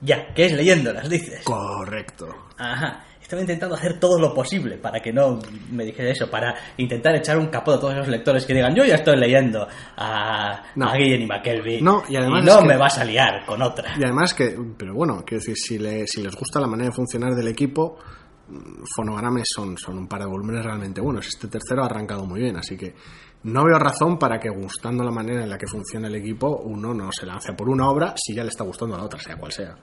Ya, 0.00 0.34
que 0.34 0.46
es 0.46 0.52
leyéndolas, 0.52 1.08
dices. 1.08 1.42
Correcto. 1.44 2.28
Ajá. 2.58 3.04
Estaba 3.34 3.42
intentando 3.42 3.74
hacer 3.74 3.98
todo 3.98 4.18
lo 4.20 4.32
posible 4.32 4.78
para 4.78 5.00
que 5.00 5.12
no 5.12 5.40
me 5.72 5.84
dijera 5.84 6.10
eso, 6.10 6.30
para 6.30 6.54
intentar 6.76 7.16
echar 7.16 7.36
un 7.36 7.48
capó 7.48 7.72
a 7.72 7.80
todos 7.80 7.94
esos 7.94 8.06
lectores 8.08 8.46
que 8.46 8.54
digan, 8.54 8.74
yo 8.76 8.84
ya 8.84 8.94
estoy 8.94 9.16
leyendo 9.16 9.66
a, 9.96 10.62
No. 10.76 10.88
a 10.88 10.96
Guillen 10.96 11.22
y 11.22 11.26
McKelvey. 11.26 11.82
No, 11.82 12.04
y 12.08 12.14
además 12.16 12.44
no 12.44 12.52
es 12.52 12.58
que- 12.58 12.68
me 12.68 12.76
vas 12.76 12.96
a 12.98 13.04
liar 13.04 13.44
con 13.44 13.60
otra. 13.60 13.92
Y 13.98 14.04
además 14.04 14.32
que, 14.34 14.56
pero 14.78 14.94
bueno, 14.94 15.24
quiero 15.26 15.40
decir, 15.40 15.56
si, 15.56 15.78
le- 15.78 16.06
si 16.06 16.22
les 16.22 16.34
gusta 16.36 16.60
la 16.60 16.68
manera 16.68 16.90
de 16.90 16.94
funcionar 16.94 17.34
del 17.34 17.48
equipo, 17.48 17.98
mm, 18.48 18.84
fonogrames 18.94 19.48
son, 19.52 19.76
son 19.78 19.98
un 19.98 20.06
par 20.06 20.20
de 20.20 20.26
volúmenes 20.26 20.64
realmente 20.64 21.00
buenos. 21.00 21.26
Este 21.26 21.48
tercero 21.48 21.82
ha 21.82 21.86
arrancado 21.86 22.24
muy 22.24 22.40
bien, 22.40 22.56
así 22.56 22.76
que 22.76 22.94
no 23.42 23.64
veo 23.64 23.78
razón 23.80 24.16
para 24.16 24.38
que 24.38 24.48
gustando 24.48 25.02
la 25.02 25.10
manera 25.10 25.42
en 25.42 25.50
la 25.50 25.58
que 25.58 25.66
funciona 25.66 26.06
el 26.06 26.14
equipo, 26.14 26.60
uno 26.64 26.94
no 26.94 27.10
se 27.10 27.26
lance 27.26 27.52
por 27.54 27.68
una 27.68 27.88
obra 27.88 28.14
si 28.16 28.32
ya 28.32 28.44
le 28.44 28.50
está 28.50 28.62
gustando 28.62 28.94
a 28.94 28.98
la 28.98 29.04
otra, 29.04 29.18
sea 29.18 29.36
cual 29.36 29.50
sea. 29.50 29.74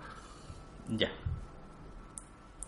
Ya. 0.88 1.10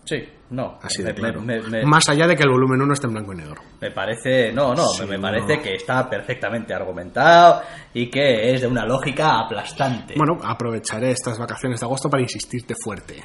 Sí, 0.06 0.18
no. 0.50 0.78
Así 0.82 1.02
me, 1.02 1.10
de 1.10 1.16
claro. 1.16 1.42
me- 1.42 1.62
me- 1.62 1.86
Más 1.86 2.08
allá 2.10 2.28
de 2.28 2.36
que 2.36 2.44
el 2.44 2.50
volumen 2.50 2.82
1 2.82 2.94
esté 2.94 3.08
en 3.08 3.13
blanco 3.13 3.32
y 3.34 3.38
negro. 3.38 3.62
me 3.80 3.89
parece, 3.92 4.52
no, 4.52 4.74
no, 4.76 4.86
Sí, 4.89 5.06
me 5.06 5.16
no. 5.16 5.22
parece 5.22 5.62
que 5.62 5.76
está 5.76 6.10
perfectamente 6.10 6.74
argumentado 6.74 7.62
y 7.94 8.10
que 8.10 8.54
es 8.54 8.62
de 8.62 8.68
una 8.68 8.86
lógica 8.86 9.39
aplastante. 9.39 10.16
Bueno, 10.18 10.38
aprovecharé 10.44 11.12
estas 11.12 11.39
vacaciones 11.39 11.80
de 11.80 11.86
agosto 11.86 12.10
para 12.10 12.22
insistirte 12.22 12.74
fuerte. 12.84 13.24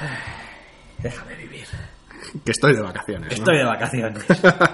Déjame 0.98 1.34
vivir. 1.36 1.64
Que 2.44 2.52
estoy 2.52 2.74
de 2.74 2.82
vacaciones. 2.82 3.28
¿no? 3.30 3.34
Estoy 3.34 3.58
de 3.58 3.64
vacaciones. 3.64 4.24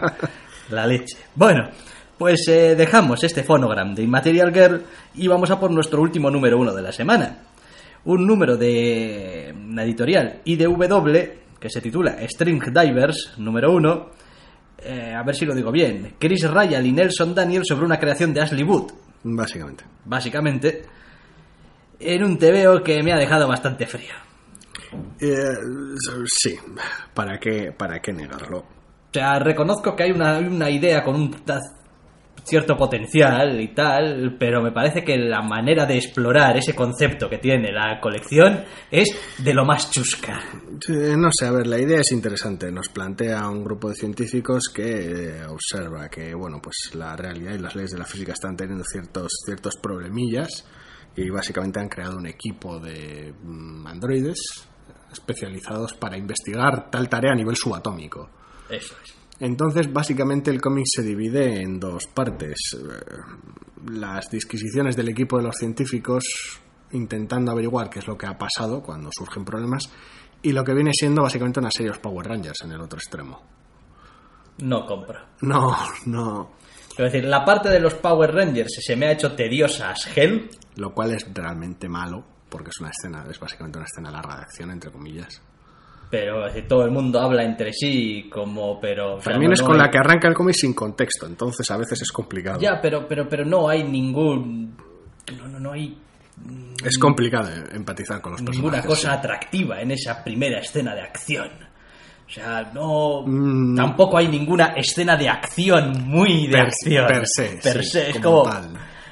La 0.71 0.87
leche. 0.87 1.17
Bueno, 1.35 1.71
pues 2.19 2.47
eh, 2.49 2.75
dejamos 2.75 3.23
este 3.23 3.45
fonogram 3.45 3.95
de 3.95 4.03
Immaterial 4.03 4.53
Girl 4.53 4.85
y 5.14 5.29
vamos 5.29 5.51
a 5.51 5.61
por 5.61 5.71
nuestro 5.71 6.01
último 6.03 6.29
número 6.31 6.59
uno 6.59 6.75
de 6.75 6.83
la 6.83 6.91
semana. 6.93 7.39
Un 8.07 8.25
número 8.25 8.57
de 8.57 9.53
una 9.53 9.83
editorial 9.83 10.41
IDW 10.45 11.59
que 11.59 11.69
se 11.69 11.81
titula 11.81 12.17
String 12.29 12.63
Divers, 12.73 13.35
número 13.39 13.73
uno. 13.73 14.11
Eh, 14.79 15.13
a 15.13 15.25
ver 15.25 15.35
si 15.35 15.45
lo 15.45 15.55
digo 15.55 15.73
bien. 15.73 16.15
Chris 16.17 16.49
Ryan 16.49 16.87
y 16.87 16.93
Nelson 16.93 17.35
Daniel 17.35 17.65
sobre 17.65 17.85
una 17.85 17.99
creación 17.99 18.33
de 18.33 18.43
Ashley 18.43 18.63
Wood. 18.63 18.93
Básicamente. 19.25 19.85
Básicamente, 20.05 20.83
en 21.99 22.23
un 22.23 22.39
TVO 22.39 22.81
que 22.85 23.03
me 23.03 23.13
ha 23.13 23.17
dejado 23.17 23.49
bastante 23.49 23.87
frío. 23.87 24.15
Eh, 25.21 25.57
sí, 26.27 26.55
¿para 27.13 27.41
qué, 27.41 27.73
¿para 27.73 28.01
qué 28.01 28.13
negarlo? 28.13 28.59
O 28.59 29.13
sea, 29.13 29.41
reconozco 29.41 29.97
que 29.97 30.05
hay 30.05 30.13
una, 30.13 30.39
una 30.39 30.71
idea 30.71 31.03
con 31.03 31.17
un 31.17 31.31
cierto 32.47 32.77
potencial 32.77 33.61
y 33.61 33.75
tal, 33.75 34.37
pero 34.39 34.63
me 34.63 34.71
parece 34.71 35.03
que 35.03 35.19
la 35.19 35.43
manera 35.43 35.85
de 35.85 35.97
explorar 35.97 36.57
ese 36.57 36.75
concepto 36.75 37.29
que 37.29 37.39
tiene 37.39 37.73
la 37.73 38.01
colección 38.01 38.65
es 38.91 39.09
de 39.39 39.53
lo 39.53 39.65
más 39.65 39.91
chusca. 39.91 40.41
No 40.89 41.29
sé, 41.33 41.47
a 41.47 41.51
ver, 41.51 41.67
la 41.67 41.81
idea 41.81 42.01
es 42.01 42.13
interesante. 42.13 42.71
Nos 42.71 42.89
plantea 42.89 43.49
un 43.49 43.65
grupo 43.65 43.89
de 43.89 43.97
científicos 43.97 44.71
que 44.73 45.41
eh, 45.41 45.47
observa 45.47 46.09
que, 46.09 46.35
bueno, 46.35 46.61
pues 46.63 46.95
la 46.95 47.17
realidad 47.17 47.55
y 47.55 47.59
las 47.59 47.75
leyes 47.75 47.91
de 47.91 47.99
la 47.99 48.07
física 48.07 48.33
están 48.33 48.57
teniendo 48.57 48.85
ciertos, 48.85 49.33
ciertos 49.45 49.77
problemillas 49.77 50.65
y 51.17 51.29
básicamente 51.31 51.81
han 51.81 51.89
creado 51.89 52.17
un 52.17 52.27
equipo 52.27 52.79
de 52.79 53.35
mm, 53.43 53.87
androides 53.87 54.69
especializados 55.13 55.95
para 55.95 56.17
investigar 56.17 56.91
tal 56.91 57.09
tarea 57.09 57.33
a 57.33 57.37
nivel 57.37 57.57
subatómico. 57.57 58.31
Eso 58.69 58.95
es. 59.03 59.26
Entonces, 59.39 59.93
básicamente 59.93 60.51
el 60.51 60.61
cómic 60.61 60.87
se 60.87 61.03
divide 61.03 61.61
en 61.61 61.78
dos 61.78 62.07
partes. 62.07 62.57
Eh, 62.74 63.91
Las 63.91 64.30
disquisiciones 64.30 64.97
del 64.97 65.11
equipo 65.11 65.37
de 65.37 65.45
los 65.45 65.57
científicos 65.57 66.24
intentando 66.93 67.53
averiguar 67.53 67.91
qué 67.91 67.99
es 67.99 68.07
lo 68.07 68.16
que 68.16 68.26
ha 68.26 68.39
pasado 68.39 68.82
cuando 68.82 69.11
surgen 69.12 69.45
problemas 69.45 69.91
y 70.43 70.53
lo 70.53 70.64
que 70.64 70.72
viene 70.72 70.93
siendo 70.95 71.22
básicamente 71.22 71.61
una 71.61 71.70
serie 71.70 71.87
de 71.89 71.97
los 71.97 71.99
Power 71.99 72.26
Rangers 72.26 72.61
en 72.64 72.72
el 72.72 72.80
otro 72.80 72.99
extremo. 72.99 73.43
No 74.59 74.87
compro. 74.87 75.20
No, 75.43 75.76
no. 76.07 76.53
Quiero 76.95 77.11
decir, 77.11 77.28
la 77.28 77.45
parte 77.45 77.68
de 77.68 77.80
los 77.80 77.95
Power 77.95 78.32
Rangers 78.32 78.80
se 78.80 78.97
me 78.97 79.07
ha 79.07 79.12
hecho 79.12 79.34
tediosa 79.34 79.91
as 79.91 80.09
hell. 80.16 80.49
Lo 80.76 80.95
cual 80.95 81.12
es 81.12 81.26
realmente 81.34 81.89
malo 81.89 82.24
porque 82.49 82.70
es 82.70 82.80
una 82.80 82.91
escena, 82.91 83.26
es 83.30 83.39
básicamente 83.39 83.78
una 83.78 83.87
escena 83.87 84.11
larga 84.11 84.37
de 84.37 84.43
acción, 84.43 84.70
entre 84.70 84.91
comillas. 84.91 85.43
Pero 86.09 86.45
decir, 86.45 86.69
todo 86.69 86.85
el 86.85 86.93
mundo 86.93 87.21
habla 87.21 87.43
entre 87.43 87.73
sí 87.73 88.29
como, 88.33 88.81
pero... 88.81 89.19
También 89.19 89.53
es 89.53 89.61
no 89.61 89.67
con 89.67 89.75
hay- 89.77 89.83
la 89.83 89.91
que 89.91 89.99
arranca 89.99 90.29
el 90.29 90.35
cómic 90.35 90.55
sin 90.55 90.73
contexto, 90.73 91.27
entonces 91.27 91.69
a 91.71 91.77
veces 91.77 92.01
es 92.03 92.13
complicado. 92.13 92.61
Ya, 92.61 92.81
pero, 92.81 93.07
pero, 93.09 93.29
pero 93.29 93.45
no 93.45 93.69
hay 93.69 93.83
ningún... 93.83 94.77
No, 95.37 95.49
no, 95.49 95.59
no 95.59 95.73
hay 95.73 95.99
Es 96.85 96.97
complicado 96.99 97.49
eh, 97.51 97.65
empatizar 97.75 98.21
con 98.21 98.33
los 98.33 98.41
ninguna 98.43 98.75
personajes. 98.83 98.87
cosa 98.87 99.11
sí. 99.11 99.19
atractiva 99.19 99.81
en 99.81 99.91
esa 99.91 100.23
primera 100.23 100.61
escena 100.61 100.95
de 100.95 101.01
acción. 101.03 101.51
O 102.25 102.31
sea, 102.31 102.71
no... 102.73 103.23
Mm. 103.27 103.75
Tampoco 103.75 104.17
hay 104.19 104.29
ninguna 104.29 104.67
escena 104.77 105.17
de 105.17 105.29
acción 105.29 106.05
muy 106.07 106.47
de 106.47 106.53
Per- 106.53 106.61
acción. 106.67 107.07
per 107.09 107.27
se, 107.27 107.59
Per 107.63 107.85
sí, 107.85 107.91
se, 107.91 108.11
es 108.11 108.19
como 108.21 108.43
como... 108.45 108.51
tal. 108.51 108.71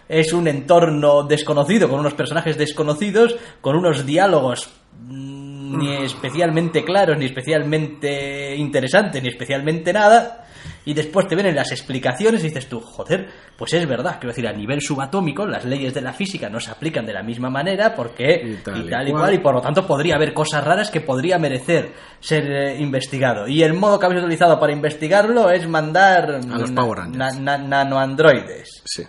Es 0.08 0.32
un 0.32 0.46
entorno 0.46 1.24
desconocido, 1.24 1.88
con 1.88 1.98
unos 1.98 2.14
personajes 2.14 2.56
desconocidos, 2.56 3.34
con 3.60 3.74
unos 3.74 4.04
diálogos 4.06 4.70
mm, 5.00 5.33
ni 5.78 5.92
especialmente 6.04 6.84
claros, 6.84 7.16
ni 7.18 7.26
especialmente 7.26 8.54
interesantes, 8.56 9.22
ni 9.22 9.28
especialmente 9.28 9.92
nada. 9.92 10.40
Y 10.86 10.92
después 10.94 11.26
te 11.26 11.34
vienen 11.34 11.54
las 11.56 11.72
explicaciones 11.72 12.42
y 12.42 12.48
dices 12.48 12.68
tú, 12.68 12.80
joder, 12.80 13.28
pues 13.56 13.72
es 13.72 13.86
verdad. 13.86 14.12
Quiero 14.18 14.28
decir, 14.28 14.46
a 14.46 14.52
nivel 14.52 14.80
subatómico, 14.82 15.46
las 15.46 15.64
leyes 15.64 15.94
de 15.94 16.02
la 16.02 16.12
física 16.12 16.48
no 16.50 16.60
se 16.60 16.70
aplican 16.70 17.06
de 17.06 17.12
la 17.14 17.22
misma 17.22 17.48
manera 17.50 17.94
porque 17.94 18.42
Y 18.44 18.54
tal 18.62 18.76
y 18.82 18.86
y 18.86 18.90
tal 18.90 19.08
y 19.08 19.10
cual. 19.10 19.22
cual, 19.22 19.34
y 19.34 19.38
por 19.38 19.54
lo 19.54 19.60
tanto 19.62 19.86
podría 19.86 20.16
haber 20.16 20.32
cosas 20.34 20.62
raras 20.64 20.90
que 20.90 21.00
podría 21.00 21.38
merecer 21.38 21.92
ser 22.20 22.44
eh, 22.50 22.76
investigado. 22.80 23.46
Y 23.48 23.62
el 23.62 23.72
modo 23.74 23.98
que 23.98 24.06
habéis 24.06 24.22
utilizado 24.22 24.58
para 24.60 24.72
investigarlo 24.72 25.50
es 25.50 25.66
mandar 25.66 26.30
A 26.34 26.58
los 26.58 26.70
Power 26.70 26.98
Rangers. 26.98 27.40
na- 27.40 27.56
na- 27.58 27.84
nanoandroides. 27.84 28.82
Sí. 28.84 29.04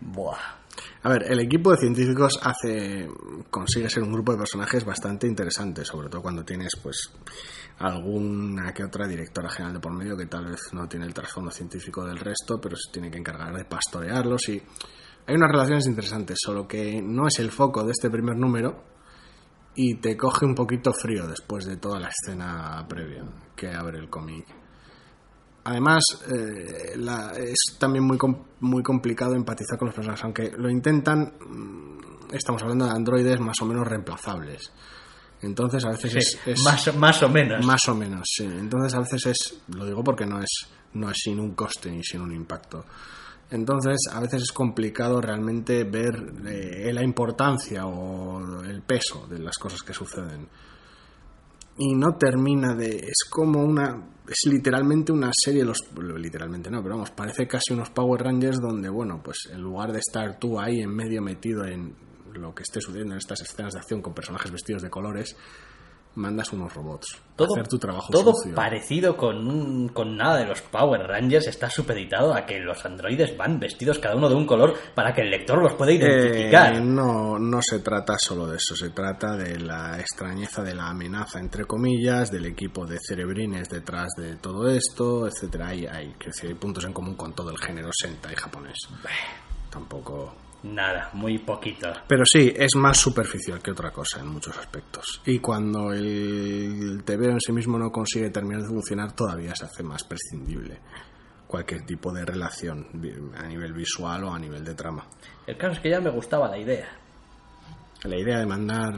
Buah. 0.00 0.57
A 1.02 1.08
ver, 1.10 1.30
el 1.30 1.38
equipo 1.38 1.70
de 1.70 1.76
científicos 1.76 2.40
hace 2.42 3.08
consigue 3.50 3.88
ser 3.88 4.02
un 4.02 4.12
grupo 4.12 4.32
de 4.32 4.38
personajes 4.38 4.84
bastante 4.84 5.28
interesante, 5.28 5.84
sobre 5.84 6.08
todo 6.08 6.22
cuando 6.22 6.44
tienes 6.44 6.72
pues 6.82 7.12
alguna 7.78 8.72
que 8.74 8.82
otra 8.82 9.06
directora 9.06 9.48
general 9.48 9.74
de 9.74 9.80
por 9.80 9.92
medio 9.92 10.16
que 10.16 10.26
tal 10.26 10.46
vez 10.46 10.60
no 10.72 10.88
tiene 10.88 11.06
el 11.06 11.14
trasfondo 11.14 11.52
científico 11.52 12.04
del 12.04 12.18
resto, 12.18 12.60
pero 12.60 12.74
se 12.76 12.90
tiene 12.90 13.10
que 13.10 13.18
encargar 13.18 13.54
de 13.54 13.64
pastorearlos 13.64 14.48
y 14.48 14.60
hay 15.26 15.34
unas 15.36 15.52
relaciones 15.52 15.86
interesantes, 15.86 16.38
solo 16.42 16.66
que 16.66 17.00
no 17.00 17.28
es 17.28 17.38
el 17.38 17.52
foco 17.52 17.84
de 17.84 17.92
este 17.92 18.10
primer 18.10 18.36
número 18.36 18.82
y 19.76 20.00
te 20.00 20.16
coge 20.16 20.46
un 20.46 20.54
poquito 20.56 20.92
frío 20.92 21.28
después 21.28 21.64
de 21.64 21.76
toda 21.76 22.00
la 22.00 22.08
escena 22.08 22.84
previa 22.88 23.22
que 23.54 23.72
abre 23.72 23.98
el 23.98 24.10
cómic. 24.10 24.57
Además, 25.70 26.02
eh, 26.34 26.94
la- 26.96 27.32
es 27.36 27.76
también 27.78 28.04
muy, 28.04 28.16
com- 28.16 28.42
muy 28.60 28.82
complicado 28.82 29.34
empatizar 29.34 29.76
con 29.78 29.86
los 29.88 29.94
personajes, 29.94 30.24
aunque 30.24 30.50
lo 30.56 30.70
intentan, 30.70 31.34
mm, 31.46 32.34
estamos 32.34 32.62
hablando 32.62 32.86
de 32.86 32.92
androides 32.92 33.38
más 33.40 33.60
o 33.60 33.66
menos 33.66 33.86
reemplazables. 33.86 34.72
Entonces 35.42 35.84
a 35.84 35.90
veces 35.90 36.10
Sí, 36.12 36.18
es, 36.18 36.38
es- 36.46 36.64
más, 36.64 36.96
más 36.96 37.22
o 37.22 37.28
menos. 37.28 37.64
más 37.66 37.86
o 37.88 37.94
menos, 37.94 38.22
sí. 38.24 38.44
Entonces 38.44 38.94
a 38.94 39.00
veces 39.00 39.26
es, 39.26 39.60
lo 39.74 39.84
digo 39.84 40.02
porque 40.02 40.24
no 40.26 40.40
es, 40.40 40.48
no 40.94 41.10
es 41.10 41.18
sin 41.22 41.38
un 41.38 41.54
coste 41.54 41.90
ni 41.90 42.02
sin 42.02 42.22
un 42.22 42.32
impacto. 42.32 42.84
Entonces 43.50 43.96
a 44.12 44.20
veces 44.20 44.42
es 44.42 44.52
complicado 44.52 45.20
realmente 45.20 45.84
ver 45.84 46.32
eh, 46.46 46.90
la 46.92 47.02
importancia 47.02 47.86
o 47.86 48.62
el 48.64 48.82
peso 48.82 49.26
de 49.28 49.38
las 49.38 49.56
cosas 49.58 49.82
que 49.82 49.92
suceden. 49.94 50.48
Y 51.78 51.94
no 51.94 52.14
termina 52.16 52.74
de... 52.74 52.96
Es 52.96 53.28
como 53.30 53.62
una... 53.62 54.14
Es 54.28 54.50
literalmente 54.50 55.10
una 55.10 55.30
serie, 55.32 55.64
los, 55.64 55.78
literalmente 56.18 56.70
no, 56.70 56.82
pero 56.82 56.96
vamos, 56.96 57.12
parece 57.12 57.48
casi 57.48 57.72
unos 57.72 57.88
Power 57.88 58.20
Rangers 58.20 58.60
donde, 58.60 58.90
bueno, 58.90 59.22
pues 59.24 59.48
en 59.50 59.62
lugar 59.62 59.90
de 59.90 60.00
estar 60.00 60.38
tú 60.38 60.60
ahí 60.60 60.80
en 60.80 60.94
medio 60.94 61.22
metido 61.22 61.64
en 61.64 61.94
lo 62.34 62.54
que 62.54 62.62
esté 62.62 62.78
sucediendo 62.82 63.14
en 63.14 63.18
estas 63.18 63.40
escenas 63.40 63.72
de 63.72 63.80
acción 63.80 64.02
con 64.02 64.12
personajes 64.12 64.50
vestidos 64.50 64.82
de 64.82 64.90
colores, 64.90 65.34
mandas 66.14 66.52
unos 66.52 66.74
robots 66.74 67.14
a 67.14 67.36
todo, 67.36 67.54
hacer 67.54 67.68
tu 67.68 67.78
trabajo 67.78 68.08
todo 68.10 68.32
sucio. 68.34 68.54
parecido 68.54 69.16
con, 69.16 69.88
con 69.90 70.16
nada 70.16 70.38
de 70.38 70.46
los 70.46 70.60
Power 70.62 71.02
Rangers 71.06 71.46
está 71.46 71.70
supeditado 71.70 72.34
a 72.34 72.44
que 72.44 72.58
los 72.58 72.84
androides 72.84 73.36
van 73.36 73.60
vestidos 73.60 73.98
cada 74.00 74.16
uno 74.16 74.28
de 74.28 74.34
un 74.34 74.44
color 74.46 74.74
para 74.94 75.14
que 75.14 75.22
el 75.22 75.30
lector 75.30 75.62
los 75.62 75.74
pueda 75.74 75.92
identificar. 75.92 76.74
Eh, 76.74 76.80
no, 76.80 77.38
no 77.38 77.60
se 77.62 77.78
trata 77.78 78.18
solo 78.18 78.46
de 78.48 78.56
eso, 78.56 78.74
se 78.74 78.90
trata 78.90 79.36
de 79.36 79.60
la 79.60 80.00
extrañeza 80.00 80.62
de 80.62 80.74
la 80.74 80.88
amenaza, 80.88 81.38
entre 81.38 81.64
comillas, 81.64 82.30
del 82.32 82.46
equipo 82.46 82.84
de 82.86 82.98
cerebrines 82.98 83.68
detrás 83.68 84.08
de 84.16 84.36
todo 84.36 84.68
esto, 84.68 85.28
etcétera. 85.28 85.68
Hay, 85.68 85.86
hay, 85.86 86.14
hay 86.42 86.54
puntos 86.54 86.84
en 86.84 86.92
común 86.92 87.14
con 87.14 87.32
todo 87.34 87.50
el 87.50 87.58
género 87.58 87.90
Sentai 87.92 88.34
japonés. 88.34 88.78
Tampoco. 89.70 90.47
Nada, 90.62 91.10
muy 91.12 91.38
poquito. 91.38 91.88
Pero 92.06 92.24
sí, 92.24 92.52
es 92.56 92.74
más 92.74 92.98
superficial 92.98 93.62
que 93.62 93.70
otra 93.70 93.90
cosa 93.90 94.20
en 94.20 94.28
muchos 94.28 94.56
aspectos. 94.58 95.22
Y 95.24 95.38
cuando 95.38 95.92
el 95.92 97.02
TVO 97.04 97.30
en 97.30 97.40
sí 97.40 97.52
mismo 97.52 97.78
no 97.78 97.90
consigue 97.90 98.30
terminar 98.30 98.62
de 98.62 98.68
funcionar, 98.68 99.12
todavía 99.12 99.54
se 99.54 99.66
hace 99.66 99.82
más 99.82 100.02
prescindible 100.04 100.80
cualquier 101.46 101.84
tipo 101.86 102.12
de 102.12 102.24
relación 102.24 102.86
a 103.36 103.46
nivel 103.46 103.72
visual 103.72 104.24
o 104.24 104.34
a 104.34 104.38
nivel 104.38 104.64
de 104.64 104.74
trama. 104.74 105.06
El 105.46 105.56
caso 105.56 105.74
es 105.74 105.80
que 105.80 105.90
ya 105.90 106.00
me 106.00 106.10
gustaba 106.10 106.48
la 106.48 106.58
idea. 106.58 106.88
La 108.04 108.16
idea 108.16 108.38
de 108.38 108.46
mandar. 108.46 108.94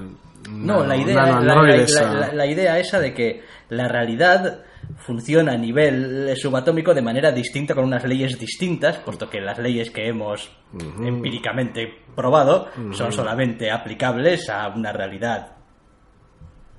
No, 0.51 0.84
la 0.84 0.96
idea, 0.96 1.14
la, 1.16 1.26
nanoandroides 1.26 1.94
la- 2.01 2.11
a- 2.11 2.14
la- 2.14 2.32
la 2.32 2.46
idea 2.46 2.78
esa 2.78 2.98
de 2.98 3.12
que 3.12 3.42
la 3.68 3.88
realidad 3.88 4.61
funciona 4.96 5.53
a 5.53 5.57
nivel 5.59 6.34
subatómico 6.36 6.94
de 6.94 7.03
manera 7.03 7.30
distinta, 7.30 7.74
con 7.74 7.84
unas 7.84 8.05
leyes 8.05 8.38
distintas, 8.38 8.96
puesto 8.98 9.28
que 9.28 9.40
las 9.40 9.59
leyes 9.59 9.90
que 9.90 10.09
hemos 10.09 10.51
empíricamente 11.07 11.92
probado 12.16 12.68
son 12.92 13.12
solamente 13.12 13.70
aplicables 13.70 14.48
a 14.48 14.68
una 14.68 14.92
realidad 14.92 15.57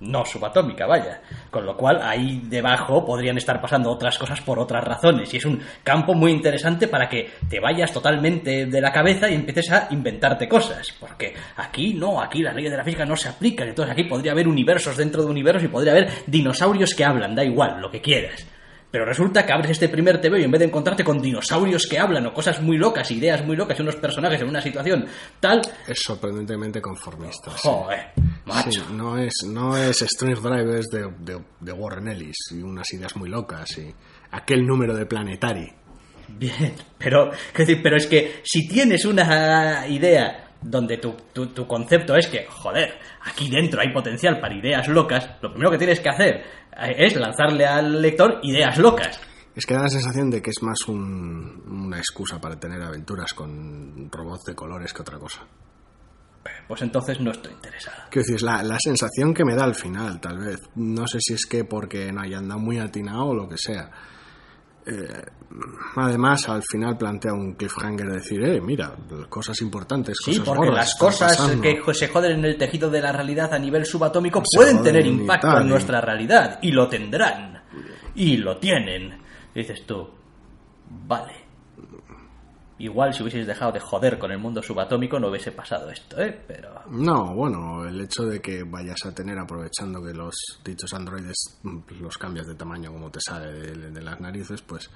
no 0.01 0.25
subatómica, 0.25 0.85
vaya. 0.85 1.21
Con 1.49 1.65
lo 1.65 1.77
cual, 1.77 2.01
ahí 2.01 2.41
debajo 2.45 3.05
podrían 3.05 3.37
estar 3.37 3.61
pasando 3.61 3.91
otras 3.91 4.17
cosas 4.17 4.41
por 4.41 4.59
otras 4.59 4.83
razones. 4.83 5.33
Y 5.33 5.37
es 5.37 5.45
un 5.45 5.61
campo 5.83 6.13
muy 6.13 6.31
interesante 6.31 6.87
para 6.87 7.07
que 7.07 7.29
te 7.49 7.59
vayas 7.59 7.91
totalmente 7.91 8.65
de 8.65 8.81
la 8.81 8.91
cabeza 8.91 9.29
y 9.29 9.35
empieces 9.35 9.71
a 9.71 9.87
inventarte 9.91 10.47
cosas. 10.47 10.93
Porque 10.99 11.33
aquí 11.57 11.93
no, 11.93 12.21
aquí 12.21 12.41
las 12.41 12.55
leyes 12.55 12.71
de 12.71 12.77
la 12.77 12.83
física 12.83 13.05
no 13.05 13.15
se 13.15 13.29
aplican. 13.29 13.69
Entonces 13.69 13.93
aquí 13.93 14.03
podría 14.03 14.31
haber 14.31 14.47
universos 14.47 14.97
dentro 14.97 15.23
de 15.23 15.29
universos 15.29 15.63
y 15.63 15.67
podría 15.67 15.93
haber 15.93 16.11
dinosaurios 16.27 16.93
que 16.93 17.05
hablan, 17.05 17.35
da 17.35 17.43
igual, 17.43 17.79
lo 17.79 17.91
que 17.91 18.01
quieras. 18.01 18.45
Pero 18.91 19.05
resulta 19.05 19.45
que 19.45 19.53
abres 19.53 19.71
este 19.71 19.87
primer 19.87 20.19
TV 20.19 20.41
y 20.41 20.43
en 20.43 20.51
vez 20.51 20.59
de 20.59 20.65
encontrarte 20.65 21.03
con 21.05 21.21
dinosaurios 21.21 21.87
que 21.87 21.97
hablan 21.97 22.25
o 22.25 22.33
cosas 22.33 22.61
muy 22.61 22.77
locas, 22.77 23.09
ideas 23.11 23.45
muy 23.45 23.55
locas 23.55 23.79
y 23.79 23.81
unos 23.83 23.95
personajes 23.95 24.41
en 24.41 24.49
una 24.49 24.61
situación 24.61 25.05
tal, 25.39 25.61
Es 25.87 26.01
sorprendentemente 26.03 26.81
conformista. 26.81 27.51
sí. 27.51 27.69
joder, 27.69 28.07
macho. 28.45 28.69
Sí, 28.71 28.81
no 28.93 29.17
es, 29.17 29.33
no 29.47 29.77
es 29.77 30.01
Strange 30.01 30.41
Drivers 30.41 30.87
de, 30.89 31.03
de- 31.19 31.41
de 31.61 31.71
Warren 31.71 32.09
Ellis 32.09 32.35
y 32.51 32.61
unas 32.61 32.91
ideas 32.93 33.15
muy 33.15 33.29
locas 33.29 33.77
y 33.77 33.93
aquel 34.31 34.65
número 34.67 34.93
de 34.93 35.05
Planetary. 35.05 35.71
Bien, 36.27 36.73
pero, 36.97 37.31
decir, 37.57 37.81
pero 37.81 37.95
es 37.97 38.07
que 38.07 38.41
si 38.43 38.67
tienes 38.67 39.05
una 39.05 39.85
idea 39.87 40.47
donde 40.61 40.97
tu, 40.97 41.15
tu, 41.33 41.47
tu 41.47 41.65
concepto 41.67 42.15
es 42.15 42.27
que, 42.27 42.45
joder, 42.47 42.99
aquí 43.23 43.49
dentro 43.49 43.81
hay 43.81 43.91
potencial 43.91 44.39
para 44.39 44.53
ideas 44.55 44.87
locas, 44.87 45.27
lo 45.41 45.49
primero 45.51 45.71
que 45.71 45.77
tienes 45.77 45.99
que 45.99 46.09
hacer 46.09 46.43
es 46.97 47.15
lanzarle 47.15 47.65
al 47.65 48.01
lector 48.01 48.39
ideas 48.43 48.77
locas. 48.77 49.19
Es 49.55 49.65
que 49.65 49.73
da 49.73 49.81
la 49.83 49.89
sensación 49.89 50.29
de 50.29 50.41
que 50.41 50.49
es 50.51 50.61
más 50.63 50.79
un- 50.87 51.63
una 51.67 51.97
excusa 51.97 52.39
para 52.39 52.57
tener 52.59 52.81
aventuras 52.81 53.33
con 53.33 54.09
robots 54.11 54.45
de 54.45 54.55
colores 54.55 54.93
que 54.93 55.01
otra 55.01 55.17
cosa. 55.19 55.41
Pues 56.67 56.81
entonces 56.81 57.19
no 57.19 57.31
estoy 57.31 57.51
interesado. 57.53 57.97
Quiero 58.09 58.23
decir, 58.23 58.35
es 58.37 58.41
la, 58.41 58.63
la 58.63 58.77
sensación 58.79 59.33
que 59.33 59.43
me 59.43 59.55
da 59.55 59.65
al 59.65 59.75
final, 59.75 60.19
tal 60.21 60.39
vez. 60.39 60.57
No 60.75 61.05
sé 61.05 61.19
si 61.19 61.33
es 61.33 61.45
que 61.45 61.65
porque 61.65 62.11
no 62.13 62.21
hayan 62.21 62.47
dado 62.47 62.59
muy 62.61 62.79
atinado 62.79 63.25
o 63.25 63.35
lo 63.35 63.47
que 63.49 63.57
sea. 63.57 63.91
Eh, 64.85 65.25
además, 65.95 66.49
al 66.49 66.63
final 66.63 66.97
plantea 66.97 67.33
un 67.33 67.53
cliffhanger 67.53 68.07
de 68.07 68.13
decir, 68.15 68.43
eh, 68.43 68.59
mira, 68.61 68.95
cosas 69.29 69.61
importantes, 69.61 70.17
Sí, 70.25 70.31
cosas 70.31 70.45
porque 70.45 70.67
gordas 70.69 70.85
las 70.85 70.95
cosas 70.95 71.37
pasando". 71.37 71.61
que 71.61 71.93
se 71.93 72.07
joden 72.07 72.39
en 72.39 72.45
el 72.45 72.57
tejido 72.57 72.89
de 72.89 73.01
la 73.01 73.11
realidad 73.11 73.53
a 73.53 73.59
nivel 73.59 73.85
subatómico 73.85 74.41
Se 74.43 74.57
pueden 74.57 74.81
tener 74.81 75.05
impacto 75.05 75.47
tal, 75.47 75.61
en 75.61 75.67
y- 75.67 75.69
nuestra 75.69 76.01
realidad. 76.01 76.59
Y 76.61 76.71
lo 76.71 76.87
tendrán. 76.87 77.61
Y 78.15 78.37
lo 78.37 78.57
tienen. 78.57 79.19
Y 79.53 79.59
dices 79.59 79.85
tú, 79.85 80.07
vale. 81.07 81.33
Igual 82.81 83.13
si 83.13 83.21
hubieses 83.21 83.45
dejado 83.45 83.71
de 83.71 83.79
joder 83.79 84.17
con 84.17 84.31
el 84.31 84.39
mundo 84.39 84.63
subatómico 84.63 85.19
no 85.19 85.27
hubiese 85.27 85.51
pasado 85.51 85.91
esto, 85.91 86.19
¿eh? 86.19 86.43
Pero... 86.47 86.81
No, 86.89 87.35
bueno, 87.35 87.87
el 87.87 88.01
hecho 88.01 88.23
de 88.23 88.41
que 88.41 88.63
vayas 88.63 89.05
a 89.05 89.13
tener, 89.13 89.37
aprovechando 89.37 90.01
que 90.01 90.13
los 90.13 90.33
dichos 90.65 90.91
androides 90.95 91.59
mm, 91.61 91.77
los 91.99 92.17
cambias 92.17 92.47
de 92.47 92.55
tamaño 92.55 92.91
como 92.91 93.11
te 93.11 93.19
sale 93.21 93.51
de 93.51 94.01
las 94.01 94.19
narices, 94.19 94.63
pues 94.63 94.89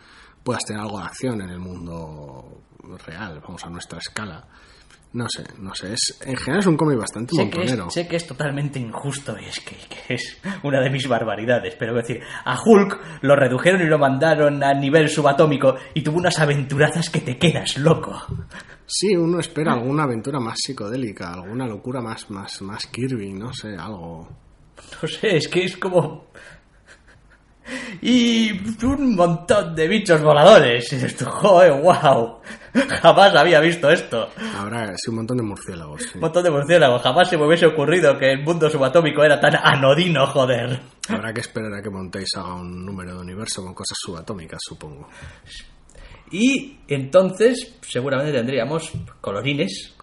puedas 0.43 0.65
tener 0.65 0.81
algo 0.81 0.97
de 0.97 1.05
acción 1.05 1.41
en 1.41 1.49
el 1.49 1.59
mundo 1.59 2.63
real, 3.05 3.39
vamos 3.39 3.63
a 3.63 3.69
nuestra 3.69 3.99
escala. 3.99 4.47
No 5.15 5.29
sé, 5.29 5.45
no 5.59 5.73
sé, 5.73 5.93
es, 5.93 6.19
en 6.25 6.35
general 6.35 6.59
es 6.59 6.67
un 6.67 6.75
cómic 6.75 6.99
bastante 6.99 7.33
Sé 7.33 7.43
que, 7.43 7.47
es, 7.47 7.55
montonero. 7.57 7.89
sé 7.89 8.05
que 8.05 8.17
es 8.17 8.27
totalmente 8.27 8.79
injusto 8.79 9.33
y 9.39 9.45
es 9.45 9.61
que, 9.61 9.77
que 9.77 10.13
es 10.15 10.41
una 10.61 10.81
de 10.81 10.89
mis 10.89 11.07
barbaridades, 11.07 11.73
pero 11.79 11.93
quiero 11.93 12.05
decir, 12.05 12.21
a 12.43 12.57
Hulk 12.61 13.21
lo 13.21 13.33
redujeron 13.37 13.81
y 13.81 13.85
lo 13.85 13.97
mandaron 13.97 14.61
a 14.61 14.73
nivel 14.73 15.07
subatómico 15.07 15.75
y 15.93 16.01
tuvo 16.03 16.17
unas 16.17 16.37
aventurazas 16.39 17.09
que 17.09 17.21
te 17.21 17.37
quedas 17.37 17.77
loco. 17.77 18.13
Sí, 18.85 19.15
uno 19.15 19.39
espera 19.39 19.71
alguna 19.71 20.03
aventura 20.03 20.41
más 20.41 20.57
psicodélica, 20.61 21.31
alguna 21.31 21.65
locura 21.65 22.01
más, 22.01 22.29
más, 22.29 22.61
más 22.61 22.85
Kirby, 22.87 23.31
no 23.31 23.53
sé, 23.53 23.69
algo. 23.69 24.27
No 25.01 25.07
sé, 25.07 25.37
es 25.37 25.47
que 25.47 25.63
es 25.63 25.77
como... 25.77 26.27
Y 28.01 28.51
un 28.85 29.15
montón 29.15 29.75
de 29.75 29.87
bichos 29.87 30.21
voladores. 30.21 30.91
Y 30.91 30.97
dices 30.97 31.23
joder, 31.23 31.73
wow. 31.81 32.39
Jamás 33.01 33.33
había 33.35 33.59
visto 33.59 33.89
esto. 33.89 34.29
Habrá 34.57 34.93
sí, 34.97 35.09
un 35.09 35.17
montón 35.17 35.37
de 35.37 35.43
murciélagos. 35.43 36.03
sí. 36.03 36.11
Un 36.15 36.21
montón 36.21 36.43
de 36.43 36.51
murciélagos. 36.51 37.01
Jamás 37.01 37.29
se 37.29 37.37
me 37.37 37.45
hubiese 37.45 37.65
ocurrido 37.65 38.17
que 38.17 38.31
el 38.31 38.43
mundo 38.43 38.69
subatómico 38.69 39.23
era 39.23 39.39
tan 39.39 39.55
anodino, 39.55 40.27
joder. 40.27 40.79
Habrá 41.07 41.33
que 41.33 41.41
esperar 41.41 41.73
a 41.73 41.81
que 41.81 41.89
Montéis 41.89 42.35
haga 42.35 42.55
un 42.55 42.85
número 42.85 43.13
de 43.15 43.21
universo 43.21 43.63
con 43.63 43.73
cosas 43.73 43.97
subatómicas, 43.99 44.59
supongo. 44.61 45.07
Y 46.31 46.79
entonces 46.87 47.77
seguramente 47.81 48.33
tendríamos 48.33 48.91
colorines 49.21 49.95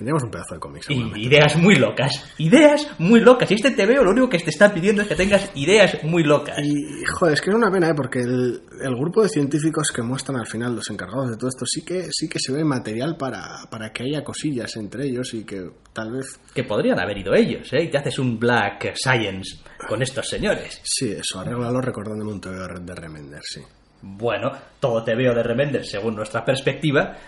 Tendríamos 0.00 0.22
un 0.22 0.30
pedazo 0.30 0.54
de 0.54 0.60
cómic, 0.60 0.82
y 0.88 0.94
seguramente. 0.94 1.20
ideas 1.20 1.56
muy 1.56 1.74
locas. 1.74 2.24
Ideas 2.38 2.88
muy 2.98 3.20
locas. 3.20 3.50
Y 3.50 3.54
este 3.56 3.72
te 3.72 3.84
veo, 3.84 4.02
lo 4.02 4.12
único 4.12 4.30
que 4.30 4.38
te 4.38 4.48
está 4.48 4.72
pidiendo 4.72 5.02
es 5.02 5.08
que 5.08 5.14
tengas 5.14 5.50
ideas 5.56 6.02
muy 6.04 6.22
locas. 6.24 6.56
Y, 6.64 7.04
joder, 7.04 7.34
es 7.34 7.42
que 7.42 7.50
es 7.50 7.54
una 7.54 7.70
pena, 7.70 7.90
¿eh? 7.90 7.94
porque 7.94 8.20
el, 8.20 8.62
el 8.82 8.96
grupo 8.96 9.22
de 9.22 9.28
científicos 9.28 9.92
que 9.94 10.00
muestran 10.00 10.38
al 10.40 10.46
final, 10.46 10.74
los 10.74 10.88
encargados 10.88 11.28
de 11.28 11.36
todo 11.36 11.50
esto, 11.50 11.66
sí 11.66 11.84
que, 11.84 12.08
sí 12.10 12.30
que 12.30 12.38
se 12.38 12.50
ve 12.50 12.64
material 12.64 13.18
para, 13.18 13.42
para 13.70 13.92
que 13.92 14.04
haya 14.04 14.24
cosillas 14.24 14.74
entre 14.76 15.04
ellos 15.04 15.34
y 15.34 15.44
que 15.44 15.68
tal 15.92 16.12
vez... 16.12 16.40
Que 16.54 16.64
podrían 16.64 16.98
haber 16.98 17.18
ido 17.18 17.34
ellos, 17.34 17.70
¿eh? 17.74 17.82
Y 17.82 17.90
te 17.90 17.98
haces 17.98 18.18
un 18.18 18.38
Black 18.38 18.94
Science 18.94 19.58
con 19.86 20.00
estos 20.00 20.26
señores. 20.26 20.80
Sí, 20.82 21.12
eso, 21.12 21.40
arréglalo 21.40 21.78
recordándome 21.82 22.32
un 22.32 22.40
TVO 22.40 22.80
de 22.80 22.94
Remender, 22.94 23.42
sí. 23.42 23.60
Bueno, 24.00 24.50
todo 24.80 25.04
te 25.04 25.14
veo 25.14 25.34
de 25.34 25.42
Remender, 25.42 25.84
según 25.84 26.14
nuestra 26.16 26.42
perspectiva, 26.42 27.18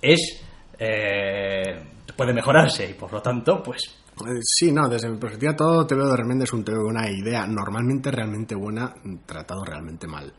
es. 0.00 0.42
eh, 0.78 1.90
puede 2.12 2.32
mejorarse 2.32 2.90
y 2.90 2.94
por 2.94 3.12
lo 3.12 3.22
tanto, 3.22 3.62
pues. 3.62 3.82
Eh, 4.26 4.40
Sí, 4.42 4.70
no, 4.70 4.88
desde 4.88 5.08
mi 5.08 5.18
perspectiva 5.18 5.56
todo 5.56 5.86
TVO 5.86 6.08
de 6.08 6.16
Remender 6.16 6.46
es 6.46 6.52
un 6.52 6.64
una 6.68 7.10
idea 7.10 7.46
normalmente 7.46 8.10
realmente 8.10 8.54
buena, 8.54 8.94
tratado 9.26 9.64
realmente 9.64 10.06
mal. 10.06 10.32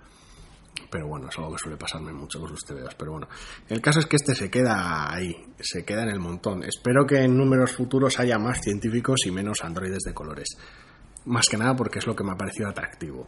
Pero 0.90 1.08
bueno, 1.08 1.30
es 1.30 1.38
algo 1.38 1.52
que 1.52 1.58
suele 1.58 1.78
pasarme 1.78 2.14
mucho 2.14 2.40
con 2.40 2.50
sus 2.50 2.64
TVOs. 2.64 2.96
Pero 2.96 3.12
bueno, 3.12 3.28
el 3.68 3.82
caso 3.82 4.00
es 4.00 4.06
que 4.06 4.18
este 4.18 4.36
se 4.36 4.50
queda 4.50 5.12
ahí, 5.12 5.34
se 5.60 5.84
queda 5.84 6.04
en 6.04 6.10
el 6.10 6.20
montón. 6.20 6.64
Espero 6.64 7.06
que 7.06 7.24
en 7.24 7.36
números 7.36 7.72
futuros 7.74 8.20
haya 8.20 8.38
más 8.38 8.62
científicos 8.62 9.26
y 9.26 9.32
menos 9.32 9.64
androides 9.64 10.04
de 10.04 10.14
colores. 10.14 10.50
Más 11.26 11.48
que 11.50 11.58
nada 11.58 11.76
porque 11.76 12.00
es 12.00 12.08
lo 12.08 12.16
que 12.16 12.24
me 12.24 12.32
ha 12.32 12.38
parecido 12.38 12.70
atractivo. 12.70 13.28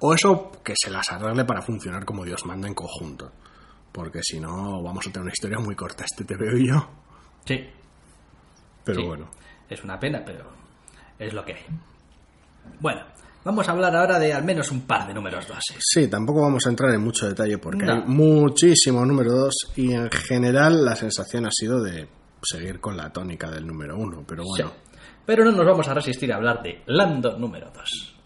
O 0.00 0.14
eso 0.14 0.50
que 0.64 0.74
se 0.74 0.90
las 0.90 1.12
arregle 1.12 1.44
para 1.44 1.60
funcionar 1.62 2.04
como 2.04 2.24
Dios 2.24 2.46
manda 2.46 2.66
en 2.66 2.74
conjunto. 2.74 3.30
Porque 3.92 4.20
si 4.22 4.40
no, 4.40 4.82
vamos 4.82 5.06
a 5.06 5.10
tener 5.10 5.22
una 5.22 5.32
historia 5.32 5.58
muy 5.58 5.74
corta 5.74 6.04
este 6.04 6.24
TVO 6.24 6.56
y 6.56 6.68
yo. 6.68 6.88
Sí, 7.44 7.68
Pero 8.84 9.00
sí, 9.00 9.06
bueno. 9.06 9.30
Es 9.68 9.82
una 9.84 9.98
pena, 9.98 10.22
pero 10.24 10.44
es 11.18 11.32
lo 11.32 11.44
que 11.44 11.54
hay. 11.54 11.62
Bueno, 12.80 13.02
vamos 13.44 13.68
a 13.68 13.72
hablar 13.72 13.94
ahora 13.96 14.18
de 14.18 14.32
al 14.32 14.44
menos 14.44 14.70
un 14.70 14.82
par 14.82 15.06
de 15.06 15.14
números 15.14 15.46
doses. 15.46 15.76
Sí, 15.80 16.08
tampoco 16.08 16.42
vamos 16.42 16.66
a 16.66 16.70
entrar 16.70 16.92
en 16.94 17.02
mucho 17.02 17.26
detalle 17.28 17.58
porque 17.58 17.84
No. 17.84 17.92
hay 17.94 18.02
muchísimo 18.06 19.04
número 19.04 19.32
2 19.32 19.54
y 19.76 19.92
en 19.92 20.10
general 20.10 20.84
la 20.84 20.96
sensación 20.96 21.46
ha 21.46 21.50
sido 21.52 21.82
de 21.82 22.08
seguir 22.42 22.80
con 22.80 22.96
la 22.96 23.12
tónica 23.12 23.50
del 23.50 23.66
número 23.66 23.96
1, 23.96 24.24
pero 24.26 24.44
bueno. 24.44 24.68
Sí. 24.70 24.74
Pero 25.26 25.44
no 25.44 25.52
nos 25.52 25.66
vamos 25.66 25.86
a 25.88 25.94
resistir 25.94 26.32
a 26.32 26.36
hablar 26.36 26.62
de 26.62 26.82
Lando 26.86 27.38
número 27.38 27.70
2. 27.72 28.16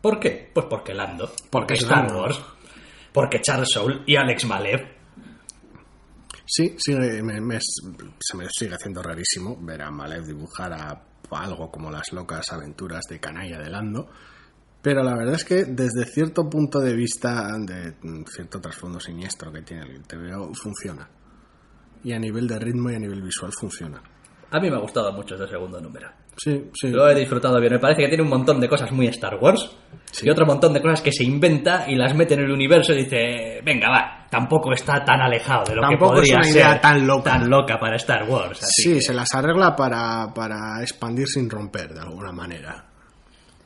¿Por 0.00 0.18
qué? 0.18 0.50
Pues 0.52 0.66
porque 0.68 0.92
Lando. 0.94 1.30
Porque 1.50 1.74
Star. 1.74 2.12
Wars. 2.12 2.40
Porque 3.12 3.40
Charles 3.40 3.68
Soule 3.70 4.02
y 4.06 4.16
Alex 4.16 4.44
Malev. 4.46 4.93
Sí, 6.46 6.74
sigue- 6.78 7.22
me- 7.22 7.58
se 7.60 8.36
me 8.36 8.46
sigue 8.50 8.74
haciendo 8.74 9.02
rarísimo 9.02 9.56
ver 9.62 9.82
a 9.82 9.90
Malev 9.90 10.24
dibujar 10.26 10.72
a 10.72 11.02
algo 11.30 11.70
como 11.70 11.90
las 11.90 12.12
locas 12.12 12.52
aventuras 12.52 13.04
de 13.08 13.18
canalla 13.18 13.58
de 13.58 13.70
Lando, 13.70 14.08
pero 14.82 15.02
la 15.02 15.16
verdad 15.16 15.34
es 15.34 15.44
que 15.44 15.64
desde 15.64 16.04
cierto 16.04 16.48
punto 16.48 16.78
de 16.80 16.94
vista, 16.94 17.48
de 17.58 17.94
cierto 18.34 18.60
trasfondo 18.60 19.00
siniestro 19.00 19.50
que 19.50 19.62
tiene 19.62 19.82
el 19.84 20.02
TVO, 20.06 20.52
funciona. 20.54 21.08
Y 22.04 22.12
a 22.12 22.18
nivel 22.18 22.46
de 22.46 22.58
ritmo 22.58 22.90
y 22.90 22.94
a 22.94 22.98
nivel 22.98 23.22
visual 23.22 23.50
funciona. 23.58 24.02
A 24.50 24.60
mí 24.60 24.70
me 24.70 24.76
ha 24.76 24.80
gustado 24.80 25.10
mucho 25.12 25.34
este 25.34 25.48
segundo 25.48 25.80
número. 25.80 26.08
Sí, 26.36 26.70
sí. 26.74 26.88
Lo 26.88 27.08
he 27.08 27.14
disfrutado 27.14 27.60
bien. 27.60 27.72
Me 27.74 27.78
parece 27.78 28.02
que 28.02 28.08
tiene 28.08 28.22
un 28.22 28.28
montón 28.28 28.60
de 28.60 28.68
cosas 28.68 28.90
muy 28.92 29.06
Star 29.06 29.36
Wars. 29.40 29.70
Sí. 30.10 30.26
Y 30.26 30.30
otro 30.30 30.46
montón 30.46 30.72
de 30.72 30.80
cosas 30.82 31.00
que 31.00 31.12
se 31.12 31.24
inventa 31.24 31.84
y 31.88 31.94
las 31.96 32.14
mete 32.14 32.34
en 32.34 32.40
el 32.40 32.50
universo 32.50 32.92
y 32.92 33.04
dice, 33.04 33.60
venga, 33.64 33.88
va, 33.88 34.26
tampoco 34.30 34.72
está 34.72 35.04
tan 35.04 35.20
alejado 35.20 35.64
de 35.64 35.74
lo 35.76 35.82
Tampoco 35.82 36.12
que 36.14 36.16
podría 36.20 36.38
es 36.40 36.46
una 36.46 36.50
idea 36.54 36.70
ser 36.72 36.80
tan 36.80 37.06
loca. 37.06 37.30
tan 37.32 37.50
loca 37.50 37.78
para 37.78 37.96
Star 37.96 38.28
Wars. 38.28 38.62
así 38.62 38.82
Sí, 38.82 38.94
que- 38.94 39.00
se 39.02 39.14
las 39.14 39.32
arregla 39.34 39.74
para, 39.76 40.32
para 40.34 40.80
expandir 40.82 41.26
sin 41.28 41.48
romper, 41.50 41.94
de 41.94 42.00
alguna 42.00 42.32
manera. 42.32 42.84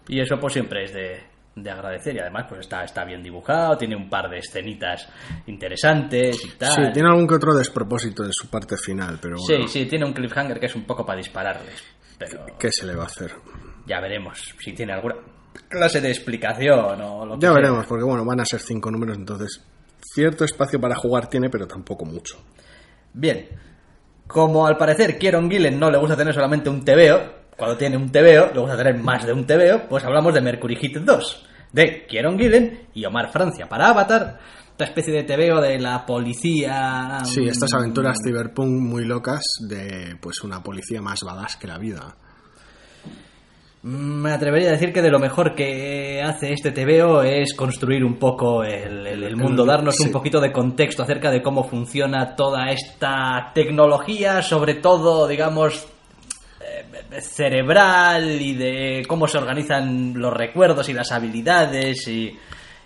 Y 0.09 0.21
eso 0.21 0.39
pues 0.41 0.55
siempre 0.55 0.85
es 0.85 0.95
de, 0.95 1.21
de 1.57 1.71
agradecer 1.71 2.15
y 2.17 2.19
además 2.21 2.47
pues 2.49 2.61
está, 2.61 2.83
está 2.85 3.05
bien 3.05 3.23
dibujado, 3.23 3.77
tiene 3.77 3.95
un 3.97 4.09
par 4.09 4.31
de 4.31 4.39
escenitas 4.39 5.07
interesantes 5.47 6.43
y 6.45 6.51
tal. 6.57 6.73
Sí, 6.73 6.83
tiene 6.93 7.09
algún 7.09 7.27
que 7.27 7.35
otro 7.35 7.55
despropósito 7.55 8.25
en 8.25 8.33
su 8.33 8.49
parte 8.49 8.77
final, 8.77 9.19
pero 9.21 9.37
sí, 9.39 9.67
sí, 9.69 9.87
tiene 9.87 10.05
un 10.07 10.13
cliffhanger 10.13 10.59
que 10.61 10.67
es 10.67 10.75
un 10.77 10.85
poco 10.85 11.05
para 11.05 11.19
dispararles. 11.19 11.83
Pero 12.19 12.45
¿qué 12.59 12.69
se 12.73 12.87
le 12.87 12.95
va 12.95 13.05
a 13.05 13.07
hacer? 13.07 13.33
ya 13.87 14.01
veremos 14.01 14.55
si 14.61 14.73
tiene 14.75 14.93
alguna 14.93 15.15
clase 15.69 16.01
de 16.01 16.11
explicación 16.11 17.01
o 17.01 17.25
lo 17.25 17.35
que 17.39 17.41
Ya 17.41 17.49
sea. 17.49 17.57
veremos, 17.57 17.87
porque 17.87 18.05
bueno, 18.05 18.25
van 18.25 18.41
a 18.41 18.45
ser 18.45 18.61
cinco 18.61 18.91
números, 18.91 19.17
entonces 19.17 19.65
cierto 20.15 20.45
espacio 20.45 20.81
para 20.81 20.95
jugar 20.95 21.29
tiene, 21.29 21.49
pero 21.51 21.67
tampoco 21.67 22.05
mucho. 22.05 22.37
Bien, 23.15 23.49
como 24.27 24.67
al 24.67 24.77
parecer 24.77 25.19
Kieron 25.19 25.51
Gillen 25.51 25.79
no 25.79 25.91
le 25.91 25.99
gusta 25.99 26.17
tener 26.17 26.35
solamente 26.35 26.69
un 26.69 26.85
TVO, 26.85 27.39
cuando 27.57 27.77
tiene 27.77 27.97
un 27.97 28.11
TVO 28.13 28.53
le 28.53 28.61
gusta 28.61 28.77
tener 28.77 28.97
más 28.99 29.25
de 29.27 29.33
un 29.33 29.47
TVO, 29.47 29.89
pues 29.89 30.05
hablamos 30.05 30.35
de 30.35 30.41
Mercury 30.43 30.77
Hit 30.77 30.99
2, 30.99 31.47
de 31.73 32.07
Kieron 32.07 32.39
Gillen 32.39 32.89
y 32.95 33.05
Omar 33.07 33.33
Francia 33.33 33.67
para 33.69 33.89
Avatar, 33.89 34.39
esta 34.79 34.85
especie 34.85 35.13
de 35.13 35.25
TVO 35.25 35.61
de 35.61 35.77
la 35.81 36.07
policía... 36.07 37.19
Sí, 37.25 37.41
mm, 37.41 37.49
estas 37.49 37.73
aventuras 37.75 38.17
cyberpunk 38.25 38.69
muy 38.81 39.05
locas 39.05 39.43
de 39.69 40.15
pues 40.21 40.45
una 40.45 40.63
policía 40.63 41.03
más 41.03 41.19
badass 41.25 41.57
que 41.57 41.67
la 41.67 41.79
vida. 41.79 42.15
Me 43.83 44.31
atrevería 44.31 44.69
a 44.69 44.73
decir 44.73 44.93
que 44.93 45.03
de 45.03 45.11
lo 45.11 45.19
mejor 45.19 45.57
que 45.57 46.23
hace 46.23 46.53
este 46.53 46.71
TVO 46.71 47.23
es 47.25 47.55
construir 47.55 48.05
un 48.05 48.21
poco 48.21 48.63
el, 48.63 49.05
el- 49.05 49.25
el 49.25 49.37
mundo, 49.37 49.65
darnos 49.67 49.97
sí. 49.97 50.05
un 50.07 50.13
poquito 50.13 50.41
de 50.41 50.53
contexto 50.53 51.03
acerca 51.03 51.33
de 51.33 51.43
cómo 51.43 51.65
funciona 51.65 52.37
toda 52.37 52.71
esta 52.71 53.51
tecnología, 53.53 54.43
sobre 54.43 54.75
todo, 54.75 55.27
digamos, 55.27 55.89
eh, 56.61 57.21
cerebral 57.21 58.41
y 58.41 58.55
de 58.55 59.03
cómo 59.09 59.27
se 59.27 59.39
organizan 59.39 60.15
los 60.15 60.33
recuerdos 60.33 60.89
y 60.89 60.93
las 60.93 61.11
habilidades 61.11 62.07
y, 62.07 62.37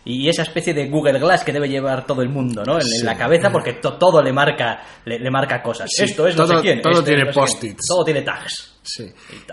y 0.04 0.28
esa 0.28 0.42
especie 0.42 0.74
de 0.74 0.88
Google 0.88 1.18
Glass 1.20 1.44
que 1.44 1.52
debe 1.52 1.68
llevar 1.68 2.06
todo 2.06 2.22
el 2.22 2.28
mundo, 2.28 2.64
¿no? 2.64 2.78
En, 2.80 3.04
la 3.04 3.16
cabeza 3.16 3.50
porque 3.52 3.74
to- 3.74 3.98
todo 3.98 4.20
le 4.22 4.32
marca 4.32 4.80
le, 5.04 5.18
le 5.18 5.30
marca 5.30 5.62
cosas. 5.62 5.88
Sí, 5.94 6.04
Esto 6.04 6.26
es 6.26 6.36
no 6.36 6.44
todo- 6.46 6.56
sé 6.58 6.62
quién. 6.62 6.82
todo 6.82 6.92
este 6.94 7.04
tiene 7.14 7.24
no 7.24 7.32
post-its. 7.32 7.86
Todo 7.86 8.04
tiene 8.04 8.22
tags. 8.22 8.78
Sí. 8.82 9.04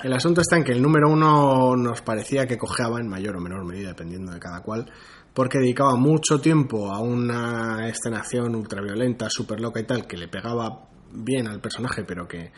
El 0.03 0.13
asunto 0.13 0.41
está 0.41 0.57
en 0.57 0.63
que 0.63 0.71
el 0.71 0.81
número 0.81 1.07
uno 1.09 1.75
nos 1.75 2.01
parecía 2.01 2.47
que 2.47 2.57
cojeaba 2.57 2.99
en 2.99 3.07
mayor 3.07 3.35
o 3.37 3.39
menor 3.39 3.63
medida, 3.63 3.89
dependiendo 3.89 4.31
de 4.31 4.39
cada 4.39 4.61
cual, 4.63 4.91
porque 5.35 5.59
dedicaba 5.59 5.95
mucho 5.95 6.41
tiempo 6.41 6.91
a 6.91 6.99
una 6.99 7.87
escenación 7.87 8.55
ultraviolenta, 8.55 9.27
súper 9.29 9.59
loca 9.59 9.79
y 9.79 9.83
tal, 9.85 10.07
que 10.07 10.17
le 10.17 10.27
pegaba 10.29 10.87
bien 11.11 11.47
al 11.47 11.59
personaje, 11.61 12.03
pero 12.03 12.27
que 12.27 12.51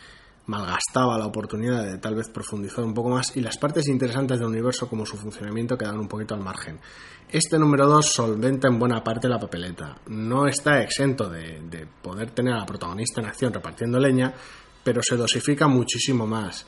malgastaba 0.46 1.18
la 1.18 1.26
oportunidad 1.28 1.84
de 1.86 1.98
tal 2.00 2.16
vez 2.16 2.28
profundizar 2.30 2.84
un 2.84 2.94
poco 2.94 3.10
más 3.10 3.36
y 3.38 3.42
las 3.42 3.58
partes 3.58 3.88
interesantes 3.88 4.40
del 4.40 4.48
universo 4.48 4.90
como 4.90 5.06
su 5.06 5.16
funcionamiento 5.18 5.78
quedan 5.78 6.00
un 6.00 6.08
poquito 6.08 6.34
al 6.34 6.42
margen. 6.42 6.80
Este 7.32 7.58
número 7.58 7.88
2 7.88 8.06
solventa 8.14 8.68
en 8.68 8.78
buena 8.78 9.04
parte 9.04 9.30
la 9.30 9.40
papeleta. 9.40 9.96
No 10.08 10.48
está 10.48 10.82
exento 10.82 11.30
de, 11.30 11.62
de 11.62 11.88
poder 12.02 12.32
tener 12.32 12.54
a 12.54 12.58
la 12.60 12.66
protagonista 12.66 13.22
en 13.22 13.28
acción 13.28 13.54
repartiendo 13.54 14.00
leña, 14.00 14.34
pero 14.84 15.02
se 15.02 15.16
dosifica 15.16 15.68
muchísimo 15.68 16.28
más 16.28 16.66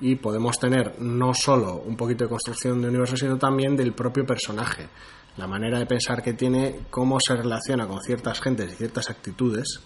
y 0.00 0.14
podemos 0.16 0.58
tener 0.58 1.00
no 1.00 1.34
solo 1.34 1.76
un 1.84 1.96
poquito 1.96 2.24
de 2.24 2.30
construcción 2.30 2.80
de 2.80 2.88
universo, 2.88 3.16
sino 3.16 3.36
también 3.36 3.76
del 3.76 3.92
propio 3.92 4.24
personaje. 4.24 4.88
La 5.36 5.46
manera 5.46 5.78
de 5.78 5.86
pensar 5.86 6.22
que 6.22 6.32
tiene, 6.32 6.80
cómo 6.88 7.18
se 7.20 7.36
relaciona 7.36 7.86
con 7.86 8.00
ciertas 8.00 8.40
gentes 8.40 8.72
y 8.72 8.76
ciertas 8.76 9.10
actitudes 9.10 9.80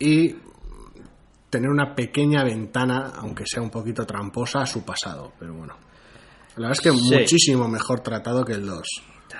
y 0.00 0.34
tener 1.50 1.70
una 1.70 1.94
pequeña 1.94 2.42
ventana, 2.42 3.12
aunque 3.18 3.44
sea 3.46 3.62
un 3.62 3.70
poquito 3.70 4.04
tramposa, 4.04 4.62
a 4.62 4.66
su 4.66 4.84
pasado. 4.84 5.32
Pero 5.38 5.54
bueno, 5.54 5.76
la 6.56 6.68
verdad 6.68 6.72
es 6.72 6.80
que 6.80 6.90
Sí. 6.90 7.14
muchísimo 7.14 7.68
mejor 7.68 8.00
tratado 8.00 8.44
que 8.44 8.54
el 8.54 8.66
2. 8.66 8.82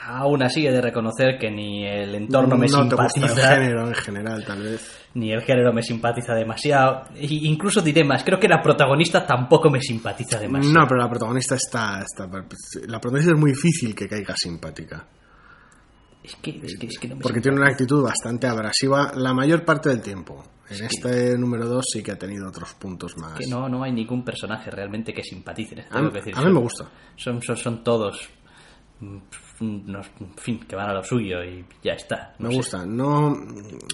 Aún 0.09 0.43
así 0.43 0.65
he 0.67 0.71
de 0.71 0.81
reconocer 0.81 1.37
que 1.39 1.51
ni 1.51 1.85
el 1.85 2.15
entorno 2.15 2.57
me 2.57 2.67
no 2.69 2.89
te 2.89 2.95
gusta 2.95 3.05
el 3.07 3.11
simpatiza, 3.11 3.55
género 3.57 3.89
en 3.89 3.95
general, 3.95 4.45
tal 4.45 4.63
vez. 4.63 5.09
ni 5.15 5.33
el 5.33 5.43
género 5.43 5.73
me 5.73 5.83
simpatiza 5.83 6.33
demasiado. 6.35 7.03
Y 7.21 7.49
incluso 7.49 7.83
diré 7.83 8.05
más, 8.05 8.23
creo 8.23 8.39
que 8.39 8.47
la 8.49 8.63
protagonista 8.63 9.27
tampoco 9.27 9.69
me 9.69 9.81
simpatiza 9.81 10.39
demasiado. 10.39 10.81
No, 10.81 10.87
pero 10.87 11.01
la 11.01 11.09
protagonista 11.09 11.57
está, 11.57 12.03
está- 12.03 12.27
La 12.87 13.01
protagonista 13.01 13.33
es 13.33 13.39
muy 13.39 13.51
difícil 13.51 13.95
que 13.95 14.07
caiga 14.07 14.35
simpática. 14.37 15.07
Es 16.23 16.37
que, 16.37 16.61
es 16.63 16.77
que, 16.79 16.87
es 16.87 16.99
que 16.99 17.09
no 17.09 17.17
me 17.17 17.23
Porque 17.23 17.41
tiene 17.41 17.57
una 17.59 17.69
actitud 17.69 18.03
bastante 18.03 18.47
abrasiva 18.47 19.13
la 19.15 19.33
mayor 19.33 19.65
parte 19.65 19.89
del 19.89 20.01
tiempo. 20.01 20.45
En 20.69 20.85
este 20.85 21.39
número 21.39 21.67
2 21.67 21.85
sí 21.93 22.03
que 22.03 22.11
ha 22.13 22.19
tenido 22.19 22.49
otros 22.49 22.75
puntos 22.75 23.17
más. 23.19 23.39
que 23.39 23.47
no, 23.47 23.69
no 23.69 23.83
hay 23.85 23.93
ningún 23.93 24.25
personaje 24.25 24.71
realmente 24.71 25.13
que 25.13 25.23
simpatice. 25.23 25.85
a, 25.91 26.01
mí 26.01 26.11
me 26.53 26.61
gusta. 26.61 26.87
Son, 27.15 27.41
son, 27.43 27.57
son 27.57 27.85
todos 27.85 28.29
unos, 29.01 30.07
en 30.21 30.35
fin, 30.37 30.61
que 30.67 30.75
van 30.77 30.91
a 30.91 30.95
lo 30.95 31.03
suyo 31.05 31.43
y 31.45 31.65
ya 31.83 31.93
está. 31.93 32.35
No 32.39 32.49
Me 32.49 32.53
sé. 32.55 32.57
gusta. 32.59 32.87
No, 32.87 33.35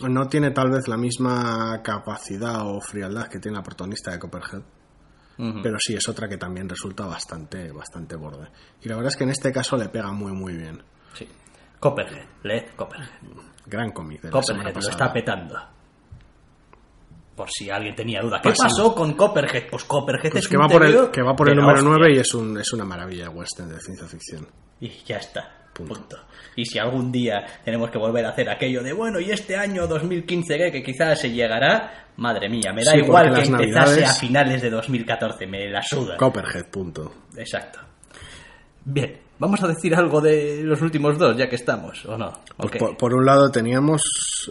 no 0.09 0.28
tiene 0.28 0.50
tal 0.53 0.70
vez 0.70 0.86
la 0.88 0.96
misma 0.96 1.80
capacidad 1.82 2.66
o 2.66 2.80
frialdad 2.80 3.28
que 3.28 3.38
tiene 3.38 3.57
la 3.57 3.62
protagonista 3.62 4.11
de 4.12 4.18
Copperhead. 4.18 4.62
Pero 5.62 5.76
sí 5.80 5.94
es 5.94 6.09
otra 6.09 6.28
que 6.28 6.36
también 6.36 6.68
resulta 6.68 7.05
bastante, 7.05 7.72
bastante 7.72 8.14
borde. 8.14 8.48
Y 8.80 8.88
la 8.88 8.94
verdad 8.94 9.11
es 9.11 9.16
que 9.16 9.24
en 9.24 9.30
este 9.30 9.50
caso 9.50 9.76
le 9.76 9.88
pega 9.88 10.12
muy, 10.12 10.30
muy 10.30 10.57
bien. 10.57 10.80
Sí. 11.14 11.26
Copperhead, 11.80 12.26
leed 12.44 12.66
Copperhead. 12.76 13.09
Gran 13.66 13.90
cómic 13.90 14.20
de 14.22 14.30
la 14.30 14.40
semana 14.42 14.70
Copperhead 14.72 14.84
lo 14.84 14.90
está 14.90 15.12
petando. 15.12 15.59
Por 17.37 17.49
si 17.51 17.70
alguien 17.70 17.95
tenía 17.95 18.20
duda. 18.20 18.41
¿Qué 18.43 18.51
Pasamos. 18.51 18.72
pasó 18.72 18.95
con 18.95 19.14
Copperhead? 19.14 19.64
Pues 19.70 19.85
Copperhead 19.85 20.33
Pues 20.33 20.45
es 20.45 20.49
que 20.51 20.57
un 20.57 20.62
va, 20.64 20.68
por 20.68 20.85
el, 20.85 21.11
que 21.11 21.22
va 21.22 21.35
por 21.35 21.49
el 21.49 21.57
número 21.57 21.78
hostia. 21.78 21.89
9 21.99 22.14
y 22.14 22.18
es, 22.18 22.35
un, 22.35 22.59
es 22.59 22.72
una 22.72 22.85
maravilla 22.85 23.30
western 23.30 23.70
de 23.70 23.80
ciencia 23.80 24.07
ficción. 24.07 24.47
Y 24.80 24.89
ya 25.07 25.16
está. 25.16 25.59
Punto. 25.72 25.95
Punto. 25.95 26.16
Y 26.57 26.66
si 26.66 26.78
algún 26.78 27.11
día 27.11 27.47
tenemos 27.64 27.91
que 27.91 27.97
volver 27.97 28.26
a 28.26 28.30
hacer 28.30 28.51
aquello 28.51 28.83
de, 28.83 28.93
bueno, 28.93 29.18
y 29.18 29.30
este 29.30 29.57
año 29.57 29.87
2015 29.87 30.59
que, 30.59 30.70
que 30.72 30.83
quizás 30.83 31.18
se 31.18 31.30
llegará, 31.30 32.09
madre 32.18 32.51
mía, 32.51 32.74
me 32.74 32.85
da 32.85 32.93
Sí, 32.93 32.99
igual 32.99 33.33
que 33.35 33.41
empezase 33.43 33.51
Navidades- 34.03 34.05
a 34.11 34.12
finales 34.12 34.61
de 34.61 34.68
2014, 34.68 35.47
me 35.47 35.70
la 35.70 35.83
suda. 35.83 36.18
Copperhead, 36.18 36.66
punto. 36.66 37.14
Exacto. 37.39 37.78
Bien, 38.85 39.18
vamos 39.43 39.61
a 39.62 39.66
decir 39.66 39.93
algo 39.95 40.20
de 40.20 40.62
los 40.62 40.80
últimos 40.80 41.18
dos, 41.18 41.36
ya 41.36 41.49
que 41.49 41.57
estamos, 41.57 42.05
¿o 42.07 42.16
no? 42.16 42.32
Pues 42.57 42.76
por, 42.78 42.97
por 42.97 43.12
un 43.12 43.26
lado 43.26 43.51
teníamos 43.51 44.01
eh, 44.49 44.51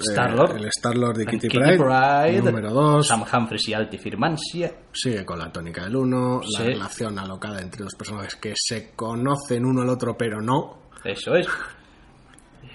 el 0.55 0.65
Star-Lord 0.65 1.17
de 1.17 1.25
Kitty, 1.25 1.47
Pryde, 1.47 2.41
número 2.43 2.71
2, 2.71 3.07
Sam 3.07 3.23
Humphries 3.33 3.69
y 3.69 3.73
Alti 3.73 3.97
Firmancia. 3.97 4.71
sigue 4.91 5.25
con 5.25 5.39
la 5.39 5.49
tónica 5.51 5.85
del 5.85 5.95
1, 5.95 6.41
Sí. 6.43 6.57
la 6.59 6.65
relación 6.65 7.17
alocada 7.19 7.61
entre 7.61 7.83
dos 7.83 7.95
personajes 7.95 8.35
que 8.35 8.53
se 8.55 8.91
conocen 8.93 9.65
uno 9.65 9.81
al 9.81 9.89
otro 9.89 10.17
pero 10.17 10.41
no. 10.41 10.89
Eso 11.05 11.35
es. 11.35 11.47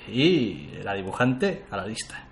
Y 0.09 0.69
la 0.83 0.95
dibujante 0.95 1.65
a 1.71 1.77
la 1.77 1.87
lista. 1.87 2.27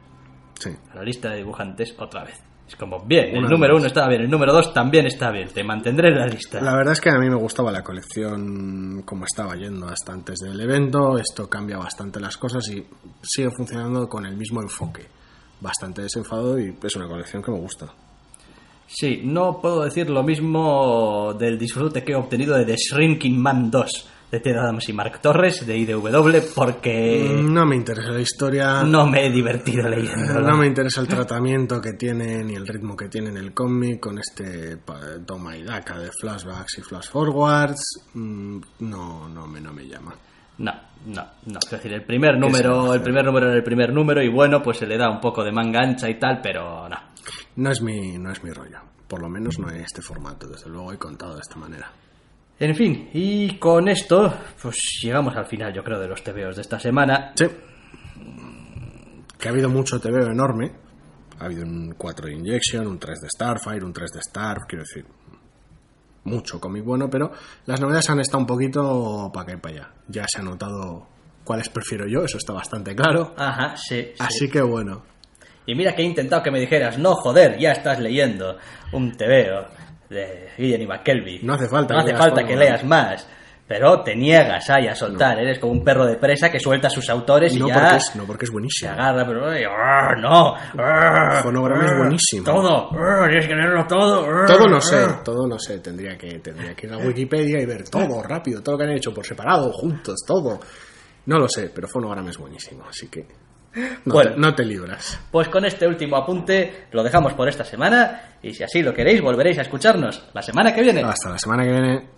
Sí. 0.59 0.71
A 0.93 0.97
la 0.97 1.03
lista 1.03 1.31
de 1.31 1.37
dibujantes 1.39 1.95
otra 1.99 2.25
vez. 2.25 2.41
Es 2.67 2.77
como, 2.77 3.05
bien, 3.05 3.29
el 3.29 3.39
Una 3.41 3.49
número 3.49 3.77
uno 3.77 3.87
estaba 3.87 4.09
bien, 4.09 4.23
el 4.23 4.31
número 4.31 4.53
dos 4.53 4.73
también 4.73 5.07
está 5.07 5.31
bien, 5.31 5.49
te 5.49 5.63
mantendré 5.63 6.09
en 6.09 6.19
la 6.19 6.27
lista. 6.27 6.61
La 6.63 6.75
verdad 6.75 6.95
es 6.95 7.01
que 7.01 7.11
a 7.11 7.19
mí 7.19 7.29
me 7.29 7.37
gustaba 7.37 7.71
la 7.71 7.83
colección 7.83 9.03
como 9.05 9.27
estaba 9.27 9.55
yendo 9.55 9.87
hasta 9.87 10.13
antes 10.13 10.39
del 10.41 10.59
evento. 10.59 11.19
Esto 11.19 11.49
cambia 11.49 11.77
bastante 11.77 12.21
las 12.21 12.39
cosas 12.39 12.67
y 12.71 12.85
sigue 13.23 13.51
funcionando 13.51 14.09
con 14.09 14.25
el 14.25 14.37
mismo 14.37 14.63
enfoque. 14.63 15.07
Bastante 15.61 16.03
desenfadado 16.03 16.59
y 16.59 16.75
es 16.83 16.97
una 16.97 17.07
colección 17.07 17.43
que 17.43 17.51
me 17.51 17.59
gusta. 17.59 17.87
Sí, 18.87 19.23
no 19.25 19.61
puedo 19.61 19.83
decir 19.83 20.09
lo 20.09 20.23
mismo 20.23 21.35
del 21.39 21.59
disfrute 21.59 22.03
que 22.03 22.13
he 22.13 22.17
obtenido 22.17 22.57
de 22.57 22.65
The 22.65 22.77
Shrinking 22.77 23.41
Man 23.41 23.71
2 23.71 24.09
Adams 24.59 24.89
y 24.89 24.93
Mark 24.93 25.21
Torres 25.21 25.67
de 25.67 25.77
IDW 25.77 26.39
porque 26.55 27.37
No 27.43 27.65
me 27.67 27.77
interesa 27.77 28.09
la 28.11 28.21
historia. 28.21 28.83
no 28.85 29.07
me 29.07 29.27
he 29.27 29.31
divertido 29.31 29.89
leyéndolo. 29.89 30.41
No 30.49 30.57
me 30.57 30.67
interesa 30.67 31.01
el 31.01 31.09
tratamiento 31.09 31.81
que 31.81 31.93
tiene 31.95 32.43
ni 32.45 32.55
el 32.55 32.67
ritmo 32.67 32.97
que 32.97 33.09
tiene 33.09 33.31
en 33.31 33.37
el 33.37 33.53
cómic 33.55 34.01
con 34.01 34.19
este 34.19 34.79
toma 35.27 35.57
y 35.57 35.63
daca 35.63 35.99
de 35.99 36.11
flashbacks 36.13 36.79
y 36.79 36.83
flash 36.83 37.09
forwards. 37.11 37.83
Mm, 38.15 38.61
No, 38.81 39.29
no 39.29 39.47
me, 39.47 39.61
no 39.61 39.73
me 39.73 39.87
llama. 39.87 40.15
No, 40.59 40.73
no, 41.07 41.25
no. 41.47 41.59
Es 41.65 41.71
decir, 41.71 41.93
el 41.93 42.05
primer 42.05 42.39
número, 42.39 42.95
el 42.95 43.03
primer 43.03 43.25
número 43.25 43.49
era 43.49 43.57
el 43.57 43.65
primer 43.65 43.93
número 43.93 44.23
y 44.23 44.29
bueno, 44.29 44.63
pues 44.63 44.79
se 44.79 44.87
le 44.87 44.97
da 44.97 45.11
un 45.11 45.21
poco 45.21 45.43
de 45.43 45.51
manga 45.51 45.81
ancha 45.81 46.09
y 46.09 46.19
tal, 46.19 46.41
pero 46.43 46.89
no. 46.89 46.97
No 47.57 47.71
es 47.71 47.83
mi, 47.83 48.19
no 48.19 48.31
es 48.31 48.43
mi 48.45 48.51
rollo. 48.51 48.79
Por 49.09 49.21
lo 49.21 49.29
menos 49.29 49.59
no 49.59 49.69
en 49.71 49.81
este 49.83 50.01
formato, 50.01 50.47
desde 50.47 50.71
luego 50.71 50.93
he 50.93 50.99
contado 50.99 51.35
de 51.35 51.41
esta 51.41 51.57
manera. 51.57 51.91
En 52.65 52.75
fin, 52.75 53.11
y 53.13 53.59
con 53.59 53.89
esto, 53.89 54.39
pues 54.63 54.99
llegamos 55.03 55.37
al 55.37 55.45
final, 55.45 55.71
yo 55.75 55.85
creo, 55.85 56.01
de 56.01 56.09
los 56.09 56.25
TVOs 56.25 56.57
de 56.57 56.63
esta 56.63 56.81
semana. 56.81 57.33
Sí. 57.35 57.45
Que 59.39 59.49
ha 59.49 59.51
habido 59.51 59.69
mucho 59.69 60.01
TVO 60.01 60.31
enorme. 60.31 60.73
Ha 61.41 61.45
habido 61.45 61.65
un 61.65 61.93
4 61.99 62.27
de 62.27 62.33
Injection, 62.33 62.87
un 62.87 62.99
3 62.99 63.21
de 63.21 63.29
Starfire, 63.29 63.85
un 63.85 63.93
3 63.93 64.11
de 64.13 64.21
Star, 64.21 64.61
quiero 64.67 64.83
decir, 64.83 65.05
mucho 66.25 66.59
cómic 66.59 66.83
bueno, 66.85 67.11
pero 67.11 67.33
las 67.67 67.83
novedades 67.83 68.09
han 68.09 68.21
estado 68.21 68.39
un 68.39 68.47
poquito 68.47 69.31
para 69.31 69.43
acá 69.43 69.53
y 69.53 69.61
para 69.61 69.75
allá. 69.75 69.95
Ya 70.09 70.25
se 70.27 70.41
ha 70.41 70.43
notado 70.43 71.07
cuáles 71.45 71.69
prefiero 71.69 72.07
yo, 72.09 72.25
eso 72.25 72.39
está 72.39 72.55
bastante 72.55 72.97
claro. 72.97 73.35
Ajá, 73.37 73.77
sí, 73.77 74.05
sí. 74.05 74.13
Así 74.21 74.49
que 74.49 74.63
bueno, 74.63 75.03
Y 75.67 75.75
mira 75.75 75.95
que 75.95 76.01
he 76.01 76.07
intentado 76.07 76.43
que 76.43 76.51
me 76.51 76.61
dijeras, 76.61 76.99
no, 76.99 77.15
joder, 77.15 77.59
ya 77.59 77.73
estás 77.73 78.01
leyendo 78.01 78.57
un 78.93 79.13
TVO 79.13 79.67
de 80.09 80.51
Guillen 80.57 80.83
y 80.83 80.87
McKelvey. 80.87 81.41
No 81.43 81.55
hace 81.55 81.69
falta 81.69 81.95
No 81.95 82.01
que 82.01 82.05
hace 82.05 82.13
leas 82.13 82.19
falta 82.21 82.41
todo, 82.41 82.49
que 82.49 82.57
leas 82.57 82.85
más. 82.85 83.29
Pero 83.67 84.03
te 84.03 84.15
niegas 84.15 84.69
ahí 84.69 84.89
a 84.89 84.95
soltar, 84.95 85.39
eres 85.39 85.59
como 85.59 85.73
un 85.73 85.83
perro 85.83 86.05
de 86.05 86.17
presa 86.17 86.51
que 86.51 86.61
suelta 86.61 86.89
a 86.89 86.91
sus 86.91 87.09
autores 87.09 87.55
y 87.57 87.59
no 87.59 87.69
ya 87.69 87.75
porque, 87.81 87.97
es, 87.97 88.15
no 88.15 88.25
porque 88.27 88.45
es 88.45 88.49
se 88.51 88.53
buenísimo. 88.53 88.93
agarra, 88.93 89.27
pero 89.27 89.47
arr, 89.49 90.21
no. 90.21 90.55
arr, 90.55 91.43
Fonograma 91.43 91.87
es 91.87 91.91
arr, 91.93 91.99
buenísimo. 91.99 92.45
Todo, 92.45 92.91
tienes 93.27 93.47
que 93.47 93.55
leerlo 93.55 93.87
todo. 93.87 94.27
Todo 94.47 94.67
no 94.69 94.81
sé, 94.83 95.07
todo 95.25 95.47
no 95.49 95.59
sé. 95.59 95.79
Tendría 95.79 96.19
que, 96.19 96.41
tendría 96.41 96.75
que 96.75 96.87
ir 96.87 96.93
a 96.93 96.99
Wikipedia 96.99 97.59
y 97.59 97.65
ver 97.65 97.89
todo 97.89 98.23
rápido, 98.23 98.63
todo 98.63 98.75
lo 98.75 98.79
que 98.81 98.85
han 98.85 98.97
hecho 98.99 99.15
por 99.15 99.25
separado, 99.25 99.73
juntos, 99.73 100.17
todo. 100.27 100.61
No 101.25 101.39
lo 101.39 101.49
sé, 101.49 101.71
pero 101.75 101.89
Fonograma 101.89 102.29
es 102.29 102.37
buenísimo, 102.37 102.85
así 102.87 103.09
que 103.09 103.27
no, 104.05 104.13
Bueno. 104.15 104.33
no 104.37 104.55
te 104.55 104.65
libras. 104.65 105.19
Pues 105.31 105.49
con 105.49 105.65
este 105.65 105.87
último 105.87 106.17
apunte 106.17 106.87
lo 106.93 107.03
dejamos 107.03 107.33
por 107.35 107.49
esta 107.49 107.65
semana 107.65 108.37
y 108.43 108.53
si 108.55 108.63
así 108.63 108.83
lo 108.83 108.93
queréis 108.95 109.21
volveréis 109.21 109.59
a 109.59 109.63
escucharnos 109.63 110.29
la 110.33 110.43
semana 110.43 110.75
que 110.75 110.83
viene. 110.83 111.03
Hasta 111.03 111.31
la 111.31 111.39
semana 111.39 111.65
que 111.65 111.71
viene. 111.73 112.09